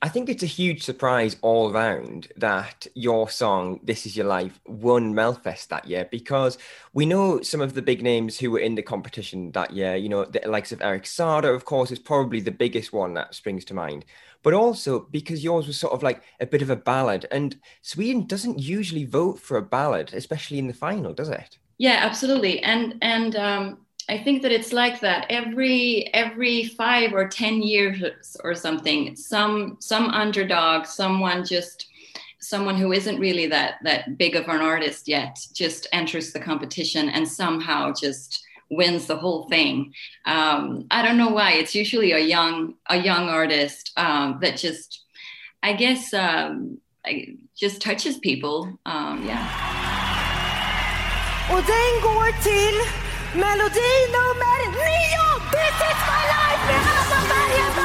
I 0.03 0.09
think 0.09 0.29
it's 0.29 0.43
a 0.43 0.47
huge 0.47 0.83
surprise 0.83 1.37
all 1.41 1.73
around 1.73 2.29
that 2.37 2.87
your 2.95 3.29
song 3.29 3.81
"This 3.83 4.07
Is 4.07 4.17
Your 4.17 4.27
Life" 4.27 4.61
won 4.67 5.15
Melfest 5.15 5.69
that 5.69 5.87
year 5.87 6.09
because 6.11 6.57
we 6.95 7.05
know 7.07 7.43
some 7.43 7.61
of 7.61 7.75
the 7.75 7.83
big 7.83 8.03
names 8.03 8.39
who 8.39 8.51
were 8.51 8.59
in 8.59 8.75
the 8.75 8.83
competition 8.83 9.53
that 9.53 9.73
year. 9.73 9.95
You 9.97 10.09
know, 10.09 10.25
the 10.25 10.43
likes 10.47 10.73
of 10.73 10.81
Eric 10.81 11.05
Saade, 11.05 11.55
of 11.55 11.67
course, 11.67 11.91
is 11.91 11.99
probably 11.99 12.41
the 12.41 12.51
biggest 12.51 12.95
one 12.95 13.13
that 13.15 13.35
springs 13.35 13.65
to 13.67 13.75
mind 13.75 14.07
but 14.45 14.55
also 14.55 15.01
because 15.11 15.43
yours 15.43 15.67
was 15.67 15.77
sort 15.77 15.95
of 15.95 16.03
like 16.05 16.23
a 16.39 16.47
bit 16.47 16.63
of 16.63 16.71
a 16.71 16.77
ballad. 16.77 17.27
And 17.33 17.59
Sweden 17.83 18.27
doesn't 18.27 18.61
usually 18.61 19.05
vote 19.05 19.41
for 19.41 19.57
a 19.57 19.63
ballad, 19.63 20.13
especially 20.13 20.59
in 20.59 20.69
the 20.69 20.75
final, 20.75 21.13
does 21.13 21.31
it? 21.31 21.59
Yeah, 21.79 21.99
absolutely. 22.03 22.61
And 22.61 22.97
and 23.03 23.35
um, 23.35 23.79
I 24.09 24.19
think 24.19 24.43
that 24.43 24.53
it's 24.53 24.73
like 24.73 25.01
that 25.01 25.27
every 25.31 26.13
every 26.15 26.67
five 26.67 27.15
or 27.15 27.27
ten 27.27 27.63
years 27.63 28.37
or 28.45 28.55
something. 28.55 29.17
Some 29.17 29.79
some 29.81 30.11
underdog, 30.11 30.87
someone 30.87 31.45
just 31.45 31.89
someone 32.39 32.77
who 32.77 32.93
isn't 32.93 33.19
really 33.19 33.47
that 33.47 33.77
that 33.83 34.19
big 34.19 34.37
of 34.37 34.47
an 34.49 34.61
artist 34.61 35.09
yet 35.09 35.39
just 35.55 35.87
enters 35.93 36.33
the 36.33 36.39
competition 36.39 37.09
and 37.09 37.27
somehow 37.27 37.93
just 37.93 38.44
wins 38.71 39.07
the 39.07 39.17
whole 39.17 39.49
thing. 39.49 39.93
Um, 40.27 40.87
I 40.91 41.03
don't 41.03 41.19
know 41.19 41.31
why. 41.31 41.53
It's 41.53 41.75
usually 41.75 42.13
a 42.13 42.19
young 42.19 42.75
a 42.89 42.97
young 42.97 43.29
artist 43.29 43.93
um, 43.97 44.39
that 44.41 44.57
just, 44.57 45.05
I 45.63 45.73
guess, 45.75 46.13
um, 46.15 46.79
just 47.57 47.81
touches 47.81 48.19
people. 48.19 48.79
Um, 48.87 49.25
yeah. 49.27 49.95
Och 51.51 51.63
den 51.67 52.01
går 52.03 52.43
till 52.43 53.05
nummer 53.35 54.59
nio! 54.73 55.27
This 55.51 55.77
is 55.91 56.01
my 56.07 56.23
life 56.35 56.63
med 56.67 56.81
Anna 56.97 57.21
Bergendahl! 57.29 57.84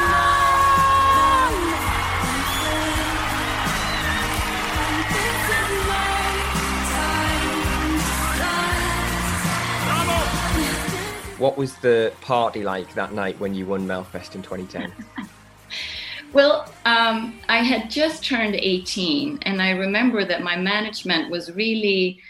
What 11.39 11.57
was 11.57 11.75
the 11.77 12.13
party 12.21 12.63
like 12.63 12.93
that 12.95 13.13
night 13.13 13.39
when 13.39 13.55
you 13.55 13.65
won 13.65 13.87
Melfest 13.87 14.35
in 14.35 14.41
2010? 14.41 14.93
well, 16.33 16.71
um, 16.85 17.39
I 17.47 17.63
had 17.63 17.89
just 17.89 18.23
turned 18.23 18.55
18, 18.55 19.39
and 19.43 19.61
I 19.61 19.71
remember 19.71 20.25
that 20.25 20.43
my 20.43 20.57
management 20.57 21.31
was 21.31 21.51
really 21.53 22.21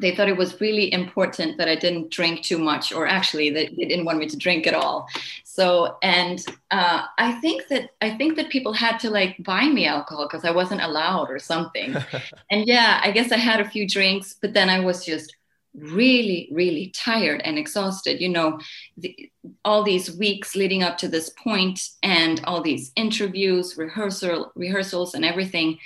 they 0.00 0.14
thought 0.14 0.28
it 0.28 0.36
was 0.36 0.60
really 0.60 0.92
important 0.92 1.58
that 1.58 1.68
I 1.68 1.74
didn't 1.74 2.10
drink 2.10 2.42
too 2.42 2.58
much, 2.58 2.92
or 2.92 3.06
actually, 3.06 3.50
they, 3.50 3.66
they 3.66 3.84
didn't 3.84 4.04
want 4.04 4.18
me 4.18 4.26
to 4.26 4.36
drink 4.36 4.66
at 4.66 4.74
all. 4.74 5.06
So, 5.44 5.98
and 6.02 6.42
uh, 6.70 7.02
I 7.18 7.32
think 7.40 7.68
that 7.68 7.90
I 8.00 8.16
think 8.16 8.36
that 8.36 8.48
people 8.48 8.72
had 8.72 8.98
to 9.00 9.10
like 9.10 9.36
buy 9.40 9.68
me 9.68 9.86
alcohol 9.86 10.26
because 10.26 10.44
I 10.44 10.50
wasn't 10.50 10.80
allowed 10.80 11.30
or 11.30 11.38
something. 11.38 11.94
and 12.50 12.66
yeah, 12.66 13.00
I 13.04 13.10
guess 13.10 13.30
I 13.30 13.36
had 13.36 13.60
a 13.60 13.68
few 13.68 13.86
drinks, 13.86 14.34
but 14.40 14.54
then 14.54 14.70
I 14.70 14.80
was 14.80 15.04
just 15.04 15.36
really 15.74 16.48
really 16.52 16.92
tired 16.94 17.40
and 17.44 17.56
exhausted 17.56 18.20
you 18.20 18.28
know 18.28 18.58
the, 18.96 19.30
all 19.64 19.82
these 19.84 20.16
weeks 20.16 20.56
leading 20.56 20.82
up 20.82 20.98
to 20.98 21.06
this 21.06 21.30
point 21.30 21.80
and 22.02 22.40
all 22.44 22.60
these 22.60 22.90
interviews 22.96 23.76
rehearsal 23.78 24.50
rehearsals 24.56 25.14
and 25.14 25.24
everything 25.24 25.78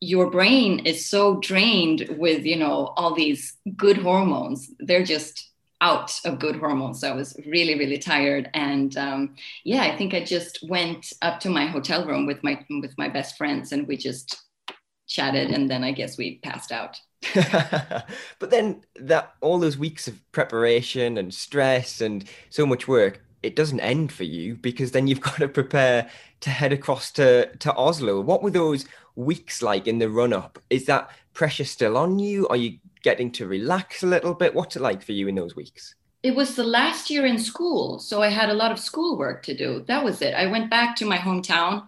your 0.00 0.30
brain 0.30 0.80
is 0.80 1.08
so 1.08 1.36
drained 1.40 2.14
with 2.18 2.44
you 2.44 2.56
know 2.56 2.92
all 2.96 3.14
these 3.14 3.56
good 3.76 3.98
hormones. 3.98 4.70
They're 4.78 5.04
just 5.04 5.50
out 5.80 6.18
of 6.24 6.38
good 6.38 6.56
hormones. 6.56 7.00
So 7.00 7.10
i 7.10 7.14
was 7.14 7.36
really 7.46 7.78
really 7.78 7.98
tired. 7.98 8.50
And 8.54 8.96
um, 8.96 9.34
yeah 9.64 9.82
i 9.82 9.96
think 9.96 10.14
i 10.14 10.22
just 10.24 10.58
went 10.68 11.12
up 11.22 11.40
to 11.40 11.50
my 11.50 11.66
hotel 11.66 12.06
room 12.06 12.26
with 12.26 12.42
my 12.42 12.64
with 12.82 12.96
my 12.98 13.08
best 13.08 13.36
friends 13.36 13.72
and 13.72 13.86
we 13.86 13.96
just 13.96 14.45
chatted 15.06 15.50
and 15.50 15.70
then 15.70 15.84
i 15.84 15.92
guess 15.92 16.18
we 16.18 16.38
passed 16.38 16.72
out 16.72 17.00
but 18.38 18.50
then 18.50 18.82
that 18.96 19.34
all 19.40 19.58
those 19.58 19.78
weeks 19.78 20.06
of 20.08 20.20
preparation 20.32 21.18
and 21.18 21.32
stress 21.32 22.00
and 22.00 22.24
so 22.50 22.66
much 22.66 22.86
work, 22.86 23.22
it 23.42 23.56
doesn't 23.56 23.80
end 23.80 24.12
for 24.12 24.24
you 24.24 24.56
because 24.56 24.92
then 24.92 25.06
you've 25.06 25.20
got 25.22 25.36
to 25.36 25.48
prepare 25.48 26.08
to 26.40 26.50
head 26.50 26.72
across 26.72 27.10
to, 27.12 27.54
to 27.56 27.74
Oslo. 27.74 28.20
What 28.20 28.42
were 28.42 28.50
those 28.50 28.86
weeks 29.14 29.62
like 29.62 29.86
in 29.86 29.98
the 29.98 30.10
run 30.10 30.32
up? 30.32 30.58
Is 30.70 30.86
that 30.86 31.10
pressure 31.32 31.64
still 31.64 31.96
on 31.96 32.18
you? 32.18 32.46
Are 32.48 32.56
you 32.56 32.78
getting 33.02 33.30
to 33.32 33.46
relax 33.46 34.02
a 34.02 34.06
little 34.06 34.34
bit? 34.34 34.54
What's 34.54 34.76
it 34.76 34.82
like 34.82 35.02
for 35.02 35.12
you 35.12 35.28
in 35.28 35.34
those 35.34 35.56
weeks? 35.56 35.94
It 36.26 36.34
was 36.34 36.56
the 36.56 36.64
last 36.64 37.08
year 37.08 37.24
in 37.24 37.38
school 37.38 38.00
so 38.00 38.20
i 38.20 38.28
had 38.28 38.50
a 38.50 38.60
lot 38.62 38.72
of 38.72 38.80
schoolwork 38.80 39.44
to 39.44 39.54
do. 39.54 39.84
That 39.86 40.02
was 40.02 40.20
it. 40.22 40.34
I 40.34 40.46
went 40.46 40.68
back 40.68 40.96
to 40.96 41.04
my 41.12 41.18
hometown 41.18 41.84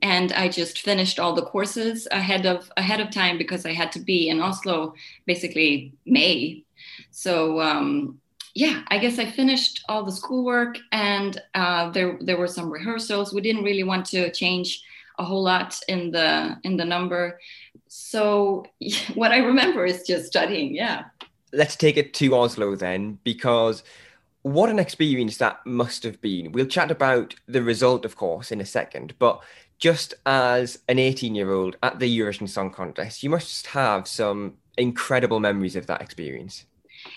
and 0.00 0.32
i 0.32 0.48
just 0.48 0.82
finished 0.82 1.18
all 1.18 1.34
the 1.34 1.50
courses 1.54 2.06
ahead 2.12 2.46
of 2.46 2.70
ahead 2.76 3.00
of 3.00 3.10
time 3.10 3.36
because 3.36 3.66
i 3.66 3.72
had 3.72 3.90
to 3.92 3.98
be 3.98 4.28
in 4.28 4.40
oslo 4.40 4.94
basically 5.26 5.92
may. 6.06 6.62
So 7.10 7.60
um, 7.60 8.20
yeah 8.54 8.76
i 8.88 8.96
guess 8.98 9.18
i 9.18 9.26
finished 9.40 9.84
all 9.88 10.04
the 10.04 10.18
schoolwork 10.20 10.78
and 10.92 11.32
uh, 11.54 11.90
there 11.90 12.16
there 12.20 12.38
were 12.38 12.54
some 12.58 12.70
rehearsals. 12.70 13.34
We 13.34 13.40
didn't 13.40 13.64
really 13.64 13.86
want 13.92 14.06
to 14.14 14.30
change 14.30 14.68
a 15.18 15.24
whole 15.24 15.42
lot 15.42 15.70
in 15.88 16.12
the 16.12 16.56
in 16.62 16.76
the 16.76 16.84
number. 16.84 17.40
So 17.88 18.66
what 19.20 19.32
i 19.32 19.38
remember 19.38 19.84
is 19.84 20.06
just 20.06 20.26
studying 20.26 20.76
yeah 20.76 21.00
let's 21.52 21.76
take 21.76 21.96
it 21.96 22.14
to 22.14 22.34
Oslo 22.34 22.76
then, 22.76 23.18
because 23.24 23.82
what 24.42 24.70
an 24.70 24.78
experience 24.78 25.36
that 25.36 25.64
must 25.66 26.02
have 26.02 26.20
been. 26.20 26.52
We'll 26.52 26.66
chat 26.66 26.90
about 26.90 27.34
the 27.46 27.62
result, 27.62 28.04
of 28.04 28.16
course, 28.16 28.50
in 28.50 28.60
a 28.60 28.66
second, 28.66 29.14
but 29.18 29.42
just 29.78 30.14
as 30.26 30.78
an 30.88 30.98
18 30.98 31.34
year 31.34 31.52
old 31.52 31.76
at 31.82 31.98
the 31.98 32.18
Eurovision 32.18 32.48
Song 32.48 32.70
Contest, 32.70 33.22
you 33.22 33.30
must 33.30 33.66
have 33.68 34.06
some 34.06 34.54
incredible 34.76 35.40
memories 35.40 35.76
of 35.76 35.86
that 35.86 36.00
experience. 36.00 36.66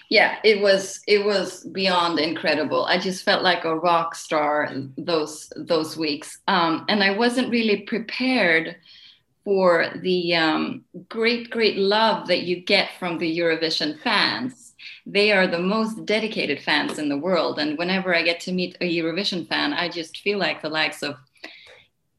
Yeah, 0.09 0.37
it 0.43 0.61
was 0.61 1.01
it 1.07 1.25
was 1.25 1.65
beyond 1.65 2.19
incredible. 2.19 2.85
I 2.85 2.97
just 2.97 3.23
felt 3.23 3.43
like 3.43 3.65
a 3.65 3.75
rock 3.75 4.15
star 4.15 4.71
those 4.97 5.51
those 5.57 5.97
weeks, 5.97 6.39
um, 6.47 6.85
and 6.87 7.03
I 7.03 7.11
wasn't 7.11 7.51
really 7.51 7.81
prepared 7.81 8.77
for 9.43 9.87
the 10.01 10.35
um, 10.35 10.85
great, 11.09 11.49
great 11.49 11.77
love 11.77 12.27
that 12.27 12.43
you 12.43 12.61
get 12.61 12.91
from 12.99 13.17
the 13.17 13.37
Eurovision 13.37 13.99
fans. 14.01 14.73
They 15.05 15.31
are 15.31 15.47
the 15.47 15.59
most 15.59 16.05
dedicated 16.05 16.61
fans 16.61 16.97
in 16.97 17.09
the 17.09 17.17
world. 17.17 17.59
And 17.59 17.77
whenever 17.77 18.15
I 18.15 18.23
get 18.23 18.39
to 18.41 18.51
meet 18.51 18.77
a 18.79 18.97
Eurovision 18.97 19.47
fan, 19.47 19.73
I 19.73 19.89
just 19.89 20.17
feel 20.19 20.39
like 20.39 20.61
the 20.61 20.69
likes 20.69 21.03
of, 21.03 21.15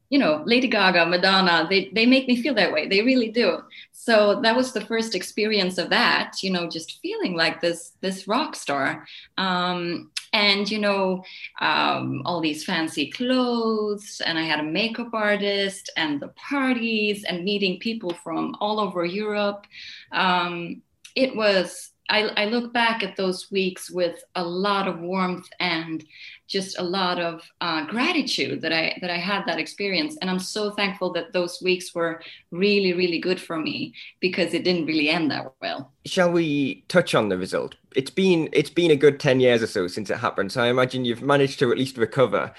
you 0.09 0.19
know, 0.19 0.43
Lady 0.45 0.67
Gaga, 0.67 1.07
Madonna, 1.07 1.65
they, 1.67 1.89
they 1.93 2.05
make 2.05 2.27
me 2.27 2.41
feel 2.41 2.53
that 2.53 2.71
way. 2.71 2.87
They 2.87 3.01
really 3.01 3.31
do. 3.31 3.59
So 3.91 4.39
that 4.41 4.55
was 4.55 4.71
the 4.71 4.85
first 4.85 5.15
experience 5.15 5.79
of 5.79 5.89
that, 5.89 6.43
you 6.43 6.51
know, 6.51 6.69
just 6.69 6.99
feeling 7.01 7.35
like 7.35 7.59
this, 7.59 7.93
this 8.01 8.27
rock 8.27 8.55
star. 8.55 9.07
Um, 9.37 10.11
and 10.35 10.69
you 10.69 10.77
know 10.79 11.23
um, 11.61 12.21
all 12.25 12.41
these 12.41 12.65
fancy 12.65 13.09
clothes 13.09 14.21
and 14.25 14.37
i 14.37 14.43
had 14.43 14.59
a 14.59 14.71
makeup 14.79 15.13
artist 15.13 15.89
and 15.95 16.19
the 16.19 16.27
parties 16.29 17.23
and 17.23 17.43
meeting 17.43 17.79
people 17.79 18.13
from 18.23 18.55
all 18.59 18.79
over 18.79 19.05
europe. 19.05 19.65
Um, 20.11 20.81
it 21.15 21.35
was 21.35 21.91
I, 22.07 22.23
I, 22.37 22.45
look 22.45 22.71
back 22.71 23.01
at 23.01 23.15
those 23.15 23.49
weeks 23.49 23.89
with 23.89 24.23
a 24.35 24.43
lot 24.43 24.87
of 24.87 24.99
warmth 24.99 25.47
and 25.59 26.05
just 26.47 26.77
a 26.79 26.83
lot 26.83 27.19
of 27.19 27.41
uh, 27.61 27.85
gratitude 27.85 28.61
that 28.61 28.71
I 28.71 28.97
that 29.01 29.09
I 29.09 29.17
had 29.17 29.45
that 29.45 29.59
experience, 29.59 30.17
and 30.21 30.29
I'm 30.29 30.39
so 30.39 30.71
thankful 30.71 31.11
that 31.13 31.33
those 31.33 31.61
weeks 31.61 31.93
were 31.93 32.21
really 32.51 32.93
really 32.93 33.19
good 33.19 33.39
for 33.39 33.57
me 33.57 33.93
because 34.19 34.53
it 34.53 34.63
didn't 34.63 34.85
really 34.85 35.09
end 35.09 35.31
that 35.31 35.53
well. 35.61 35.91
Shall 36.05 36.31
we 36.31 36.83
touch 36.87 37.15
on 37.15 37.29
the 37.29 37.37
result? 37.37 37.75
It's 37.95 38.11
been 38.11 38.49
it's 38.53 38.69
been 38.69 38.91
a 38.91 38.95
good 38.95 39.19
ten 39.19 39.39
years 39.39 39.63
or 39.63 39.67
so 39.67 39.87
since 39.87 40.09
it 40.09 40.17
happened, 40.17 40.51
so 40.51 40.61
I 40.61 40.67
imagine 40.67 41.05
you've 41.05 41.21
managed 41.21 41.59
to 41.59 41.71
at 41.71 41.77
least 41.77 41.97
recover. 41.97 42.53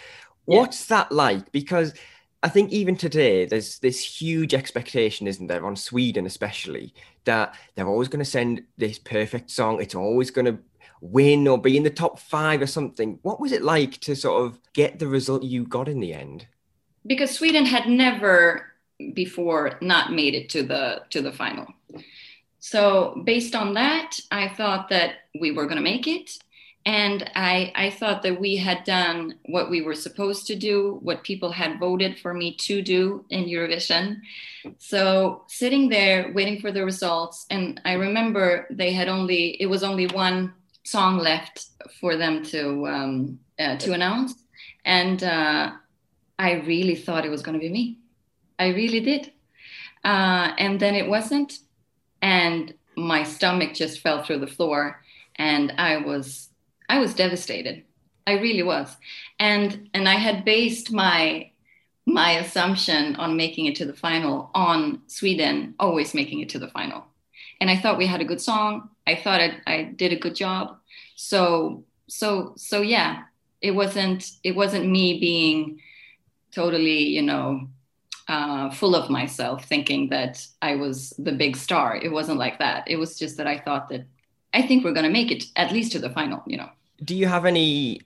Yeah. 0.46 0.58
What's 0.58 0.86
that 0.86 1.10
like? 1.10 1.50
Because 1.52 1.92
I 2.42 2.48
think 2.48 2.70
even 2.70 2.96
today, 2.96 3.46
there's 3.46 3.78
this 3.80 4.04
huge 4.04 4.54
expectation, 4.54 5.26
isn't 5.26 5.48
there, 5.48 5.66
on 5.66 5.74
Sweden 5.74 6.26
especially, 6.26 6.94
that 7.24 7.54
they're 7.74 7.88
always 7.88 8.08
going 8.08 8.24
to 8.24 8.30
send 8.30 8.62
this 8.76 8.98
perfect 8.98 9.50
song. 9.50 9.80
It's 9.80 9.96
always 9.96 10.30
going 10.30 10.44
to 10.44 10.58
win 11.00 11.46
or 11.46 11.60
be 11.60 11.76
in 11.76 11.82
the 11.82 11.90
top 11.90 12.18
five 12.18 12.62
or 12.62 12.66
something. 12.66 13.18
What 13.22 13.40
was 13.40 13.52
it 13.52 13.62
like 13.62 13.98
to 14.00 14.14
sort 14.16 14.44
of 14.44 14.58
get 14.72 14.98
the 14.98 15.08
result 15.08 15.42
you 15.42 15.64
got 15.64 15.88
in 15.88 16.00
the 16.00 16.14
end? 16.14 16.46
Because 17.06 17.30
Sweden 17.30 17.66
had 17.66 17.88
never 17.88 18.66
before 19.12 19.78
not 19.80 20.12
made 20.12 20.34
it 20.34 20.48
to 20.50 20.62
the 20.62 21.02
to 21.10 21.20
the 21.20 21.32
final. 21.32 21.66
So 22.58 23.22
based 23.24 23.54
on 23.54 23.74
that, 23.74 24.18
I 24.30 24.48
thought 24.48 24.88
that 24.88 25.28
we 25.38 25.52
were 25.52 25.66
going 25.66 25.76
to 25.76 25.82
make 25.82 26.08
it 26.08 26.38
and 26.86 27.28
I, 27.34 27.72
I 27.74 27.90
thought 27.90 28.22
that 28.22 28.40
we 28.40 28.54
had 28.54 28.84
done 28.84 29.34
what 29.46 29.68
we 29.68 29.82
were 29.82 29.96
supposed 29.96 30.46
to 30.46 30.54
do, 30.54 31.00
what 31.02 31.24
people 31.24 31.50
had 31.50 31.80
voted 31.80 32.16
for 32.20 32.32
me 32.32 32.54
to 32.58 32.80
do 32.80 33.24
in 33.28 33.46
Eurovision. 33.46 34.20
So 34.78 35.42
sitting 35.48 35.88
there 35.88 36.32
waiting 36.32 36.60
for 36.60 36.70
the 36.70 36.84
results, 36.84 37.44
and 37.50 37.80
I 37.84 37.94
remember 37.94 38.68
they 38.70 38.92
had 38.92 39.08
only 39.08 39.60
it 39.60 39.66
was 39.66 39.82
only 39.82 40.06
one 40.06 40.54
song 40.86 41.18
left 41.18 41.66
for 42.00 42.16
them 42.16 42.42
to 42.44 42.86
um, 42.86 43.38
uh, 43.58 43.76
to 43.78 43.92
announce, 43.92 44.34
and 44.84 45.22
uh, 45.22 45.72
I 46.38 46.52
really 46.52 46.94
thought 46.94 47.24
it 47.26 47.30
was 47.30 47.42
going 47.42 47.58
to 47.58 47.66
be 47.66 47.70
me. 47.70 47.98
I 48.58 48.68
really 48.68 49.00
did, 49.00 49.32
uh, 50.04 50.52
and 50.58 50.78
then 50.80 50.94
it 50.94 51.08
wasn't, 51.08 51.58
and 52.22 52.74
my 52.96 53.24
stomach 53.24 53.74
just 53.74 54.00
fell 54.00 54.22
through 54.22 54.38
the 54.38 54.46
floor, 54.46 55.02
and 55.36 55.72
I 55.76 55.98
was 55.98 56.50
I 56.88 56.98
was 56.98 57.14
devastated. 57.14 57.84
I 58.26 58.34
really 58.34 58.62
was. 58.62 58.96
And 59.38 59.88
and 59.94 60.08
I 60.08 60.14
had 60.14 60.44
based 60.44 60.92
my 60.92 61.50
my 62.06 62.32
assumption 62.38 63.16
on 63.16 63.36
making 63.36 63.66
it 63.66 63.76
to 63.76 63.84
the 63.84 63.94
final 63.94 64.50
on 64.54 65.02
Sweden 65.08 65.74
always 65.78 66.14
making 66.14 66.40
it 66.40 66.48
to 66.50 66.58
the 66.58 66.68
final. 66.68 67.04
And 67.60 67.70
I 67.70 67.76
thought 67.76 67.98
we 67.98 68.06
had 68.06 68.20
a 68.20 68.24
good 68.24 68.40
song. 68.40 68.90
I 69.06 69.14
thought 69.14 69.40
I, 69.40 69.60
I 69.66 69.82
did 69.84 70.12
a 70.12 70.18
good 70.18 70.34
job. 70.34 70.78
So 71.14 71.84
so 72.08 72.54
so 72.56 72.82
yeah, 72.82 73.24
it 73.60 73.72
wasn't 73.72 74.30
it 74.42 74.54
wasn't 74.54 74.88
me 74.88 75.18
being 75.20 75.80
totally, 76.52 77.02
you 77.08 77.22
know, 77.22 77.68
uh, 78.28 78.70
full 78.70 78.96
of 78.96 79.10
myself, 79.10 79.64
thinking 79.64 80.08
that 80.08 80.46
I 80.62 80.76
was 80.76 81.10
the 81.18 81.32
big 81.32 81.56
star. 81.56 81.96
It 81.96 82.10
wasn't 82.10 82.38
like 82.38 82.58
that. 82.58 82.84
It 82.88 82.96
was 82.96 83.18
just 83.18 83.36
that 83.36 83.46
I 83.46 83.58
thought 83.58 83.88
that 83.90 84.06
I 84.54 84.62
think 84.62 84.84
we're 84.84 84.94
going 84.94 85.04
to 85.04 85.12
make 85.12 85.30
it 85.30 85.44
at 85.56 85.72
least 85.72 85.92
to 85.92 85.98
the 85.98 86.10
final, 86.10 86.42
you 86.46 86.56
know. 86.56 86.70
Do 87.04 87.14
you 87.14 87.26
have 87.26 87.44
any, 87.44 88.00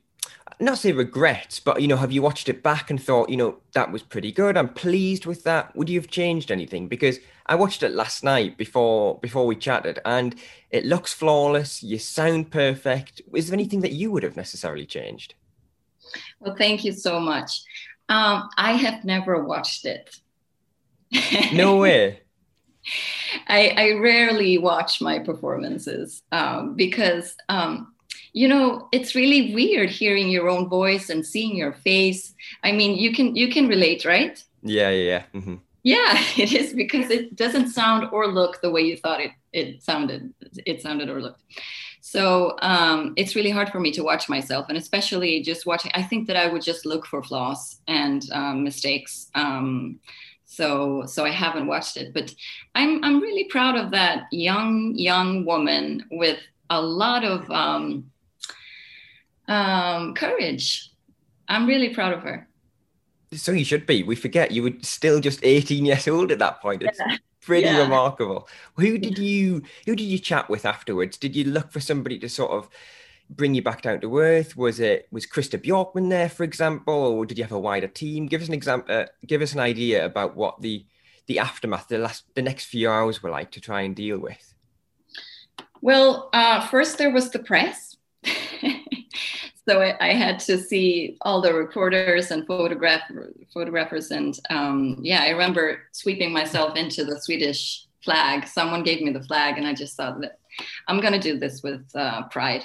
not 0.61 0.78
say 0.78 0.92
regrets, 0.92 1.58
but, 1.58 1.80
you 1.80 1.88
know, 1.88 1.96
have 1.96 2.12
you 2.12 2.22
watched 2.22 2.48
it 2.48 2.62
back 2.62 2.90
and 2.90 3.02
thought, 3.02 3.30
you 3.30 3.36
know, 3.36 3.58
that 3.72 3.90
was 3.90 4.02
pretty 4.02 4.30
good. 4.30 4.56
I'm 4.56 4.68
pleased 4.68 5.26
with 5.26 5.44
that. 5.44 5.74
Would 5.74 5.88
you 5.88 5.98
have 5.98 6.11
changed 6.11 6.50
anything? 6.50 6.88
Because 6.88 7.18
I 7.46 7.54
watched 7.54 7.82
it 7.82 7.92
last 7.92 8.22
night 8.22 8.56
before 8.56 9.18
before 9.20 9.46
we 9.46 9.56
chatted 9.56 9.98
and 10.04 10.34
it 10.70 10.84
looks 10.84 11.12
flawless. 11.12 11.82
You 11.82 11.98
sound 11.98 12.50
perfect. 12.50 13.22
Is 13.34 13.48
there 13.48 13.54
anything 13.54 13.80
that 13.80 13.92
you 13.92 14.11
would 14.12 14.22
have 14.22 14.36
necessarily 14.36 14.86
changed? 14.86 15.34
Well, 16.40 16.56
thank 16.56 16.84
you 16.84 16.92
so 16.92 17.20
much. 17.20 17.62
Um, 18.08 18.48
I 18.56 18.72
have 18.72 19.04
never 19.04 19.44
watched 19.44 19.84
it. 19.84 20.16
no 21.52 21.76
way. 21.76 22.20
I, 23.48 23.74
I, 23.76 23.90
rarely 23.98 24.58
watch 24.58 25.00
my 25.00 25.18
performances 25.18 26.22
um, 26.32 26.74
because, 26.74 27.36
um, 27.48 27.94
you 28.33 28.49
know, 28.49 28.89
it's 28.93 29.14
really 29.14 29.55
weird 29.55 29.91
hearing 29.91 30.28
your 30.28 30.49
own 30.49 30.68
voice 30.68 31.11
and 31.11 31.26
seeing 31.26 31.57
your 31.57 31.72
face. 31.72 32.35
I 32.62 32.72
mean, 32.72 32.97
you 32.97 33.12
can 33.12 33.35
you 33.35 33.51
can 33.51 33.68
relate, 33.68 34.05
right? 34.05 34.43
Yeah, 34.62 34.91
yeah, 34.91 35.05
yeah. 35.05 35.22
Mm-hmm. 35.35 35.55
Yeah, 35.83 36.22
it 36.37 36.53
is 36.53 36.72
because 36.72 37.11
it 37.11 37.37
doesn't 37.37 37.70
sound 37.70 38.09
or 38.12 38.26
look 38.26 38.61
the 38.61 38.70
way 38.70 38.83
you 38.83 38.97
thought 38.97 39.20
it 39.20 39.33
it 39.53 39.83
sounded. 39.83 40.33
It 40.66 40.81
sounded 40.83 41.09
or 41.09 41.20
looked. 41.20 41.43
So 42.03 42.57
um, 42.62 43.12
it's 43.16 43.37
really 43.37 43.51
hard 43.51 43.68
for 43.68 43.78
me 43.78 43.93
to 43.93 44.03
watch 44.03 44.28
myself, 44.28 44.66
and 44.68 44.78
especially 44.78 45.43
just 45.43 45.66
watching. 45.66 45.93
I 45.95 46.03
think 46.03 46.26
that 46.28 46.37
I 46.37 46.47
would 46.47 46.62
just 46.62 46.87
look 46.87 47.07
for 47.07 47.22
flaws 47.22 47.81
and 47.89 48.24
um, 48.33 48.64
mistakes. 48.64 49.31
Um, 49.35 50.01
so 50.45 51.05
so 51.07 51.24
I 51.24 51.31
haven't 51.31 51.66
watched 51.66 51.97
it, 51.97 52.12
but 52.12 52.35
I'm 52.74 53.03
I'm 53.05 53.20
really 53.20 53.45
proud 53.45 53.76
of 53.76 53.91
that 53.93 54.24
young 54.33 54.95
young 54.97 55.45
woman 55.45 56.05
with 56.11 56.41
a 56.70 56.81
lot 56.81 57.24
of 57.24 57.51
um, 57.51 58.11
um, 59.51 60.14
courage. 60.14 60.90
I'm 61.48 61.66
really 61.66 61.92
proud 61.92 62.14
of 62.14 62.22
her. 62.22 62.48
So 63.32 63.53
you 63.53 63.64
should 63.64 63.86
be. 63.86 64.03
We 64.03 64.16
forget 64.16 64.51
you 64.51 64.62
were 64.62 64.72
still 64.82 65.20
just 65.20 65.40
18 65.42 65.84
years 65.84 66.09
old 66.09 66.32
at 66.32 66.38
that 66.38 66.61
point. 66.61 66.82
It's 66.82 66.98
yeah. 66.98 67.16
pretty 67.40 67.66
yeah. 67.66 67.78
remarkable. 67.78 68.48
Who 68.76 68.98
did 68.98 69.18
you 69.18 69.62
who 69.86 69.94
did 69.94 70.05
you 70.05 70.18
chat 70.18 70.48
with 70.48 70.64
afterwards? 70.64 71.16
Did 71.16 71.36
you 71.36 71.44
look 71.44 71.70
for 71.70 71.80
somebody 71.80 72.18
to 72.20 72.28
sort 72.28 72.53
of 72.53 72.68
bring 73.28 73.55
you 73.55 73.62
back 73.62 73.82
down 73.82 74.01
to 74.01 74.18
earth? 74.18 74.57
Was 74.57 74.80
it 74.80 75.07
was 75.12 75.26
Christer 75.26 75.59
Björkman 75.59 76.11
there, 76.11 76.28
for 76.28 76.42
example, 76.42 76.94
or 76.94 77.26
did 77.26 77.38
you 77.38 77.44
have 77.44 77.53
a 77.53 77.59
wider 77.59 77.88
team? 77.88 78.26
Give 78.26 78.42
us 78.42 78.48
an 78.48 78.55
example. 78.55 78.94
Uh, 78.94 79.07
give 79.26 79.42
us 79.42 79.53
an 79.53 79.61
idea 79.61 80.05
about 80.05 80.36
what 80.36 80.61
the 80.61 80.84
the 81.26 81.38
aftermath, 81.38 81.86
the 81.86 81.98
last, 81.98 82.24
the 82.34 82.42
next 82.42 82.64
few 82.64 82.90
hours 82.90 83.22
were 83.22 83.30
like 83.30 83.53
to 83.53 83.61
try 83.61 83.82
and 83.82 83.94
deal 83.94 84.18
with. 84.18 84.55
Well, 85.80 86.28
uh, 86.32 86.66
first 86.66 86.98
there 86.98 87.12
was 87.12 87.30
the 87.30 87.38
press. 87.38 87.89
So 89.70 89.80
I, 89.80 89.96
I, 90.00 90.14
had 90.14 90.40
to 90.40 90.58
see 90.58 91.16
all 91.20 91.40
the 91.40 91.54
reporters 91.54 92.32
and 92.32 92.44
photograph 92.44 93.02
photographers, 93.54 94.10
and 94.10 94.36
um, 94.50 94.98
yeah, 95.00 95.22
I 95.22 95.28
remember 95.28 95.82
sweeping 95.92 96.32
myself 96.32 96.76
into 96.76 97.04
the 97.04 97.20
Swedish 97.20 97.86
flag. 98.02 98.48
Someone 98.48 98.82
gave 98.82 99.00
me 99.00 99.12
the 99.12 99.22
flag, 99.22 99.58
and 99.58 99.68
I 99.68 99.74
just 99.74 99.96
thought 99.96 100.20
that 100.22 100.40
I'm 100.88 101.00
going 101.00 101.12
to 101.12 101.20
do 101.20 101.38
this 101.38 101.62
with 101.62 101.84
uh, 101.94 102.24
pride. 102.30 102.64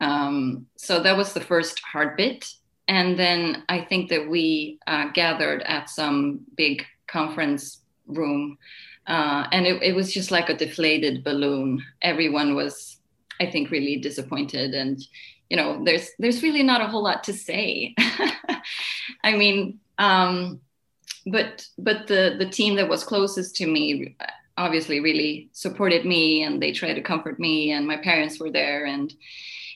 Um, 0.00 0.66
so 0.76 1.02
that 1.02 1.18
was 1.18 1.34
the 1.34 1.42
first 1.42 1.80
hard 1.80 2.16
bit. 2.16 2.48
And 2.88 3.18
then 3.18 3.64
I 3.68 3.82
think 3.82 4.08
that 4.08 4.26
we 4.26 4.78
uh, 4.86 5.10
gathered 5.12 5.62
at 5.64 5.90
some 5.90 6.40
big 6.56 6.82
conference 7.08 7.82
room. 8.06 8.56
Uh, 9.06 9.46
and 9.52 9.66
it, 9.66 9.82
it, 9.82 9.94
was 9.94 10.14
just 10.14 10.30
like 10.30 10.48
a 10.48 10.56
deflated 10.56 11.24
balloon. 11.24 11.84
Everyone 12.00 12.54
was, 12.54 12.98
I 13.38 13.50
think, 13.50 13.70
really 13.70 13.96
disappointed. 13.98 14.74
And, 14.74 14.98
you 15.52 15.58
know, 15.58 15.84
there's 15.84 16.08
there's 16.18 16.42
really 16.42 16.62
not 16.62 16.80
a 16.80 16.86
whole 16.86 17.02
lot 17.02 17.24
to 17.24 17.34
say. 17.34 17.94
I 19.22 19.36
mean, 19.36 19.80
um, 19.98 20.62
but 21.26 21.66
but 21.76 22.06
the 22.06 22.36
the 22.38 22.48
team 22.48 22.76
that 22.76 22.88
was 22.88 23.04
closest 23.04 23.56
to 23.56 23.66
me 23.66 24.16
obviously 24.56 25.00
really 25.00 25.50
supported 25.52 26.06
me 26.06 26.42
and 26.42 26.62
they 26.62 26.72
tried 26.72 26.94
to 26.94 27.02
comfort 27.02 27.38
me 27.38 27.70
and 27.70 27.86
my 27.86 27.98
parents 27.98 28.40
were 28.40 28.50
there 28.50 28.86
and 28.86 29.14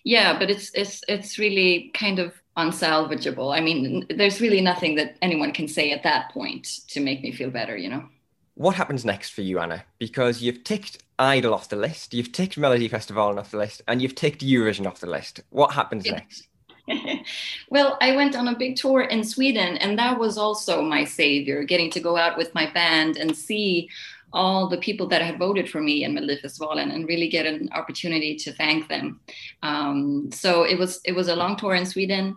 yeah 0.04 0.38
but 0.38 0.50
it's 0.50 0.70
it's 0.74 1.02
it's 1.08 1.38
really 1.38 1.90
kind 1.92 2.18
of 2.20 2.32
unsalvageable. 2.56 3.54
I 3.54 3.60
mean 3.60 4.06
there's 4.08 4.40
really 4.40 4.62
nothing 4.62 4.94
that 4.94 5.18
anyone 5.20 5.52
can 5.52 5.68
say 5.68 5.92
at 5.92 6.04
that 6.04 6.30
point 6.30 6.64
to 6.88 7.00
make 7.00 7.20
me 7.22 7.32
feel 7.32 7.50
better 7.50 7.76
you 7.76 7.90
know? 7.90 8.08
What 8.54 8.76
happens 8.76 9.04
next 9.04 9.30
for 9.30 9.42
you 9.42 9.58
anna? 9.58 9.84
Because 9.98 10.40
you've 10.40 10.64
ticked 10.64 11.02
idol 11.18 11.54
off 11.54 11.68
the 11.68 11.76
list. 11.76 12.14
You've 12.14 12.32
ticked 12.32 12.58
melody 12.58 12.88
festival 12.88 13.38
off 13.38 13.50
the 13.50 13.58
list 13.58 13.82
and 13.88 14.02
you've 14.02 14.14
ticked 14.14 14.44
eurovision 14.44 14.86
off 14.86 15.00
the 15.00 15.06
list. 15.06 15.40
What 15.50 15.72
happens 15.72 16.06
next? 16.06 16.48
Well, 17.68 17.98
I 18.00 18.14
went 18.14 18.36
on 18.36 18.46
a 18.46 18.56
big 18.56 18.76
tour 18.76 19.02
in 19.02 19.24
Sweden, 19.24 19.76
and 19.78 19.98
that 19.98 20.20
was 20.20 20.38
also 20.38 20.82
my 20.82 21.04
savior, 21.04 21.64
getting 21.64 21.90
to 21.90 22.00
go 22.00 22.16
out 22.16 22.38
with 22.38 22.54
my 22.54 22.70
band 22.70 23.16
and 23.16 23.36
see 23.36 23.88
all 24.32 24.68
the 24.68 24.78
people 24.78 25.06
that 25.08 25.22
had 25.22 25.38
voted 25.38 25.68
for 25.68 25.80
me 25.80 26.04
in 26.04 26.14
Melodifestivalen 26.14 26.94
and 26.94 27.08
really 27.08 27.28
get 27.28 27.46
an 27.46 27.68
opportunity 27.72 28.36
to 28.36 28.52
thank 28.52 28.88
them. 28.88 29.20
Um, 29.62 30.30
so 30.32 30.62
it 30.62 30.78
was 30.78 31.00
it 31.04 31.12
was 31.12 31.28
a 31.28 31.36
long 31.36 31.56
tour 31.56 31.74
in 31.74 31.86
Sweden, 31.86 32.36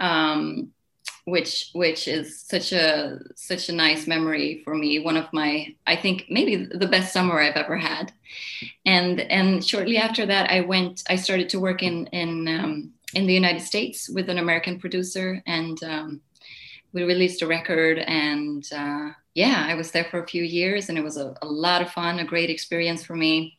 um, 0.00 0.70
which 1.24 1.70
which 1.72 2.06
is 2.06 2.40
such 2.40 2.72
a 2.72 3.18
such 3.34 3.68
a 3.68 3.72
nice 3.72 4.06
memory 4.06 4.60
for 4.64 4.74
me. 4.74 4.98
One 4.98 5.16
of 5.16 5.32
my 5.32 5.74
I 5.86 5.96
think 5.96 6.26
maybe 6.28 6.56
the 6.56 6.88
best 6.88 7.12
summer 7.12 7.40
I've 7.40 7.56
ever 7.56 7.76
had. 7.76 8.12
And 8.84 9.20
and 9.20 9.64
shortly 9.64 9.96
after 9.96 10.26
that, 10.26 10.50
I 10.50 10.60
went. 10.60 11.02
I 11.08 11.16
started 11.16 11.48
to 11.50 11.60
work 11.60 11.82
in 11.82 12.06
in 12.08 12.48
um, 12.48 12.92
in 13.14 13.26
the 13.26 13.34
United 13.34 13.62
States 13.62 14.08
with 14.08 14.28
an 14.28 14.38
American 14.38 14.78
producer 14.78 15.42
and. 15.46 15.82
Um, 15.82 16.20
we 16.94 17.02
released 17.02 17.42
a 17.42 17.46
record 17.46 17.98
and 17.98 18.66
uh, 18.72 19.10
yeah, 19.34 19.66
I 19.68 19.74
was 19.74 19.90
there 19.90 20.04
for 20.04 20.22
a 20.22 20.26
few 20.26 20.44
years 20.44 20.88
and 20.88 20.96
it 20.96 21.02
was 21.02 21.16
a, 21.16 21.34
a 21.42 21.46
lot 21.46 21.82
of 21.82 21.90
fun, 21.90 22.20
a 22.20 22.24
great 22.24 22.50
experience 22.50 23.04
for 23.04 23.16
me. 23.16 23.58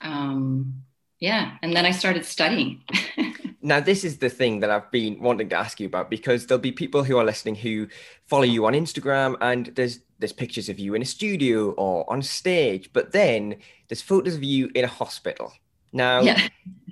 Um, 0.00 0.82
yeah, 1.20 1.52
and 1.62 1.72
then 1.72 1.86
I 1.86 1.92
started 1.92 2.24
studying. 2.24 2.82
now, 3.64 3.80
this 3.80 4.04
is 4.04 4.18
the 4.18 4.28
thing 4.28 4.60
that 4.60 4.68
I've 4.70 4.90
been 4.90 5.18
wanting 5.20 5.48
to 5.48 5.56
ask 5.56 5.80
you 5.80 5.86
about 5.86 6.10
because 6.10 6.46
there'll 6.46 6.60
be 6.60 6.70
people 6.70 7.02
who 7.02 7.16
are 7.16 7.24
listening 7.24 7.54
who 7.54 7.88
follow 8.26 8.42
you 8.42 8.66
on 8.66 8.74
Instagram 8.74 9.36
and 9.40 9.72
there's 9.74 10.00
there's 10.18 10.34
pictures 10.34 10.68
of 10.68 10.78
you 10.78 10.94
in 10.94 11.00
a 11.00 11.06
studio 11.06 11.70
or 11.72 12.04
on 12.12 12.20
stage, 12.20 12.90
but 12.92 13.12
then 13.12 13.56
there's 13.88 14.02
photos 14.02 14.34
of 14.34 14.44
you 14.44 14.70
in 14.74 14.84
a 14.84 14.88
hospital. 14.88 15.50
Now, 15.94 16.20
yeah. 16.20 16.46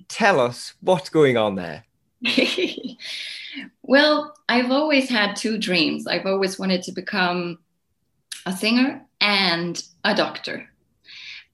tell 0.09 0.41
us 0.41 0.73
what's 0.81 1.11
going 1.11 1.37
on 1.37 1.57
there. 1.57 1.85
well, 3.83 4.35
I've 4.49 4.71
always 4.71 5.11
had 5.11 5.37
two 5.37 5.59
dreams. 5.59 6.07
I've 6.07 6.27
always 6.27 6.59
wanted 6.59 6.83
to 6.85 6.93
become 6.93 7.59
a 8.47 8.57
singer 8.57 9.03
and 9.21 9.83
a 10.05 10.15
doctor. 10.15 10.69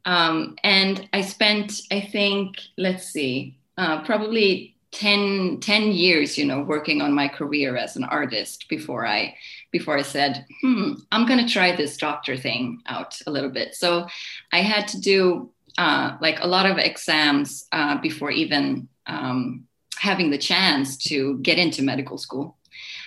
Um, 0.05 0.55
and 0.63 1.09
I 1.13 1.23
spent, 1.23 1.83
I 1.91 2.01
think, 2.01 2.57
let's 2.77 3.09
see, 3.09 3.59
uh, 3.77 4.03
probably 4.05 4.77
10, 4.93 5.61
10 5.61 5.93
years, 5.93 6.39
you 6.39 6.45
know, 6.45 6.61
working 6.61 7.03
on 7.03 7.13
my 7.13 7.29
career 7.29 7.77
as 7.77 7.97
an 7.97 8.05
artist 8.05 8.69
before 8.69 9.07
I 9.07 9.35
before 9.71 9.99
I 9.99 10.03
said, 10.03 10.47
hmm, 10.63 10.95
I'm 11.13 11.27
going 11.27 11.45
to 11.45 11.53
try 11.53 11.77
this 11.77 11.99
doctor 11.99 12.37
thing 12.39 12.81
out 12.87 13.19
a 13.27 13.31
little 13.31 13.51
bit. 13.51 13.75
So 13.75 14.07
I 14.51 14.63
had 14.63 14.89
to 14.89 15.01
do 15.01 15.51
uh, 15.77 16.17
like 16.23 16.41
a 16.41 16.47
lot 16.47 16.65
of 16.65 16.79
exams 16.79 17.67
uh, 17.71 18.01
before 18.01 18.31
even 18.31 18.89
um, 19.07 19.65
having 19.99 20.31
the 20.31 20.39
chance 20.39 20.97
to 21.09 21.39
get 21.41 21.59
into 21.59 21.83
medical 21.83 22.17
school. 22.17 22.57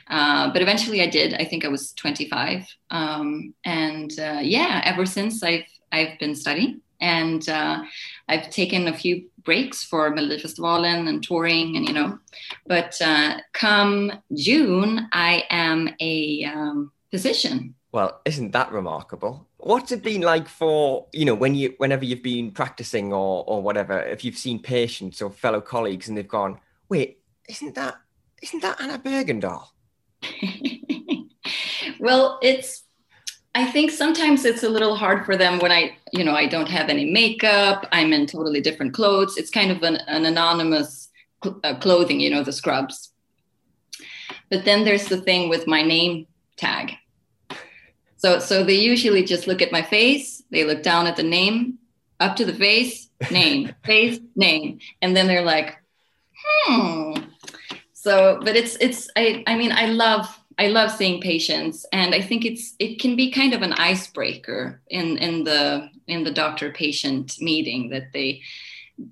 Uh, 0.08 0.52
but 0.54 0.62
eventually 0.62 1.02
I 1.02 1.08
did. 1.08 1.34
I 1.34 1.46
think 1.46 1.66
I 1.66 1.70
was 1.70 1.94
25. 1.94 2.68
Um, 2.92 3.54
and 3.66 4.12
uh, 4.20 4.40
yeah, 4.42 4.82
ever 4.86 5.06
since 5.06 5.42
I've, 5.42 5.66
I've 5.92 6.20
been 6.20 6.36
studying 6.36 6.82
and 7.02 7.48
uh, 7.50 7.84
I've 8.30 8.50
taken 8.50 8.88
a 8.88 8.94
few 8.94 9.30
breaks 9.44 9.84
for 9.84 10.12
Melodifestivalen 10.12 11.08
and 11.08 11.24
touring 11.24 11.78
and 11.78 11.88
you 11.88 11.94
know, 11.94 12.20
but 12.68 13.00
uh, 13.02 13.38
come 13.54 14.12
June, 14.36 15.08
I 15.12 15.44
am 15.50 15.90
a 16.00 16.46
um, 16.46 16.92
physician. 17.10 17.76
Well, 17.92 18.22
isn't 18.24 18.52
that 18.52 18.72
remarkable? 18.72 19.48
What's 19.58 19.92
it 19.92 20.02
been 20.02 20.22
like 20.22 20.48
for 20.48 21.08
you 21.14 21.26
know 21.26 21.36
when 21.36 21.56
you 21.56 21.74
whenever 21.78 22.06
you've 22.06 22.24
been 22.24 22.52
practicing 22.52 23.14
or 23.14 23.44
or 23.48 23.62
whatever, 23.62 24.02
if 24.02 24.24
you've 24.24 24.38
seen 24.38 24.62
patients 24.62 25.22
or 25.22 25.30
fellow 25.30 25.62
colleagues 25.62 26.08
and 26.08 26.18
they've 26.18 26.28
gone, 26.28 26.60
wait, 26.90 27.20
isn't 27.50 27.76
that 27.76 27.96
isn't 28.42 28.62
that 28.62 28.82
Anna 28.82 28.98
Bergendahl? 28.98 29.68
well, 32.00 32.40
it's 32.42 32.84
I 33.54 33.66
think 33.70 33.92
sometimes 33.92 34.46
it's 34.46 34.64
a 34.64 34.70
little 34.70 34.96
hard 34.96 35.26
for 35.26 35.36
them 35.36 35.60
when 35.60 35.72
I, 35.72 35.98
you 36.14 36.24
know, 36.24 36.34
I 36.34 36.48
don't 36.48 36.70
have 36.70 36.90
any 36.90 37.12
makeup. 37.12 37.86
I'm 37.92 38.14
in 38.14 38.26
totally 38.26 38.62
different 38.62 38.94
clothes. 38.94 39.38
It's 39.38 39.50
kind 39.50 39.72
of 39.72 39.84
an, 39.84 39.98
an 40.08 40.26
anonymous 40.26 41.10
cl- 41.44 41.60
uh, 41.64 41.76
clothing, 41.76 42.22
you 42.22 42.30
know, 42.30 42.44
the 42.44 42.54
scrubs. 42.54 43.12
But 44.50 44.64
then 44.64 44.86
there's 44.86 45.06
the 45.06 45.20
thing 45.20 45.50
with 45.50 45.68
my 45.68 45.82
name 45.82 46.28
tag. 46.56 46.94
So, 48.18 48.40
so 48.40 48.64
they 48.64 48.76
usually 48.76 49.24
just 49.24 49.48
look 49.48 49.62
at 49.62 49.72
my 49.72 49.82
face. 49.82 50.44
They 50.52 50.64
look 50.64 50.84
down 50.84 51.08
at 51.08 51.18
the 51.18 51.24
name, 51.24 51.80
up 52.20 52.36
to 52.38 52.46
the 52.46 52.54
face, 52.54 53.10
name, 53.32 53.74
face, 53.84 54.20
name, 54.36 54.80
and 55.02 55.16
then 55.16 55.28
they're 55.28 55.42
like, 55.42 55.78
hmm. 56.44 57.14
So, 57.94 58.40
but 58.44 58.56
it's 58.56 58.78
it's 58.78 59.10
I 59.16 59.44
I 59.46 59.56
mean 59.56 59.72
I 59.72 59.86
love 59.86 60.41
I 60.62 60.68
love 60.68 60.92
seeing 60.92 61.20
patients, 61.20 61.88
and 61.92 62.14
I 62.14 62.22
think 62.22 62.46
it's 62.46 62.76
it 62.78 63.00
can 63.00 63.16
be 63.16 63.32
kind 63.32 63.56
of 63.56 63.64
an 63.64 63.74
icebreaker 63.74 64.80
in 64.90 65.18
in 65.18 65.44
the 65.44 65.90
in 66.06 66.24
the 66.24 66.32
doctor 66.32 66.70
patient 66.70 67.38
meeting 67.40 67.90
that 67.90 68.14
they 68.14 68.42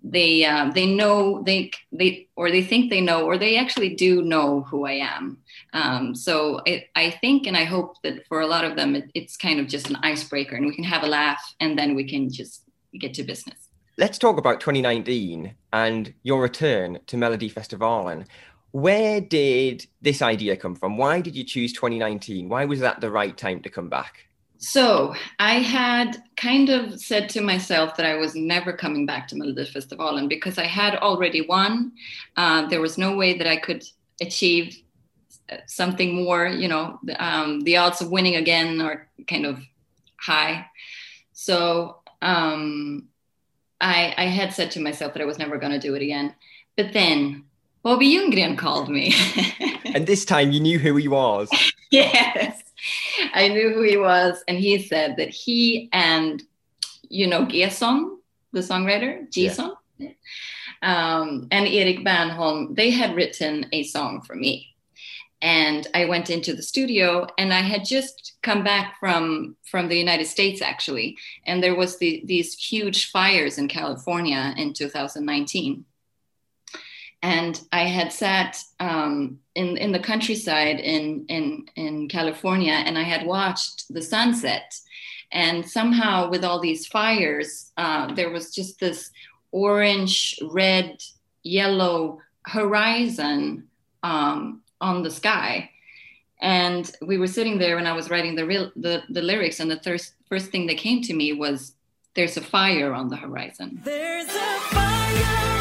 they 0.04 0.45
uh, 0.45 0.70
they 0.72 0.86
know 0.86 1.41
they 1.41 1.72
they 1.91 2.28
or 2.36 2.52
they 2.52 2.62
think 2.62 2.91
they 2.91 3.02
know 3.02 3.26
or 3.26 3.36
they 3.36 3.58
actually 3.58 3.95
do 3.95 4.22
know 4.22 4.62
who 4.70 4.86
I 4.86 4.97
am. 5.16 5.39
Um, 5.74 6.14
so 6.14 6.62
it, 6.68 6.89
I 6.95 7.10
think 7.10 7.47
and 7.47 7.58
I 7.58 7.64
hope 7.64 7.95
that 8.04 8.28
for 8.28 8.41
a 8.41 8.47
lot 8.47 8.64
of 8.64 8.76
them 8.76 8.95
it, 8.95 9.10
it's 9.16 9.36
kind 9.36 9.60
of 9.60 9.66
just 9.66 9.89
an 9.89 9.97
icebreaker, 10.04 10.56
and 10.56 10.68
we 10.68 10.76
can 10.76 10.84
have 10.84 11.02
a 11.02 11.08
laugh, 11.08 11.41
and 11.60 11.80
then 11.80 11.95
we 11.95 12.08
can 12.08 12.30
just 12.30 12.62
get 12.93 13.16
to 13.16 13.24
business. 13.24 13.70
Let's 14.00 14.18
talk 14.18 14.38
about 14.38 14.62
2019 14.62 15.56
and 15.74 16.14
your 16.24 16.41
return 16.41 17.00
to 17.08 17.18
Melodifestivalen. 17.18 18.28
Where 18.72 19.20
did 19.20 19.88
this 20.01 20.22
idea 20.22 20.55
come 20.55 20.76
from? 20.76 20.97
Why 20.97 21.22
did 21.22 21.36
you 21.36 21.43
choose 21.43 21.74
2019? 21.74 22.49
Why 22.49 22.65
was 22.65 22.80
that 22.82 23.01
the 23.01 23.09
right 23.09 23.36
time 23.36 23.61
to 23.61 23.70
come 23.70 23.89
back? 23.89 24.30
So 24.59 25.15
I 25.39 25.53
had 25.55 26.22
kind 26.36 26.70
of 26.70 26.99
said 26.99 27.30
to 27.30 27.41
myself 27.41 27.95
that 27.95 28.05
I 28.05 28.15
was 28.15 28.36
never 28.36 28.74
coming 28.74 29.05
back 29.05 29.28
to 29.30 29.36
Melodifestivalen 29.36 30.28
because 30.28 30.57
I 30.57 30.65
had 30.65 30.97
already 30.97 31.41
won. 31.41 31.93
Uh, 32.36 32.67
there 32.67 32.82
was 32.82 32.97
no 32.97 33.15
way 33.15 33.38
that 33.38 33.47
I 33.47 33.55
could 33.55 33.86
achieve 34.20 34.78
uh, 35.49 35.57
something 35.65 36.13
more. 36.13 36.47
You 36.47 36.67
know, 36.67 36.99
um, 37.20 37.61
the 37.61 37.78
odds 37.78 38.01
of 38.01 38.11
winning 38.11 38.36
again 38.36 38.82
are 38.82 39.07
kind 39.28 39.45
of 39.45 39.61
high. 40.17 40.65
So 41.32 42.01
um, 42.22 43.07
I, 43.80 44.13
I 44.17 44.26
had 44.26 44.53
said 44.53 44.72
to 44.72 44.82
myself 44.82 45.13
that 45.13 45.22
I 45.22 45.26
was 45.26 45.39
never 45.39 45.57
going 45.57 45.72
to 45.72 45.80
do 45.80 45.95
it 45.95 46.01
again. 46.01 46.36
But 46.76 46.91
then 46.91 47.45
Bobby 47.82 48.07
Ljunggren 48.07 48.57
called 48.57 48.89
me. 48.89 49.13
and 49.86 50.05
this 50.05 50.25
time 50.25 50.51
you 50.51 50.59
knew 50.59 50.80
who 50.80 50.95
he 50.95 51.07
was. 51.07 51.49
yes, 51.91 52.61
I 53.34 53.47
knew 53.47 53.73
who 53.73 53.82
he 53.82 53.97
was. 53.97 54.43
And 54.47 54.57
he 54.57 54.82
said 54.82 55.15
that 55.17 55.30
he 55.30 55.89
and, 55.93 56.43
you 57.09 57.27
know, 57.27 57.45
Gesson, 57.45 58.17
the 58.51 58.59
songwriter, 58.59 59.32
Jason, 59.32 59.73
yeah. 59.97 60.09
um, 60.82 61.47
and 61.51 61.67
Erik 61.67 61.99
Bernholm, 61.99 62.75
they 62.75 62.89
had 62.89 63.15
written 63.15 63.67
a 63.71 63.84
song 63.84 64.21
for 64.21 64.36
me. 64.36 64.75
And 65.41 65.88
I 65.93 66.03
went 66.03 66.30
into 66.30 66.53
the 66.53 66.61
studio 66.61 67.25
and 67.38 67.53
I 67.53 67.61
had 67.61 67.86
just 67.86 68.34
come 68.41 68.61
back 68.61 68.99
from 68.99 69.55
from 69.63 69.88
the 69.88 69.97
United 69.97 70.25
States 70.25 70.61
actually. 70.61 71.17
And 71.45 71.63
there 71.63 71.75
was 71.75 71.97
the, 71.97 72.21
these 72.25 72.55
huge 72.55 73.09
fires 73.09 73.57
in 73.57 73.69
California 73.69 74.53
in 74.57 74.73
2019 74.73 75.86
and 77.22 77.61
I 77.72 77.84
had 77.84 78.13
sat 78.13 78.61
um, 78.80 79.39
in 79.55 79.78
in 79.78 79.91
the 79.91 79.99
countryside 79.99 80.80
in 80.80 81.26
in 81.28 81.65
in 81.76 82.07
California, 82.07 82.74
and 82.74 82.97
I 82.97 83.03
had 83.03 83.26
watched 83.26 83.93
the 83.93 84.01
sunset. 84.01 84.74
And 85.32 85.67
somehow, 85.70 86.30
with 86.30 86.43
all 86.43 86.59
these 86.59 86.88
fires, 86.88 87.72
uh, 87.78 88.11
there 88.15 88.32
was 88.32 88.53
just 88.53 88.80
this 88.80 89.11
orange, 89.51 90.39
red, 90.49 90.97
yellow 91.43 92.20
horizon 92.45 93.67
um, 94.01 94.63
on 94.82 95.03
the 95.03 95.11
sky. 95.11 95.70
And 96.41 96.91
we 97.05 97.20
were 97.20 97.28
sitting 97.28 97.59
there, 97.59 97.78
and 97.78 97.88
I 97.88 97.93
was 97.93 98.09
writing 98.09 98.36
the 98.36 98.45
real 98.45 98.72
the, 98.76 99.03
the 99.09 99.22
lyrics, 99.22 99.59
and 99.59 99.70
the 99.70 99.82
first 99.82 100.13
first 100.30 100.51
thing 100.51 100.67
that 100.67 100.78
came 100.78 101.01
to 101.01 101.13
me 101.13 101.34
was, 101.34 101.74
"There's 102.15 102.38
a 102.38 102.41
fire 102.41 102.93
on 102.93 103.09
the 103.09 103.17
horizon." 103.17 103.82
There's 103.84 104.30
a 104.30 104.59
fire. 104.72 105.59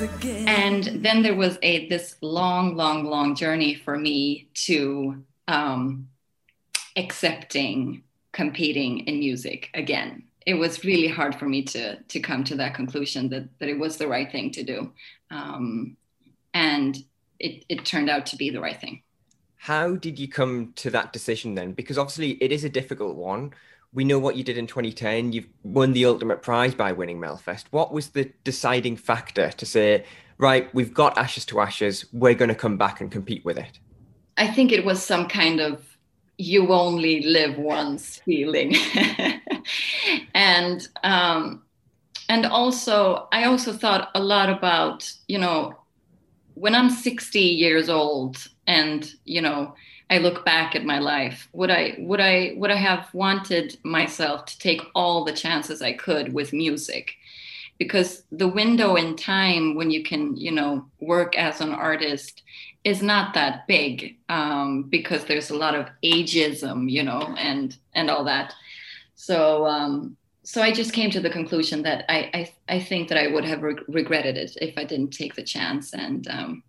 And 0.00 1.04
then 1.04 1.22
there 1.22 1.34
was 1.34 1.58
a 1.62 1.88
this 1.88 2.16
long, 2.20 2.76
long, 2.76 3.04
long 3.04 3.34
journey 3.34 3.74
for 3.74 3.98
me 3.98 4.48
to 4.66 5.22
um, 5.48 6.08
accepting 6.96 8.02
competing 8.32 9.00
in 9.00 9.18
music 9.18 9.70
again. 9.74 10.24
It 10.46 10.54
was 10.54 10.84
really 10.84 11.08
hard 11.08 11.34
for 11.34 11.46
me 11.48 11.62
to 11.64 11.96
to 11.96 12.20
come 12.20 12.44
to 12.44 12.56
that 12.56 12.74
conclusion 12.74 13.28
that 13.30 13.48
that 13.58 13.68
it 13.68 13.78
was 13.78 13.96
the 13.96 14.08
right 14.08 14.30
thing 14.30 14.50
to 14.52 14.62
do, 14.62 14.92
um, 15.30 15.96
and 16.54 16.96
it 17.38 17.64
it 17.68 17.84
turned 17.84 18.08
out 18.08 18.26
to 18.26 18.36
be 18.36 18.50
the 18.50 18.60
right 18.60 18.80
thing. 18.80 19.02
How 19.56 19.94
did 19.96 20.18
you 20.18 20.26
come 20.26 20.72
to 20.76 20.90
that 20.90 21.12
decision 21.12 21.54
then? 21.54 21.72
Because 21.72 21.98
obviously 21.98 22.30
it 22.40 22.50
is 22.50 22.64
a 22.64 22.70
difficult 22.70 23.16
one 23.16 23.52
we 23.92 24.04
know 24.04 24.18
what 24.18 24.36
you 24.36 24.44
did 24.44 24.56
in 24.56 24.66
2010. 24.66 25.32
You've 25.32 25.48
won 25.62 25.92
the 25.92 26.04
ultimate 26.04 26.42
prize 26.42 26.74
by 26.74 26.92
winning 26.92 27.18
Melfest. 27.18 27.64
What 27.70 27.92
was 27.92 28.10
the 28.10 28.30
deciding 28.44 28.96
factor 28.96 29.50
to 29.50 29.66
say, 29.66 30.04
right, 30.38 30.72
we've 30.74 30.94
got 30.94 31.18
Ashes 31.18 31.44
to 31.46 31.60
Ashes, 31.60 32.04
we're 32.12 32.34
going 32.34 32.48
to 32.48 32.54
come 32.54 32.76
back 32.76 33.00
and 33.00 33.10
compete 33.10 33.44
with 33.44 33.58
it? 33.58 33.78
I 34.36 34.46
think 34.46 34.72
it 34.72 34.84
was 34.84 35.04
some 35.04 35.28
kind 35.28 35.60
of 35.60 35.84
you 36.38 36.72
only 36.72 37.22
live 37.22 37.58
once 37.58 38.20
feeling. 38.24 38.74
and 40.34 40.88
um, 41.02 41.62
and 42.28 42.46
also 42.46 43.28
I 43.32 43.44
also 43.44 43.72
thought 43.72 44.10
a 44.14 44.22
lot 44.22 44.48
about, 44.48 45.12
you 45.28 45.38
know, 45.38 45.74
when 46.54 46.74
I'm 46.74 46.90
60 46.90 47.40
years 47.40 47.88
old 47.88 48.48
and, 48.66 49.12
you 49.24 49.42
know, 49.42 49.74
I 50.10 50.18
look 50.18 50.44
back 50.44 50.74
at 50.74 50.84
my 50.84 50.98
life, 50.98 51.48
would 51.52 51.70
I 51.70 51.94
would 51.98 52.20
I 52.20 52.54
would 52.56 52.72
I 52.72 52.76
have 52.76 53.08
wanted 53.14 53.78
myself 53.84 54.44
to 54.46 54.58
take 54.58 54.82
all 54.94 55.24
the 55.24 55.32
chances 55.32 55.80
I 55.80 55.92
could 55.92 56.32
with 56.32 56.52
music? 56.52 57.14
Because 57.78 58.24
the 58.32 58.48
window 58.48 58.96
in 58.96 59.16
time 59.16 59.76
when 59.76 59.90
you 59.90 60.02
can, 60.02 60.36
you 60.36 60.50
know, 60.50 60.84
work 61.00 61.36
as 61.36 61.60
an 61.60 61.72
artist 61.72 62.42
is 62.82 63.02
not 63.02 63.34
that 63.34 63.66
big 63.68 64.18
um, 64.28 64.82
because 64.82 65.24
there's 65.24 65.50
a 65.50 65.56
lot 65.56 65.76
of 65.76 65.86
ageism, 66.02 66.90
you 66.90 67.04
know, 67.04 67.34
and 67.38 67.76
and 67.94 68.10
all 68.10 68.24
that. 68.24 68.52
So 69.14 69.64
um, 69.66 70.16
so 70.42 70.60
I 70.60 70.72
just 70.72 70.92
came 70.92 71.10
to 71.12 71.20
the 71.20 71.30
conclusion 71.30 71.82
that 71.82 72.04
I 72.08 72.30
I, 72.34 72.76
I 72.76 72.80
think 72.80 73.08
that 73.10 73.18
I 73.18 73.28
would 73.28 73.44
have 73.44 73.62
re- 73.62 73.76
regretted 73.86 74.36
it 74.36 74.56
if 74.60 74.76
I 74.76 74.82
didn't 74.82 75.12
take 75.12 75.36
the 75.36 75.44
chance 75.44 75.94
and 75.94 76.26
um, 76.28 76.64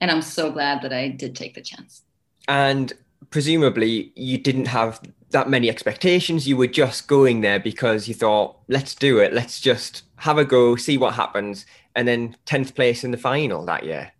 and 0.00 0.10
I'm 0.10 0.22
so 0.22 0.50
glad 0.50 0.82
that 0.82 0.92
I 0.92 1.08
did 1.08 1.36
take 1.36 1.54
the 1.54 1.62
chance. 1.62 2.02
And 2.48 2.92
presumably, 3.30 4.12
you 4.14 4.38
didn't 4.38 4.66
have 4.66 5.00
that 5.30 5.48
many 5.48 5.68
expectations. 5.68 6.46
You 6.46 6.56
were 6.56 6.66
just 6.66 7.08
going 7.08 7.40
there 7.40 7.58
because 7.58 8.06
you 8.06 8.14
thought, 8.14 8.56
let's 8.68 8.94
do 8.94 9.18
it. 9.18 9.32
Let's 9.32 9.60
just 9.60 10.02
have 10.16 10.38
a 10.38 10.44
go, 10.44 10.76
see 10.76 10.98
what 10.98 11.14
happens. 11.14 11.66
And 11.94 12.06
then 12.06 12.36
10th 12.46 12.74
place 12.74 13.04
in 13.04 13.10
the 13.10 13.16
final 13.16 13.64
that 13.66 13.84
year. 13.84 14.12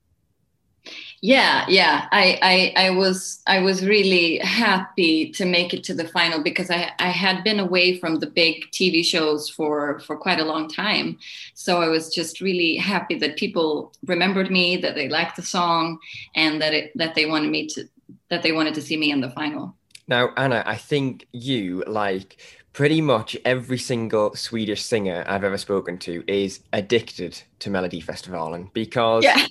Yeah, 1.24 1.64
yeah. 1.68 2.08
I, 2.10 2.72
I 2.76 2.86
I 2.86 2.90
was 2.90 3.42
I 3.46 3.60
was 3.60 3.86
really 3.86 4.38
happy 4.38 5.30
to 5.30 5.44
make 5.44 5.72
it 5.72 5.84
to 5.84 5.94
the 5.94 6.08
final 6.08 6.42
because 6.42 6.68
I 6.68 6.90
I 6.98 7.10
had 7.10 7.44
been 7.44 7.60
away 7.60 7.96
from 8.00 8.16
the 8.16 8.26
big 8.26 8.68
TV 8.72 9.04
shows 9.04 9.48
for 9.48 10.00
for 10.00 10.16
quite 10.16 10.40
a 10.40 10.44
long 10.44 10.68
time. 10.68 11.18
So 11.54 11.80
I 11.80 11.86
was 11.86 12.12
just 12.12 12.40
really 12.40 12.74
happy 12.74 13.14
that 13.20 13.36
people 13.36 13.92
remembered 14.04 14.50
me, 14.50 14.76
that 14.78 14.96
they 14.96 15.08
liked 15.08 15.36
the 15.36 15.42
song, 15.42 16.00
and 16.34 16.60
that 16.60 16.74
it 16.74 16.90
that 16.96 17.14
they 17.14 17.26
wanted 17.26 17.52
me 17.52 17.68
to 17.68 17.88
that 18.30 18.42
they 18.42 18.52
wanted 18.52 18.74
to 18.74 18.82
see 18.82 18.96
me 18.96 19.10
in 19.10 19.20
the 19.20 19.30
final. 19.30 19.76
Now, 20.08 20.30
Anna, 20.36 20.62
I 20.66 20.76
think 20.76 21.26
you 21.32 21.84
like 21.86 22.40
pretty 22.72 23.00
much 23.00 23.36
every 23.44 23.78
single 23.78 24.34
Swedish 24.34 24.82
singer 24.82 25.24
I've 25.26 25.44
ever 25.44 25.58
spoken 25.58 25.98
to 25.98 26.24
is 26.26 26.60
addicted 26.72 27.40
to 27.60 27.70
Melodifestivalen 27.70 28.72
because 28.72 29.24
Yeah. 29.24 29.46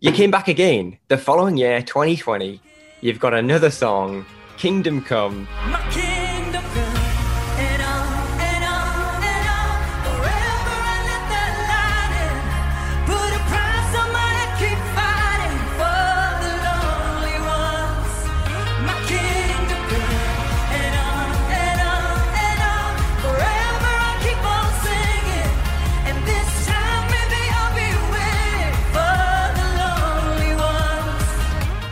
you 0.00 0.12
came 0.12 0.30
back 0.30 0.48
again 0.48 0.98
the 1.08 1.18
following 1.18 1.56
year, 1.56 1.82
2020. 1.82 2.60
You've 3.00 3.18
got 3.20 3.34
another 3.34 3.70
song, 3.70 4.24
Kingdom 4.56 5.02
Come. 5.02 5.46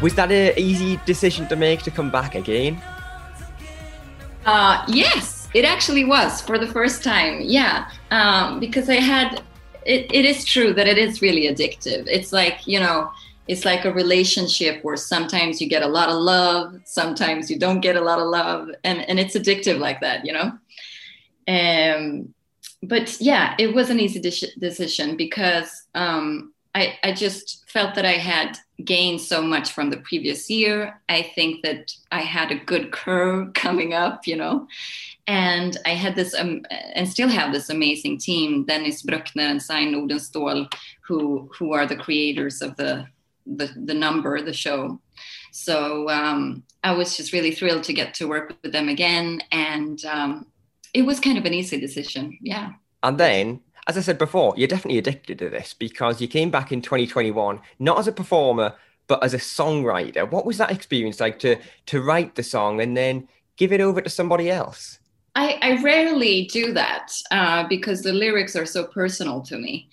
Was 0.00 0.14
that 0.14 0.30
an 0.30 0.56
easy 0.56 1.00
decision 1.04 1.48
to 1.48 1.56
make 1.56 1.82
to 1.82 1.90
come 1.90 2.10
back 2.10 2.36
again? 2.36 2.80
Uh, 4.46 4.84
yes, 4.86 5.48
it 5.54 5.64
actually 5.64 6.04
was 6.04 6.40
for 6.40 6.56
the 6.56 6.68
first 6.68 7.02
time. 7.02 7.40
Yeah, 7.42 7.90
um, 8.10 8.60
because 8.60 8.88
I 8.88 8.96
had. 8.96 9.42
It, 9.84 10.12
it 10.12 10.24
is 10.26 10.44
true 10.44 10.74
that 10.74 10.86
it 10.86 10.98
is 10.98 11.22
really 11.22 11.48
addictive. 11.48 12.06
It's 12.06 12.32
like 12.32 12.66
you 12.66 12.78
know, 12.78 13.10
it's 13.48 13.64
like 13.64 13.84
a 13.86 13.92
relationship 13.92 14.84
where 14.84 14.96
sometimes 14.96 15.60
you 15.60 15.68
get 15.68 15.82
a 15.82 15.88
lot 15.88 16.10
of 16.10 16.16
love, 16.16 16.80
sometimes 16.84 17.50
you 17.50 17.58
don't 17.58 17.80
get 17.80 17.96
a 17.96 18.00
lot 18.00 18.20
of 18.20 18.28
love, 18.28 18.68
and 18.84 19.00
and 19.08 19.18
it's 19.18 19.34
addictive 19.34 19.78
like 19.78 20.00
that, 20.00 20.24
you 20.24 20.32
know. 20.32 20.52
Um, 21.48 22.34
but 22.82 23.20
yeah, 23.20 23.56
it 23.58 23.74
was 23.74 23.90
an 23.90 23.98
easy 23.98 24.20
deci- 24.20 24.58
decision 24.60 25.16
because 25.16 25.86
um, 25.94 26.52
I 26.74 26.98
I 27.02 27.12
just 27.12 27.68
felt 27.68 27.96
that 27.96 28.04
I 28.04 28.12
had 28.12 28.58
gained 28.84 29.20
so 29.20 29.42
much 29.42 29.72
from 29.72 29.90
the 29.90 29.98
previous 29.98 30.48
year. 30.48 31.00
I 31.08 31.22
think 31.22 31.62
that 31.62 31.92
I 32.12 32.20
had 32.20 32.50
a 32.50 32.64
good 32.64 32.92
curve 32.92 33.52
coming 33.54 33.94
up, 33.94 34.26
you 34.26 34.36
know, 34.36 34.66
and 35.26 35.76
I 35.84 35.90
had 35.90 36.14
this 36.14 36.34
um, 36.34 36.64
and 36.94 37.08
still 37.08 37.28
have 37.28 37.52
this 37.52 37.70
amazing 37.70 38.18
team, 38.18 38.64
Dennis 38.64 39.02
Bruckner 39.02 39.44
and 39.44 39.62
Sein 39.62 39.92
Nordenstål, 39.92 40.72
who 41.02 41.50
who 41.56 41.72
are 41.72 41.86
the 41.86 41.96
creators 41.96 42.62
of 42.62 42.76
the 42.76 43.06
the, 43.46 43.70
the 43.84 43.94
number, 43.94 44.40
the 44.42 44.52
show. 44.52 45.00
So 45.52 46.08
um, 46.10 46.62
I 46.84 46.92
was 46.92 47.16
just 47.16 47.32
really 47.32 47.54
thrilled 47.54 47.84
to 47.84 47.92
get 47.92 48.14
to 48.14 48.28
work 48.28 48.54
with 48.62 48.72
them 48.72 48.88
again, 48.88 49.42
and 49.50 50.04
um, 50.04 50.46
it 50.94 51.02
was 51.02 51.20
kind 51.20 51.38
of 51.38 51.44
an 51.44 51.54
easy 51.54 51.80
decision. 51.80 52.38
Yeah. 52.40 52.72
And 53.02 53.18
then, 53.18 53.60
as 53.88 53.96
I 53.96 54.02
said 54.02 54.18
before, 54.18 54.54
you're 54.56 54.68
definitely 54.68 54.98
addicted 54.98 55.38
to 55.38 55.48
this 55.48 55.74
because 55.74 56.20
you 56.20 56.28
came 56.28 56.50
back 56.50 56.70
in 56.70 56.82
2021, 56.82 57.58
not 57.78 57.98
as 57.98 58.06
a 58.06 58.12
performer, 58.12 58.74
but 59.06 59.24
as 59.24 59.32
a 59.32 59.38
songwriter. 59.38 60.30
What 60.30 60.44
was 60.44 60.58
that 60.58 60.70
experience 60.70 61.18
like 61.18 61.38
to 61.40 61.56
to 61.86 62.02
write 62.02 62.34
the 62.34 62.42
song 62.42 62.80
and 62.82 62.94
then 62.94 63.26
give 63.56 63.72
it 63.72 63.80
over 63.80 64.02
to 64.02 64.10
somebody 64.10 64.50
else? 64.50 64.98
I, 65.34 65.58
I 65.62 65.82
rarely 65.82 66.46
do 66.52 66.72
that 66.74 67.12
uh, 67.30 67.66
because 67.66 68.02
the 68.02 68.12
lyrics 68.12 68.56
are 68.56 68.66
so 68.66 68.84
personal 68.84 69.40
to 69.42 69.56
me. 69.56 69.88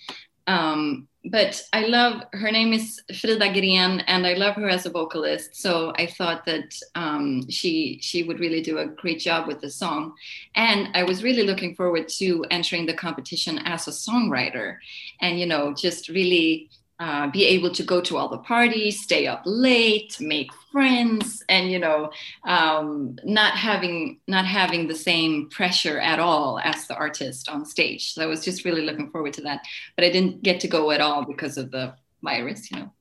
Um, 0.46 1.08
but 1.30 1.62
I 1.72 1.86
love 1.86 2.22
her 2.32 2.50
name 2.50 2.72
is 2.72 3.00
Frida 3.20 3.52
Gren, 3.52 4.00
and 4.00 4.26
I 4.26 4.34
love 4.34 4.54
her 4.56 4.68
as 4.68 4.86
a 4.86 4.90
vocalist. 4.90 5.56
So 5.56 5.92
I 5.96 6.06
thought 6.06 6.44
that 6.46 6.74
um, 6.94 7.48
she 7.50 7.98
she 8.00 8.22
would 8.22 8.38
really 8.38 8.62
do 8.62 8.78
a 8.78 8.86
great 8.86 9.18
job 9.18 9.46
with 9.46 9.60
the 9.60 9.70
song, 9.70 10.14
and 10.54 10.88
I 10.94 11.02
was 11.02 11.22
really 11.22 11.42
looking 11.42 11.74
forward 11.74 12.08
to 12.18 12.44
entering 12.50 12.86
the 12.86 12.94
competition 12.94 13.58
as 13.58 13.88
a 13.88 13.90
songwriter, 13.90 14.76
and 15.20 15.40
you 15.40 15.46
know 15.46 15.74
just 15.74 16.08
really 16.08 16.70
uh, 16.98 17.28
be 17.30 17.44
able 17.44 17.70
to 17.70 17.82
go 17.82 18.00
to 18.00 18.16
all 18.16 18.28
the 18.28 18.38
parties, 18.38 19.02
stay 19.02 19.26
up 19.26 19.42
late, 19.44 20.16
make 20.20 20.50
friends, 20.72 21.42
and 21.48 21.70
you 21.70 21.78
know, 21.78 22.10
um, 22.44 23.18
not 23.24 23.52
having 23.54 24.18
not 24.26 24.46
having 24.46 24.88
the 24.88 24.94
same 24.94 25.48
pressure 25.50 25.98
at 26.00 26.18
all 26.18 26.58
as 26.60 26.86
the 26.86 26.94
artist 26.94 27.48
on 27.48 27.64
stage. 27.64 28.14
So 28.14 28.22
I 28.22 28.26
was 28.26 28.44
just 28.44 28.64
really 28.64 28.82
looking 28.82 29.10
forward 29.10 29.34
to 29.34 29.42
that, 29.42 29.60
but 29.94 30.04
I 30.04 30.10
didn't 30.10 30.42
get 30.42 30.60
to 30.60 30.68
go 30.68 30.90
at 30.90 31.00
all 31.00 31.24
because 31.24 31.58
of 31.58 31.70
the 31.70 31.94
virus. 32.22 32.70
You 32.70 32.78
know. 32.78 32.92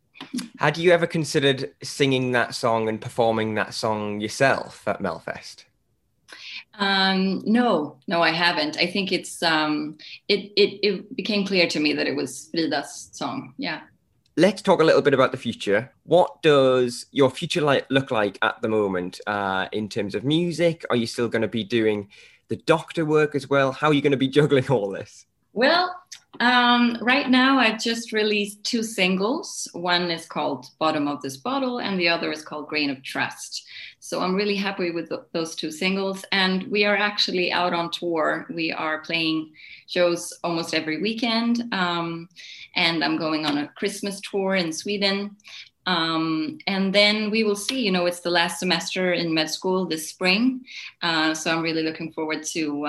Had 0.60 0.78
you 0.78 0.92
ever 0.92 1.08
considered 1.08 1.74
singing 1.84 2.32
that 2.32 2.56
song 2.56 2.90
and 2.90 3.00
performing 3.00 3.56
that 3.56 3.74
song 3.74 4.20
yourself 4.20 4.88
at 4.88 5.02
Melfest? 5.02 5.66
Um, 6.78 7.42
no, 7.46 7.98
no, 8.08 8.22
I 8.22 8.32
haven't. 8.32 8.78
I 8.78 8.88
think 8.88 9.12
it's 9.12 9.42
um, 9.42 9.98
it, 10.28 10.52
it 10.56 10.80
it 10.86 11.16
became 11.16 11.46
clear 11.46 11.68
to 11.68 11.80
me 11.80 11.94
that 11.94 12.08
it 12.08 12.16
was 12.16 12.50
Frida's 12.52 13.10
song. 13.12 13.54
Yeah. 13.58 13.82
Let's 14.38 14.62
talk 14.62 14.82
a 14.82 14.84
little 14.84 15.02
bit 15.02 15.14
about 15.14 15.32
the 15.32 15.38
future. 15.38 15.94
What 16.04 16.42
does 16.42 17.06
your 17.12 17.30
future 17.30 17.62
like 17.62 17.86
look 17.90 18.12
like 18.12 18.38
at 18.42 18.62
the 18.62 18.68
moment 18.68 19.22
uh, 19.28 19.68
in 19.72 19.88
terms 19.88 20.14
of 20.14 20.26
music? 20.26 20.84
Are 20.90 20.98
you 20.98 21.08
still 21.08 21.30
going 21.30 21.44
to 21.44 21.48
be 21.48 21.64
doing 21.64 22.10
the 22.50 22.58
doctor 22.58 23.06
work 23.06 23.34
as 23.34 23.50
well? 23.50 23.72
How 23.72 23.88
are 23.88 23.94
you 23.94 24.02
going 24.02 24.12
to 24.12 24.18
be 24.18 24.28
juggling 24.28 24.68
all 24.70 24.90
this? 24.90 25.26
Well, 25.54 25.96
um, 26.40 26.98
right 27.02 27.30
now 27.30 27.60
I've 27.60 27.80
just 27.80 28.12
released 28.12 28.64
two 28.64 28.84
singles. 28.84 29.68
One 29.74 30.12
is 30.12 30.26
called 30.26 30.68
Bottom 30.80 31.08
of 31.08 31.22
This 31.22 31.38
Bottle, 31.38 31.80
and 31.80 32.00
the 32.00 32.10
other 32.10 32.32
is 32.32 32.44
called 32.44 32.68
Grain 32.68 32.90
of 32.90 33.04
Trust. 33.04 33.66
So 34.00 34.22
I'm 34.22 34.36
really 34.36 34.56
happy 34.56 34.92
with 34.92 35.10
th- 35.10 35.22
those 35.32 35.56
two 35.56 35.72
singles. 35.72 36.24
And 36.32 36.68
we 36.68 36.86
are 36.86 36.96
actually 36.96 37.52
out 37.52 37.74
on 37.74 37.90
tour. 37.90 38.46
We 38.54 38.72
are 38.72 39.02
playing 39.02 39.52
shows 39.88 40.32
almost 40.44 40.76
every 40.76 41.02
weekend. 41.02 41.74
Um, 41.74 42.30
and 42.76 43.04
I'm 43.04 43.18
going 43.18 43.48
on 43.48 43.58
a 43.58 43.68
Christmas 43.70 44.22
tour 44.22 44.56
in 44.56 44.72
Sweden. 44.72 45.36
Um, 45.88 46.60
and 46.68 46.94
then 46.94 47.32
we 47.32 47.44
will 47.44 47.56
see, 47.56 47.82
you 47.82 47.92
know, 47.92 48.06
it's 48.06 48.20
the 48.20 48.30
last 48.30 48.60
semester 48.60 49.14
in 49.14 49.34
med 49.34 49.50
school 49.50 49.88
this 49.88 50.10
spring. 50.10 50.64
Uh, 51.02 51.34
so 51.34 51.52
I'm 51.52 51.64
really 51.64 51.84
looking 51.84 52.12
forward 52.14 52.44
to. 52.54 52.86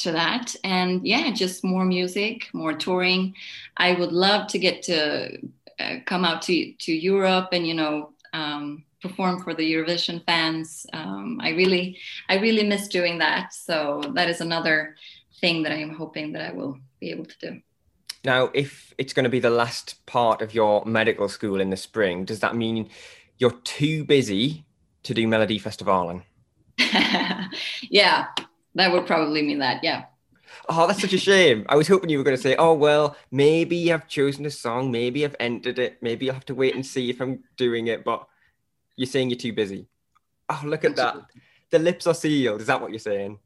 To 0.00 0.12
that. 0.12 0.56
And 0.64 1.06
yeah 1.06 1.30
just 1.30 1.62
more 1.62 1.84
music 1.84 2.48
more 2.54 2.72
touring. 2.72 3.34
I 3.76 3.92
would 3.92 4.12
love 4.12 4.46
to 4.48 4.58
get 4.58 4.82
to 4.84 5.38
uh, 5.78 5.96
come 6.06 6.24
out 6.24 6.40
to 6.42 6.72
to 6.72 6.92
europe 6.92 7.48
and 7.52 7.66
you 7.66 7.74
know 7.74 8.12
um, 8.32 8.84
perform 9.02 9.42
for 9.42 9.52
the 9.52 9.72
eurovision 9.74 10.24
fans. 10.24 10.86
Um, 10.94 11.38
i 11.42 11.50
really 11.50 11.98
i 12.30 12.38
really 12.38 12.66
miss 12.66 12.88
doing 12.88 13.18
that. 13.18 13.52
So 13.52 14.00
that 14.14 14.30
is 14.30 14.40
another 14.40 14.96
thing 15.40 15.62
that 15.64 15.72
i'm 15.72 15.94
hoping 15.94 16.32
that 16.32 16.42
i 16.48 16.52
will 16.52 16.78
be 16.98 17.10
able 17.10 17.26
to 17.26 17.38
do. 17.38 17.60
Now, 18.24 18.50
if 18.54 18.94
it's 18.98 19.12
going 19.12 19.24
to 19.24 19.30
be 19.30 19.40
the 19.40 19.50
last 19.50 20.04
part 20.06 20.42
of 20.42 20.54
your 20.54 20.84
medical 20.84 21.28
school 21.28 21.60
in 21.60 21.70
the 21.70 21.76
spring, 21.76 22.24
does 22.26 22.40
that 22.40 22.54
mean 22.54 22.90
you're 23.38 23.58
too 23.64 24.04
busy 24.04 24.64
to 25.04 25.14
do 25.14 25.26
Melodifestivalen? 25.26 26.22
yeah 27.88 28.26
that 28.74 28.92
would 28.92 29.06
probably 29.06 29.42
mean 29.42 29.58
that 29.58 29.82
yeah 29.82 30.04
Oh, 30.68 30.86
that's 30.86 31.00
such 31.00 31.12
a 31.12 31.18
shame. 31.18 31.64
I 31.68 31.76
was 31.76 31.86
hoping 31.86 32.10
you 32.10 32.18
were 32.18 32.24
going 32.24 32.36
to 32.36 32.42
say, 32.42 32.56
oh, 32.56 32.74
well, 32.74 33.16
maybe 33.30 33.92
I've 33.92 34.08
chosen 34.08 34.44
a 34.46 34.50
song, 34.50 34.90
maybe 34.90 35.24
I've 35.24 35.36
entered 35.38 35.78
it, 35.78 35.98
maybe 36.02 36.28
I'll 36.28 36.34
have 36.34 36.44
to 36.46 36.56
wait 36.56 36.74
and 36.74 36.84
see 36.84 37.08
if 37.08 37.20
I'm 37.20 37.44
doing 37.56 37.86
it, 37.86 38.04
but 38.04 38.26
you're 38.96 39.06
saying 39.06 39.30
you're 39.30 39.38
too 39.38 39.52
busy. 39.52 39.86
Oh, 40.48 40.60
look 40.64 40.84
at 40.84 40.96
that. 40.96 41.16
The 41.70 41.78
lips 41.78 42.06
are 42.08 42.14
sealed. 42.14 42.60
Is 42.60 42.66
that 42.66 42.80
what 42.80 42.90
you're 42.90 42.98
saying? 42.98 43.38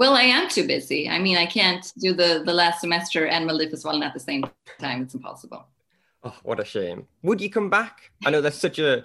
well 0.00 0.14
i 0.14 0.22
am 0.22 0.48
too 0.48 0.66
busy 0.66 1.10
i 1.10 1.18
mean 1.18 1.36
i 1.36 1.44
can't 1.44 1.92
do 1.98 2.14
the 2.14 2.42
the 2.46 2.54
last 2.54 2.80
semester 2.80 3.26
and 3.26 3.48
melodifestivalen 3.48 4.02
at 4.02 4.14
the 4.14 4.20
same 4.20 4.42
time 4.78 5.02
it's 5.02 5.14
impossible 5.14 5.66
Oh, 6.22 6.36
what 6.42 6.60
a 6.60 6.64
shame. 6.64 7.06
Would 7.22 7.40
you 7.40 7.50
come 7.50 7.70
back? 7.70 8.10
I 8.24 8.30
know 8.30 8.40
that's 8.40 8.58
such 8.58 8.78
a. 8.78 9.02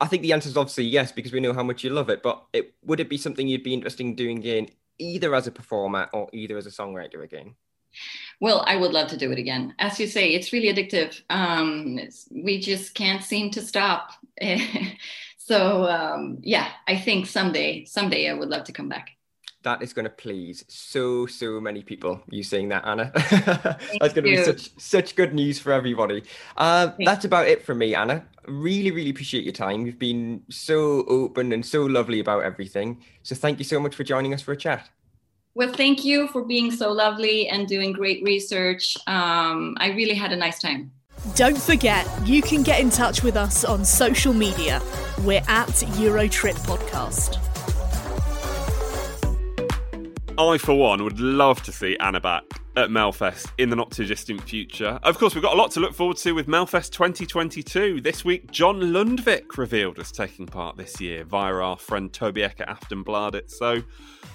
I 0.00 0.06
think 0.06 0.22
the 0.22 0.32
answer 0.32 0.48
is 0.48 0.56
obviously 0.56 0.84
yes 0.84 1.10
because 1.10 1.32
we 1.32 1.40
know 1.40 1.52
how 1.52 1.64
much 1.64 1.82
you 1.82 1.90
love 1.90 2.10
it. 2.10 2.22
But 2.22 2.44
it, 2.52 2.74
would 2.84 3.00
it 3.00 3.08
be 3.08 3.18
something 3.18 3.48
you'd 3.48 3.64
be 3.64 3.74
interested 3.74 4.06
in 4.06 4.14
doing 4.14 4.38
again, 4.38 4.68
either 4.98 5.34
as 5.34 5.46
a 5.46 5.52
performer 5.52 6.08
or 6.12 6.28
either 6.32 6.56
as 6.56 6.66
a 6.66 6.70
songwriter 6.70 7.22
again? 7.22 7.54
Well, 8.40 8.64
I 8.66 8.76
would 8.76 8.92
love 8.92 9.08
to 9.08 9.16
do 9.16 9.32
it 9.32 9.38
again. 9.38 9.74
As 9.78 9.98
you 9.98 10.06
say, 10.06 10.30
it's 10.30 10.52
really 10.52 10.72
addictive. 10.72 11.20
Um, 11.30 11.98
we 12.30 12.60
just 12.60 12.94
can't 12.94 13.22
seem 13.22 13.50
to 13.52 13.62
stop. 13.62 14.12
so 15.38 15.84
um, 15.84 16.38
yeah, 16.42 16.70
I 16.86 16.96
think 16.96 17.26
someday, 17.26 17.84
someday 17.84 18.28
I 18.28 18.34
would 18.34 18.48
love 18.48 18.64
to 18.64 18.72
come 18.72 18.88
back. 18.88 19.17
That 19.62 19.82
is 19.82 19.92
going 19.92 20.04
to 20.04 20.10
please 20.10 20.64
so 20.68 21.26
so 21.26 21.60
many 21.60 21.82
people. 21.82 22.22
You 22.30 22.42
saying 22.42 22.68
that, 22.68 22.86
Anna? 22.86 23.10
that's 23.14 24.14
going 24.14 24.14
to 24.14 24.22
be 24.22 24.44
such 24.44 24.70
such 24.78 25.16
good 25.16 25.34
news 25.34 25.58
for 25.58 25.72
everybody. 25.72 26.22
Uh, 26.56 26.92
that's 27.00 27.24
about 27.24 27.48
it 27.48 27.64
from 27.64 27.78
me, 27.78 27.94
Anna. 27.94 28.24
Really, 28.46 28.90
really 28.92 29.10
appreciate 29.10 29.44
your 29.44 29.52
time. 29.52 29.84
You've 29.84 29.98
been 29.98 30.42
so 30.48 31.04
open 31.08 31.52
and 31.52 31.66
so 31.66 31.84
lovely 31.84 32.20
about 32.20 32.44
everything. 32.44 33.02
So 33.22 33.34
thank 33.34 33.58
you 33.58 33.64
so 33.64 33.80
much 33.80 33.94
for 33.94 34.04
joining 34.04 34.32
us 34.32 34.42
for 34.42 34.52
a 34.52 34.56
chat. 34.56 34.88
Well, 35.54 35.72
thank 35.72 36.04
you 36.04 36.28
for 36.28 36.44
being 36.44 36.70
so 36.70 36.92
lovely 36.92 37.48
and 37.48 37.66
doing 37.66 37.92
great 37.92 38.22
research. 38.22 38.96
Um, 39.08 39.76
I 39.80 39.88
really 39.88 40.14
had 40.14 40.32
a 40.32 40.36
nice 40.36 40.60
time. 40.60 40.92
Don't 41.34 41.58
forget, 41.58 42.06
you 42.24 42.42
can 42.42 42.62
get 42.62 42.80
in 42.80 42.90
touch 42.90 43.24
with 43.24 43.36
us 43.36 43.64
on 43.64 43.84
social 43.84 44.32
media. 44.32 44.80
We're 45.24 45.42
at 45.48 45.68
Eurotrip 45.98 46.54
Podcast. 46.64 47.38
I, 50.38 50.56
for 50.56 50.74
one, 50.74 51.02
would 51.02 51.18
love 51.18 51.64
to 51.64 51.72
see 51.72 51.96
Anna 51.98 52.20
back 52.20 52.44
at 52.76 52.90
Melfest 52.90 53.48
in 53.58 53.70
the 53.70 53.76
not 53.76 53.90
too 53.90 54.04
distant 54.04 54.40
future. 54.42 55.00
Of 55.02 55.18
course, 55.18 55.34
we've 55.34 55.42
got 55.42 55.54
a 55.54 55.56
lot 55.56 55.72
to 55.72 55.80
look 55.80 55.94
forward 55.94 56.16
to 56.18 56.32
with 56.32 56.46
Melfest 56.46 56.92
2022. 56.92 58.00
This 58.00 58.24
week, 58.24 58.48
John 58.52 58.80
Lundvik 58.80 59.58
revealed 59.58 59.98
as 59.98 60.12
taking 60.12 60.46
part 60.46 60.76
this 60.76 61.00
year 61.00 61.24
via 61.24 61.52
our 61.54 61.76
friend 61.76 62.12
Toby 62.12 62.44
Ek 62.44 62.60
at 62.60 62.68
Aftonbladet. 62.68 63.50
So, 63.50 63.72
it's 63.72 63.84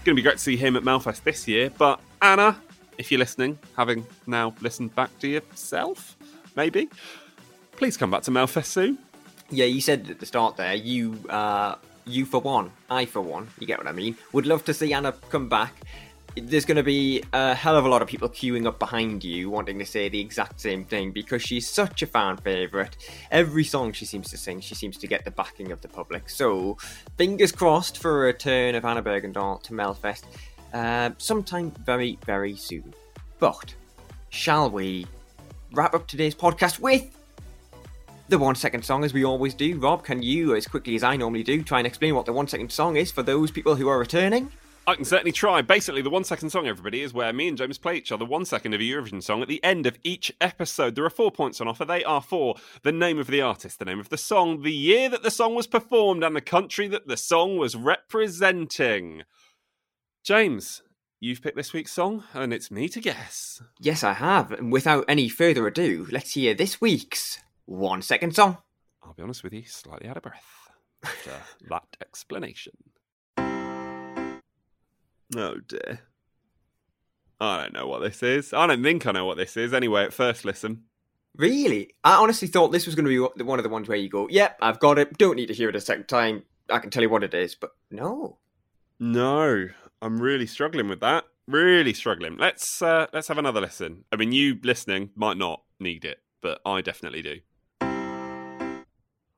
going 0.04 0.14
to 0.14 0.16
be 0.16 0.22
great 0.22 0.34
to 0.34 0.44
see 0.44 0.58
him 0.58 0.76
at 0.76 0.84
Melfest 0.84 1.24
this 1.24 1.48
year. 1.48 1.70
But 1.70 2.02
Anna, 2.22 2.62
if 2.98 3.10
you're 3.10 3.20
listening, 3.20 3.58
having 3.78 4.06
now 4.28 4.54
listened 4.60 4.94
back 4.96 5.18
to 5.20 5.30
yourself, 5.30 6.18
maybe, 6.58 6.90
please 7.78 7.96
come 7.96 8.12
back 8.12 8.24
to 8.24 8.32
Melfest 8.32 8.66
soon. 8.66 8.98
Yeah, 9.50 9.66
you 9.66 9.80
said 9.80 10.10
at 10.10 10.20
the 10.20 10.26
start 10.26 10.58
there, 10.58 10.76
you 10.76 11.18
uh 11.30 11.76
you 12.06 12.26
for 12.26 12.42
one, 12.42 12.72
I 12.90 13.06
for 13.06 13.22
one, 13.22 13.48
you 13.60 13.68
get 13.68 13.78
what 13.78 13.88
I 13.88 13.92
mean. 13.92 14.18
Would 14.32 14.46
love 14.46 14.64
to 14.66 14.74
see 14.74 14.94
Anna 14.94 15.12
come 15.30 15.50
back. 15.50 15.74
There's 16.36 16.66
going 16.66 16.78
to 16.78 16.84
be 16.84 17.24
a 17.32 17.54
hell 17.54 17.76
of 17.76 17.86
a 17.86 17.90
lot 17.90 18.02
of 18.02 18.08
people 18.08 18.28
queuing 18.28 18.66
up 18.66 18.80
behind 18.80 19.24
you 19.24 19.52
wanting 19.52 19.78
to 19.78 19.86
say 19.86 20.10
the 20.10 20.20
exact 20.20 20.60
same 20.60 20.84
thing 20.84 21.12
because 21.12 21.44
she's 21.44 21.70
such 21.70 22.02
a 22.02 22.08
fan 22.08 22.38
favourite. 22.38 22.98
Every 23.30 23.64
song 23.64 23.94
she 23.94 24.06
seems 24.06 24.32
to 24.32 24.38
sing, 24.38 24.60
she 24.60 24.74
seems 24.74 24.98
to 24.98 25.08
get 25.08 25.26
the 25.26 25.32
backing 25.32 25.72
of 25.72 25.82
the 25.82 25.88
public. 25.88 26.30
So, 26.30 26.78
fingers 27.18 27.52
crossed 27.52 28.00
for 28.00 28.24
a 28.24 28.28
return 28.28 28.74
of 28.74 28.84
Anna 28.84 29.04
Bergendahl 29.04 29.62
to 29.64 29.74
Melfest 29.74 30.24
uh, 30.74 31.12
sometime 31.20 31.72
very, 31.86 32.18
very 32.26 32.56
soon. 32.56 32.96
But, 33.38 33.76
shall 34.30 34.72
we 34.72 35.06
wrap 35.72 35.94
up 35.94 36.08
today's 36.08 36.34
podcast 36.34 36.80
with 36.80 37.16
the 38.30 38.40
one 38.40 38.56
second 38.56 38.84
song 38.84 39.04
as 39.04 39.14
we 39.14 39.26
always 39.26 39.54
do. 39.54 39.78
Rob, 39.78 40.04
can 40.04 40.22
you, 40.22 40.56
as 40.56 40.68
quickly 40.68 40.96
as 40.96 41.04
I 41.04 41.16
normally 41.16 41.44
do, 41.44 41.62
try 41.62 41.80
and 41.80 41.88
explain 41.88 42.16
what 42.16 42.26
the 42.26 42.34
one 42.34 42.48
second 42.48 42.72
song 42.72 42.96
is 42.96 43.12
for 43.12 43.24
those 43.24 43.52
people 43.52 43.76
who 43.76 43.88
are 43.88 44.00
returning? 44.00 44.52
I 44.86 44.96
can 44.96 45.06
certainly 45.06 45.32
try. 45.32 45.62
Basically, 45.62 46.02
the 46.02 46.10
one 46.10 46.26
second 46.26 46.50
song, 46.50 46.68
everybody, 46.68 47.02
is 47.02 47.14
where 47.14 47.32
me 47.32 47.48
and 47.48 47.58
James 47.58 47.78
play 47.78 47.96
each 47.96 48.12
other 48.12 48.26
one 48.26 48.44
second 48.44 48.74
of 48.74 48.82
a 48.82 48.84
Eurovision 48.84 49.24
song 49.24 49.42
at 49.42 49.48
the 49.48 49.64
end 49.64 49.86
of 49.86 49.98
each 50.04 50.32
episode. 50.42 50.96
There 50.96 51.06
are 51.06 51.10
four 51.10 51.32
points 51.32 51.62
on 51.62 51.70
offer. 51.70 51.86
They 51.86 52.04
are 52.04 52.22
for 52.22 52.56
the 52.82 52.92
name 52.92 53.18
of 53.18 53.28
the 53.28 53.42
artist, 53.42 53.80
the 53.80 53.86
name 53.86 54.00
of 54.00 54.10
the 54.10 54.18
song, 54.18 54.62
the 54.62 54.74
year 54.74 55.08
that 55.10 55.24
the 55.24 55.32
song 55.32 55.56
was 55.56 55.68
performed, 55.68 56.24
and 56.24 56.36
the 56.36 56.42
country 56.42 56.88
that 56.90 57.08
the 57.08 57.18
song 57.18 57.58
was 57.58 57.78
representing. 57.78 59.24
James, 60.26 60.82
you've 61.22 61.42
picked 61.42 61.56
this 61.56 61.72
week's 61.72 61.94
song, 61.94 62.24
and 62.34 62.54
it's 62.54 62.72
me 62.72 62.90
to 62.90 63.00
guess. 63.00 63.62
Yes, 63.80 64.04
I 64.04 64.14
have. 64.14 64.52
And 64.52 64.72
without 64.72 65.06
any 65.08 65.30
further 65.30 65.66
ado, 65.66 66.08
let's 66.12 66.34
hear 66.34 66.54
this 66.54 66.82
week's 66.82 67.40
one 67.66 68.02
second 68.02 68.36
song. 68.36 68.58
I'll 69.04 69.14
be 69.14 69.24
honest 69.24 69.44
with 69.44 69.54
you, 69.54 69.64
slightly 69.66 70.08
out 70.08 70.18
of 70.18 70.24
breath 70.24 70.70
after 71.04 71.32
that 71.70 71.98
explanation. 72.02 72.74
Oh 75.36 75.58
dear. 75.68 76.00
I 77.40 77.64
don't 77.64 77.74
know 77.74 77.88
what 77.88 78.00
this 78.00 78.24
is. 78.24 78.54
I 78.54 78.68
don't 78.68 78.84
think 78.84 79.06
I 79.06 79.12
know 79.12 79.26
what 79.26 79.38
this 79.38 79.58
is 79.58 79.74
anyway 79.74 80.04
at 80.04 80.14
first 80.14 80.46
listen. 80.46 80.84
Really? 81.36 81.90
I 82.04 82.14
honestly 82.16 82.48
thought 82.48 82.72
this 82.72 82.86
was 82.86 82.96
going 82.96 83.06
to 83.06 83.10
be 83.38 83.44
one 83.44 83.60
of 83.60 83.64
the 83.64 83.70
ones 83.70 83.88
where 83.88 83.98
you 83.98 84.08
go, 84.08 84.28
yep, 84.30 84.58
I've 84.62 84.80
got 84.80 85.00
it. 85.00 85.18
Don't 85.18 85.36
need 85.36 85.48
to 85.48 85.54
hear 85.54 85.68
it 85.70 85.76
a 85.76 85.82
second 85.82 86.08
time. 86.08 86.44
I 86.70 86.80
can 86.80 86.92
tell 86.92 87.02
you 87.02 87.10
what 87.10 87.24
it 87.24 87.34
is. 87.34 87.56
But 87.56 87.72
no. 87.90 88.38
No, 89.00 89.68
I'm 90.02 90.22
really 90.22 90.46
struggling 90.46 90.88
with 90.88 91.00
that. 91.02 91.26
Really 91.48 91.94
struggling. 91.94 92.38
Let's 92.38 92.82
uh, 92.82 93.08
let's 93.12 93.28
have 93.28 93.38
another 93.38 93.60
listen. 93.60 94.06
I 94.12 94.16
mean, 94.16 94.32
you 94.32 94.58
listening 94.64 95.10
might 95.16 95.36
not 95.36 95.64
need 95.80 96.06
it, 96.06 96.20
but 96.42 96.62
I 96.66 96.82
definitely 96.82 97.22
do. 97.22 97.40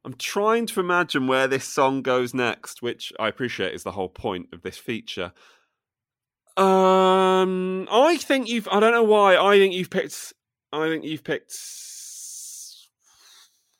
I'm 0.05 0.13
trying 0.13 0.67
to 0.67 0.79
imagine 0.79 1.25
where 1.25 1.47
this 1.47 1.65
song 1.65 2.03
goes 2.03 2.31
next, 2.31 2.83
which 2.83 3.11
I 3.19 3.27
appreciate 3.27 3.73
is 3.73 3.81
the 3.81 3.93
whole 3.93 4.07
point 4.07 4.49
of 4.53 4.61
this 4.61 4.77
feature. 4.77 5.33
Um, 6.55 7.87
I 7.91 8.17
think 8.17 8.47
you've. 8.47 8.67
I 8.71 8.79
don't 8.79 8.91
know 8.91 9.03
why. 9.03 9.35
I 9.35 9.57
think 9.57 9.73
you've 9.73 9.89
picked. 9.89 10.31
I 10.71 10.87
think 10.89 11.05
you've 11.05 11.23
picked. 11.23 11.57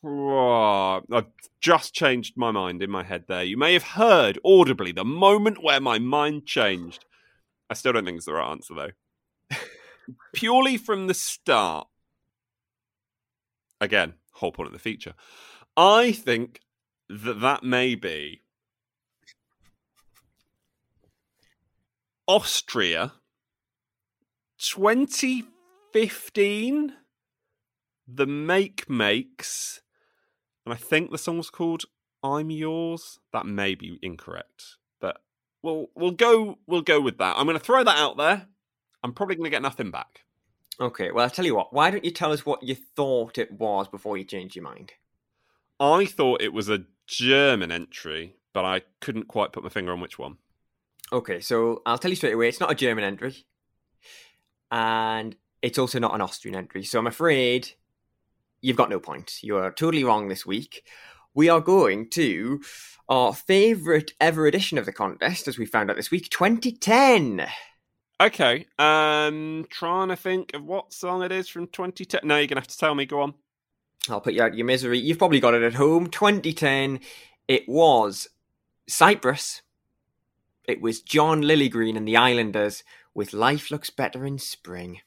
Oh, 0.04 1.02
I've 1.12 1.28
just 1.62 1.94
changed 1.94 2.34
my 2.36 2.50
mind 2.50 2.82
in 2.82 2.90
my 2.90 3.04
head 3.04 3.26
there. 3.28 3.44
You 3.44 3.58
may 3.58 3.74
have 3.74 3.84
heard 3.84 4.40
audibly 4.44 4.92
the 4.92 5.06
moment 5.06 5.64
where 5.64 5.80
my 5.80 6.00
mind 6.00 6.48
changed. 6.48 7.06
I 7.70 7.76
still 7.76 7.94
don't 7.94 8.06
think 8.06 8.18
it's 8.18 8.26
the 8.26 8.34
right 8.34 8.50
answer 8.50 8.74
though. 8.74 9.58
Purely 10.34 10.78
from 10.78 11.06
the 11.06 11.14
start. 11.14 11.88
Again, 13.80 14.14
whole 14.34 14.52
point 14.52 14.68
of 14.68 14.74
the 14.74 14.80
feature. 14.80 15.14
I 15.78 16.12
think 16.12 16.62
that 17.10 17.42
that 17.42 17.64
may 17.64 17.96
be 17.96 18.42
Austria 22.28 23.14
2015 24.58 26.94
The 28.08 28.26
Makemakes 28.26 29.80
and 30.66 30.74
I 30.74 30.78
think 30.78 31.12
the 31.12 31.18
song 31.18 31.38
was 31.38 31.50
called 31.50 31.84
I'm 32.24 32.50
Yours. 32.50 33.20
That 33.34 33.46
may 33.46 33.76
be 33.76 34.00
incorrect, 34.02 34.78
but 35.00 35.22
we'll 35.62 35.88
we'll 35.96 36.12
go 36.12 36.58
we'll 36.66 36.82
go 36.82 37.00
with 37.00 37.20
that. 37.20 37.38
I'm 37.38 37.46
going 37.46 37.58
to 37.58 37.64
throw 37.64 37.84
that 37.84 37.98
out 37.98 38.18
there. 38.18 38.48
I'm 39.04 39.14
probably 39.14 39.36
going 39.36 39.46
to 39.46 39.52
get 39.52 39.62
nothing 39.62 39.92
back. 39.92 40.22
Okay, 40.80 41.12
well, 41.12 41.24
I'll 41.24 41.30
tell 41.30 41.46
you 41.46 41.56
what. 41.56 41.72
Why 41.72 41.92
don't 41.92 42.04
you 42.04 42.12
tell 42.12 42.32
us 42.32 42.46
what 42.46 42.64
you 42.64 42.76
thought 42.76 43.38
it 43.38 43.52
was 43.52 43.88
before 43.88 44.18
you 44.18 44.24
changed 44.24 44.56
your 44.56 44.64
mind? 44.64 44.94
I 45.80 46.06
thought 46.06 46.42
it 46.42 46.54
was 46.54 46.70
a 46.70 46.86
German 47.08 47.72
entry, 47.72 48.36
but 48.54 48.66
I 48.66 48.82
couldn't 49.02 49.28
quite 49.28 49.52
put 49.52 49.64
my 49.64 49.70
finger 49.70 49.92
on 49.92 50.00
which 50.00 50.18
one. 50.18 50.38
Okay, 51.12 51.40
so 51.40 51.82
I'll 51.86 51.98
tell 51.98 52.12
you 52.12 52.16
straight 52.16 52.34
away, 52.34 52.50
it's 52.50 52.60
not 52.60 52.72
a 52.72 52.76
German 52.76 53.04
entry. 53.04 53.46
And 54.72 55.36
it's 55.62 55.78
also 55.78 56.00
not 56.00 56.16
an 56.16 56.22
Austrian 56.22 56.56
entry. 56.56 56.84
So 56.84 57.00
I'm 57.00 57.08
afraid 57.08 57.70
you've 58.62 58.78
got 58.78 58.90
no 58.90 59.00
points. 59.00 59.44
You 59.44 59.58
are 59.58 59.72
totally 59.72 60.04
wrong 60.04 60.28
this 60.28 60.46
week. 60.46 60.84
We 61.34 61.50
are 61.50 61.62
going 61.62 62.10
to 62.12 62.62
our 63.10 63.34
favourite 63.34 64.12
ever 64.20 64.48
edition 64.48 64.78
of 64.78 64.86
the 64.86 64.94
contest, 64.94 65.48
as 65.48 65.58
we 65.58 65.66
found 65.66 65.90
out 65.90 65.96
this 65.96 66.12
week, 66.12 66.30
2010. 66.30 67.48
Okay, 68.22 68.66
um, 68.80 69.66
trying 69.70 70.08
to 70.08 70.16
think 70.16 70.54
of 70.54 70.64
what 70.64 70.94
song 70.94 71.22
it 71.22 71.32
is 71.32 71.50
from 71.50 71.68
2010. 71.68 72.22
No, 72.24 72.38
you're 72.38 72.48
gonna 72.48 72.62
have 72.62 72.68
to 72.68 72.78
tell 72.78 72.96
me. 72.96 73.06
Go 73.06 73.22
on. 73.22 73.34
I'll 74.14 74.22
put 74.22 74.34
you 74.34 74.41
out 74.41 74.51
of 74.51 74.56
your 74.56 74.66
misery. 74.66 74.99
You've 74.99 75.18
probably 75.18 75.39
got 75.39 75.53
it 75.53 75.64
at 75.64 75.74
home. 75.74 76.10
2010. 76.10 76.99
It 77.47 77.68
was 77.68 78.28
Cyprus. 78.88 79.62
It 80.66 80.82
was 80.82 81.01
Jon 81.01 81.41
Lilygreen 81.41 81.97
and 81.97 82.08
the 82.08 82.18
Islanders 82.18 82.84
with 83.14 83.34
Life 83.34 83.72
Looks 83.72 83.89
Better 83.89 84.26
in 84.26 84.39
Spring. 84.39 85.01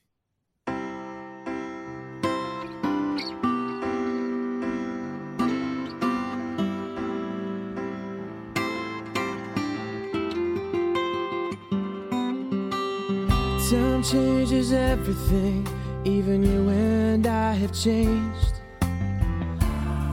Time 13.68 14.02
changes 14.02 14.72
everything, 14.72 15.66
even 16.04 16.42
you 16.42 16.68
and 16.70 17.26
I 17.26 17.52
have 17.52 17.74
changed. 17.74 18.57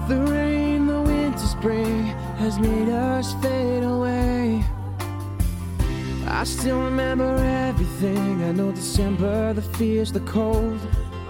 The 0.08 0.22
rain, 0.32 0.86
the 0.86 1.02
winter, 1.02 1.40
spring 1.40 2.04
has 2.38 2.60
made 2.60 2.90
us 2.90 3.34
fade 3.42 3.84
away. 3.84 4.64
I 6.28 6.44
still 6.44 6.80
remember 6.80 7.36
everything. 7.38 8.44
I 8.44 8.52
know 8.52 8.72
December, 8.72 9.54
the 9.54 9.64
fears, 9.64 10.12
the 10.12 10.20
cold. 10.20 10.80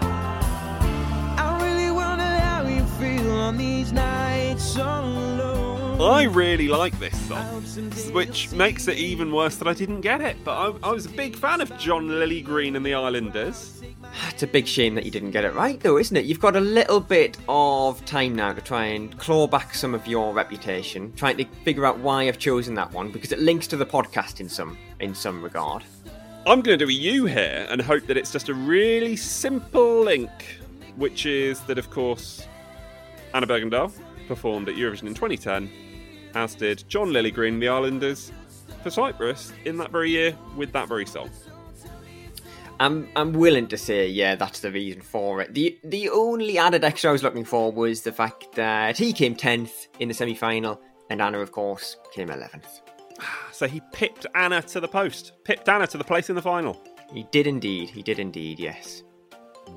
I 0.01 1.57
really 1.61 1.89
wonder 1.89 2.25
how 2.25 2.67
you 2.67 2.83
feel 2.99 3.31
on 3.31 3.57
these 3.57 3.93
nights 3.93 4.75
alone. 4.75 6.01
I 6.01 6.23
really 6.23 6.67
like 6.67 6.99
this 6.99 7.17
song, 7.29 7.61
which 8.11 8.51
makes 8.51 8.89
it 8.89 8.97
even 8.97 9.31
worse 9.31 9.55
that 9.55 9.69
I 9.69 9.73
didn't 9.73 10.01
get 10.01 10.19
it. 10.19 10.35
But 10.43 10.57
I, 10.57 10.89
I 10.89 10.91
was 10.91 11.05
a 11.05 11.09
big 11.09 11.37
fan 11.37 11.61
of 11.61 11.69
Jon 11.77 12.09
Lilygreen 12.09 12.75
and 12.75 12.85
the 12.85 12.93
Islanders. 12.93 13.81
It's 14.29 14.43
a 14.43 14.47
big 14.47 14.67
shame 14.67 14.95
that 14.95 15.05
you 15.05 15.11
didn't 15.11 15.31
get 15.31 15.45
it 15.45 15.53
right, 15.53 15.79
though, 15.79 15.97
isn't 15.97 16.15
it? 16.15 16.25
You've 16.25 16.39
got 16.39 16.55
a 16.55 16.61
little 16.61 16.99
bit 16.99 17.37
of 17.47 18.03
time 18.05 18.35
now 18.35 18.53
to 18.53 18.61
try 18.61 18.85
and 18.85 19.17
claw 19.17 19.47
back 19.47 19.73
some 19.73 19.93
of 19.93 20.07
your 20.07 20.33
reputation, 20.33 21.13
trying 21.15 21.37
to 21.37 21.45
figure 21.63 21.85
out 21.85 21.99
why 21.99 22.27
I've 22.27 22.39
chosen 22.39 22.75
that 22.75 22.91
one 22.91 23.11
because 23.11 23.31
it 23.31 23.39
links 23.39 23.67
to 23.67 23.77
the 23.77 23.85
podcast 23.85 24.39
in 24.39 24.49
some 24.49 24.77
in 24.99 25.13
some 25.13 25.41
regard. 25.41 25.83
I'm 26.47 26.61
going 26.61 26.77
to 26.77 26.85
do 26.85 26.89
a 26.89 26.93
U 26.93 27.25
here 27.25 27.65
and 27.69 27.81
hope 27.81 28.05
that 28.07 28.17
it's 28.17 28.31
just 28.31 28.49
a 28.49 28.53
really 28.53 29.15
simple 29.15 30.01
link, 30.03 30.29
which 30.95 31.25
is 31.25 31.59
that, 31.61 31.77
of 31.77 31.89
course, 31.89 32.45
Anna 33.33 33.47
Bergendahl 33.47 33.91
performed 34.27 34.69
at 34.69 34.75
Eurovision 34.75 35.07
in 35.07 35.13
2010, 35.13 35.69
as 36.35 36.55
did 36.55 36.83
Jon 36.87 37.09
Lilygreen 37.09 37.53
and 37.53 37.61
the 37.61 37.69
Islanders 37.69 38.31
for 38.83 38.91
Cyprus 38.91 39.53
in 39.65 39.77
that 39.77 39.91
very 39.91 40.11
year 40.11 40.37
with 40.55 40.71
that 40.73 40.87
very 40.87 41.05
song. 41.05 41.29
I'm 42.79 43.07
I'm 43.15 43.33
willing 43.33 43.67
to 43.67 43.77
say, 43.77 44.07
yeah, 44.07 44.35
that's 44.35 44.59
the 44.59 44.71
reason 44.71 45.01
for 45.01 45.41
it. 45.41 45.53
The 45.53 45.77
the 45.83 46.09
only 46.09 46.57
added 46.57 46.83
extra 46.83 47.09
I 47.09 47.13
was 47.13 47.23
looking 47.23 47.45
for 47.45 47.71
was 47.71 48.01
the 48.01 48.11
fact 48.11 48.53
that 48.55 48.97
he 48.97 49.13
came 49.13 49.35
tenth 49.35 49.87
in 49.99 50.07
the 50.07 50.13
semi 50.13 50.35
final, 50.35 50.81
and 51.09 51.21
Anna, 51.21 51.39
of 51.39 51.51
course, 51.51 51.97
came 52.13 52.29
eleventh. 52.29 52.81
So 53.51 53.67
he 53.67 53.81
pipped 53.93 54.25
Anna 54.35 54.61
to 54.63 54.81
the 54.81 54.87
post, 54.89 55.31
pipped 55.45 55.69
Anna 55.69 55.87
to 55.87 55.97
the 55.97 56.03
place 56.03 56.29
in 56.29 56.35
the 56.35 56.41
final. 56.41 56.81
He 57.13 57.25
did 57.31 57.47
indeed. 57.47 57.89
He 57.89 58.03
did 58.03 58.19
indeed. 58.19 58.59
Yes. 58.59 59.03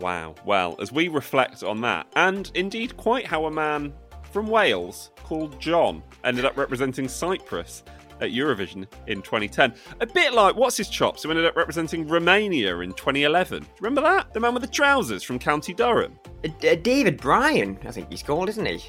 Wow. 0.01 0.35
Well, 0.45 0.75
as 0.81 0.91
we 0.91 1.07
reflect 1.07 1.63
on 1.63 1.81
that, 1.83 2.09
and 2.17 2.51
indeed 2.55 2.97
quite 2.97 3.25
how 3.25 3.47
a 3.47 3.51
man 3.53 3.93
from 4.33 4.49
Wales 4.49 5.13
called 5.23 5.61
John 5.61 6.03
ended 6.25 6.45
up 6.45 6.57
representing 6.57 7.07
Cyprus 7.07 7.85
at 8.21 8.31
Eurovision 8.31 8.87
in 9.07 9.23
2010. 9.23 9.75
A 10.01 10.07
bit 10.07 10.33
like 10.33 10.57
what's 10.57 10.77
his 10.77 10.89
chops 10.89 11.23
who 11.23 11.31
ended 11.31 11.47
up 11.47 11.57
representing 11.57 12.07
Romania 12.07 12.79
in 12.79 12.93
2011. 12.93 13.67
Remember 13.81 14.01
that? 14.01 14.33
The 14.33 14.41
man 14.41 14.55
with 14.55 14.63
the 14.63 14.69
trousers 14.69 15.23
from 15.23 15.39
County 15.39 15.75
Durham. 15.75 16.19
Uh, 16.45 16.49
uh, 16.69 16.75
David 16.77 17.19
Bryan, 17.19 17.79
I 17.85 17.91
think 17.91 18.11
he's 18.11 18.23
called, 18.23 18.49
isn't 18.49 18.67
he? 18.67 18.83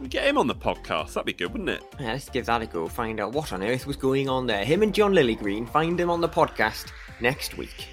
We 0.00 0.08
get 0.08 0.26
him 0.26 0.38
on 0.38 0.46
the 0.46 0.54
podcast. 0.54 1.12
That'd 1.12 1.26
be 1.26 1.32
good, 1.34 1.52
wouldn't 1.52 1.68
it? 1.68 1.82
Yeah, 1.98 2.12
let's 2.12 2.30
give 2.30 2.46
that 2.46 2.62
a 2.62 2.66
go. 2.66 2.88
Find 2.88 3.20
out 3.20 3.32
what 3.32 3.52
on 3.52 3.62
earth 3.62 3.86
was 3.86 3.96
going 3.96 4.28
on 4.30 4.46
there. 4.46 4.64
Him 4.64 4.82
and 4.82 4.94
Jon 4.94 5.12
Lilygreen. 5.12 5.68
Find 5.68 6.00
him 6.00 6.08
on 6.08 6.22
the 6.22 6.28
podcast 6.28 6.90
next 7.20 7.58
week. 7.58 7.86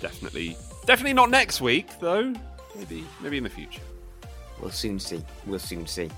Definitely, 0.00 0.56
definitely 0.86 1.12
not 1.12 1.30
next 1.30 1.60
week 1.60 1.88
though. 2.00 2.32
Maybe, 2.74 3.04
maybe 3.20 3.36
in 3.36 3.44
the 3.44 3.50
future. 3.50 3.82
We'll 4.60 4.70
soon 4.70 4.98
see. 4.98 5.22
We'll 5.46 5.58
soon 5.58 5.86
see. 5.86 6.10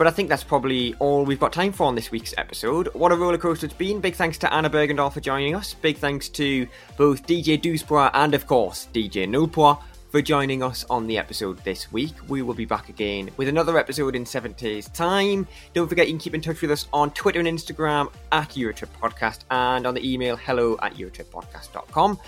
But 0.00 0.06
I 0.06 0.12
think 0.12 0.30
that's 0.30 0.42
probably 0.42 0.94
all 0.94 1.26
we've 1.26 1.38
got 1.38 1.52
time 1.52 1.72
for 1.72 1.84
on 1.84 1.94
this 1.94 2.10
week's 2.10 2.32
episode. 2.38 2.88
What 2.94 3.12
a 3.12 3.16
rollercoaster 3.16 3.64
it's 3.64 3.74
been. 3.74 4.00
Big 4.00 4.14
thanks 4.14 4.38
to 4.38 4.50
Anna 4.50 4.70
Bergendahl 4.70 5.12
for 5.12 5.20
joining 5.20 5.54
us. 5.54 5.74
Big 5.74 5.98
thanks 5.98 6.30
to 6.30 6.66
both 6.96 7.26
DJ 7.26 7.60
Douze 7.60 7.82
Point 7.82 8.12
and, 8.14 8.34
of 8.34 8.46
course, 8.46 8.88
DJ 8.94 9.28
Nulpois 9.28 9.78
for 10.08 10.22
joining 10.22 10.62
us 10.62 10.86
on 10.88 11.06
the 11.06 11.18
episode 11.18 11.58
this 11.64 11.92
week. 11.92 12.14
We 12.28 12.40
will 12.40 12.54
be 12.54 12.64
back 12.64 12.88
again 12.88 13.28
with 13.36 13.48
another 13.48 13.76
episode 13.76 14.16
in 14.16 14.24
seven 14.24 14.52
days' 14.52 14.88
time. 14.88 15.46
Don't 15.74 15.86
forget 15.86 16.06
you 16.06 16.14
can 16.14 16.18
keep 16.18 16.34
in 16.34 16.40
touch 16.40 16.62
with 16.62 16.70
us 16.70 16.88
on 16.94 17.10
Twitter 17.10 17.40
and 17.40 17.48
Instagram 17.48 18.10
at 18.32 18.48
Eurotrip 18.52 18.88
Podcast 19.02 19.40
and 19.50 19.86
on 19.86 19.92
the 19.92 20.10
email 20.10 20.34
hello 20.34 20.78
at 20.80 20.94
eurotrippodcast.com. 20.94 22.18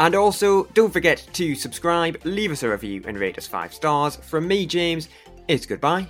And 0.00 0.14
also, 0.14 0.64
don't 0.72 0.90
forget 0.90 1.22
to 1.34 1.54
subscribe, 1.54 2.24
leave 2.24 2.50
us 2.50 2.62
a 2.62 2.70
review, 2.70 3.04
and 3.06 3.18
rate 3.18 3.36
us 3.36 3.46
five 3.46 3.74
stars. 3.74 4.16
From 4.16 4.48
me, 4.48 4.64
James, 4.64 5.10
it's 5.48 5.66
goodbye. 5.66 6.08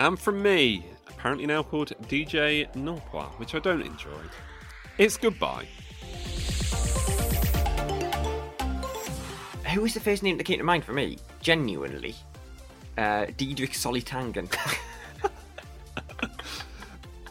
And 0.00 0.18
from 0.18 0.42
me, 0.42 0.86
apparently 1.08 1.44
now 1.44 1.62
called 1.62 1.92
DJ 2.08 2.66
Nulpois, 2.72 3.28
which 3.38 3.54
I 3.54 3.58
don't 3.58 3.82
enjoy. 3.82 4.08
It's 4.96 5.18
goodbye. 5.18 5.66
Who 9.74 9.82
was 9.82 9.92
the 9.92 10.00
first 10.00 10.22
name 10.22 10.38
that 10.38 10.44
came 10.44 10.56
to 10.56 10.64
mind 10.64 10.84
for 10.84 10.94
me? 10.94 11.18
Genuinely. 11.42 12.14
Uh, 12.96 13.26
Didrik 13.36 13.72
Solli-Tangen. 13.72 14.48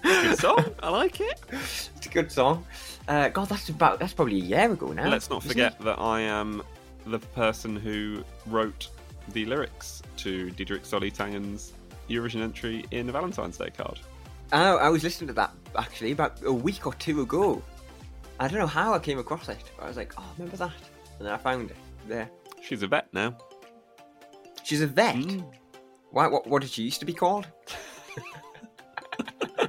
Good 0.03 0.37
song. 0.37 0.63
I 0.83 0.89
like 0.89 1.21
it. 1.21 1.41
It's 1.51 2.05
a 2.05 2.09
good 2.09 2.31
song. 2.31 2.67
Uh, 3.07 3.29
God, 3.29 3.49
that's 3.49 3.69
about 3.69 3.99
that's 3.99 4.13
probably 4.13 4.41
a 4.41 4.43
year 4.43 4.71
ago 4.71 4.93
now. 4.93 5.09
Let's 5.09 5.31
not 5.31 5.41
forget 5.41 5.73
it? 5.73 5.83
that 5.85 5.99
I 5.99 6.21
am 6.21 6.61
the 7.07 7.17
person 7.17 7.75
who 7.75 8.23
wrote 8.45 8.89
the 9.29 9.45
lyrics 9.45 10.03
to 10.17 10.51
Didrik 10.51 10.81
Solli-Tangen's 10.81 11.73
Eurovision 12.09 12.41
entry 12.41 12.85
in 12.91 13.05
the 13.05 13.11
Valentine's 13.11 13.57
Day 13.57 13.69
card. 13.69 13.99
Oh, 14.51 14.77
I 14.77 14.89
was 14.89 15.03
listening 15.03 15.27
to 15.27 15.33
that 15.33 15.53
actually 15.77 16.11
about 16.11 16.41
a 16.43 16.51
week 16.51 16.87
or 16.87 16.93
two 16.95 17.21
ago. 17.21 17.61
I 18.39 18.47
don't 18.47 18.59
know 18.59 18.67
how 18.67 18.93
I 18.93 18.99
came 18.99 19.19
across 19.19 19.47
it, 19.49 19.63
but 19.77 19.83
I 19.85 19.87
was 19.87 19.97
like, 19.97 20.13
oh, 20.17 20.25
remember 20.37 20.57
that? 20.57 20.73
And 21.19 21.27
then 21.27 21.33
I 21.33 21.37
found 21.37 21.69
it 21.69 21.77
there. 22.07 22.29
She's 22.61 22.81
a 22.81 22.87
vet 22.87 23.13
now. 23.13 23.37
She's 24.63 24.81
a 24.81 24.87
vet. 24.87 25.15
Hmm. 25.15 25.41
Why? 26.11 26.27
What? 26.27 26.47
What 26.47 26.61
did 26.61 26.71
she 26.71 26.83
used 26.83 26.99
to 27.01 27.05
be 27.05 27.13
called? 27.13 27.47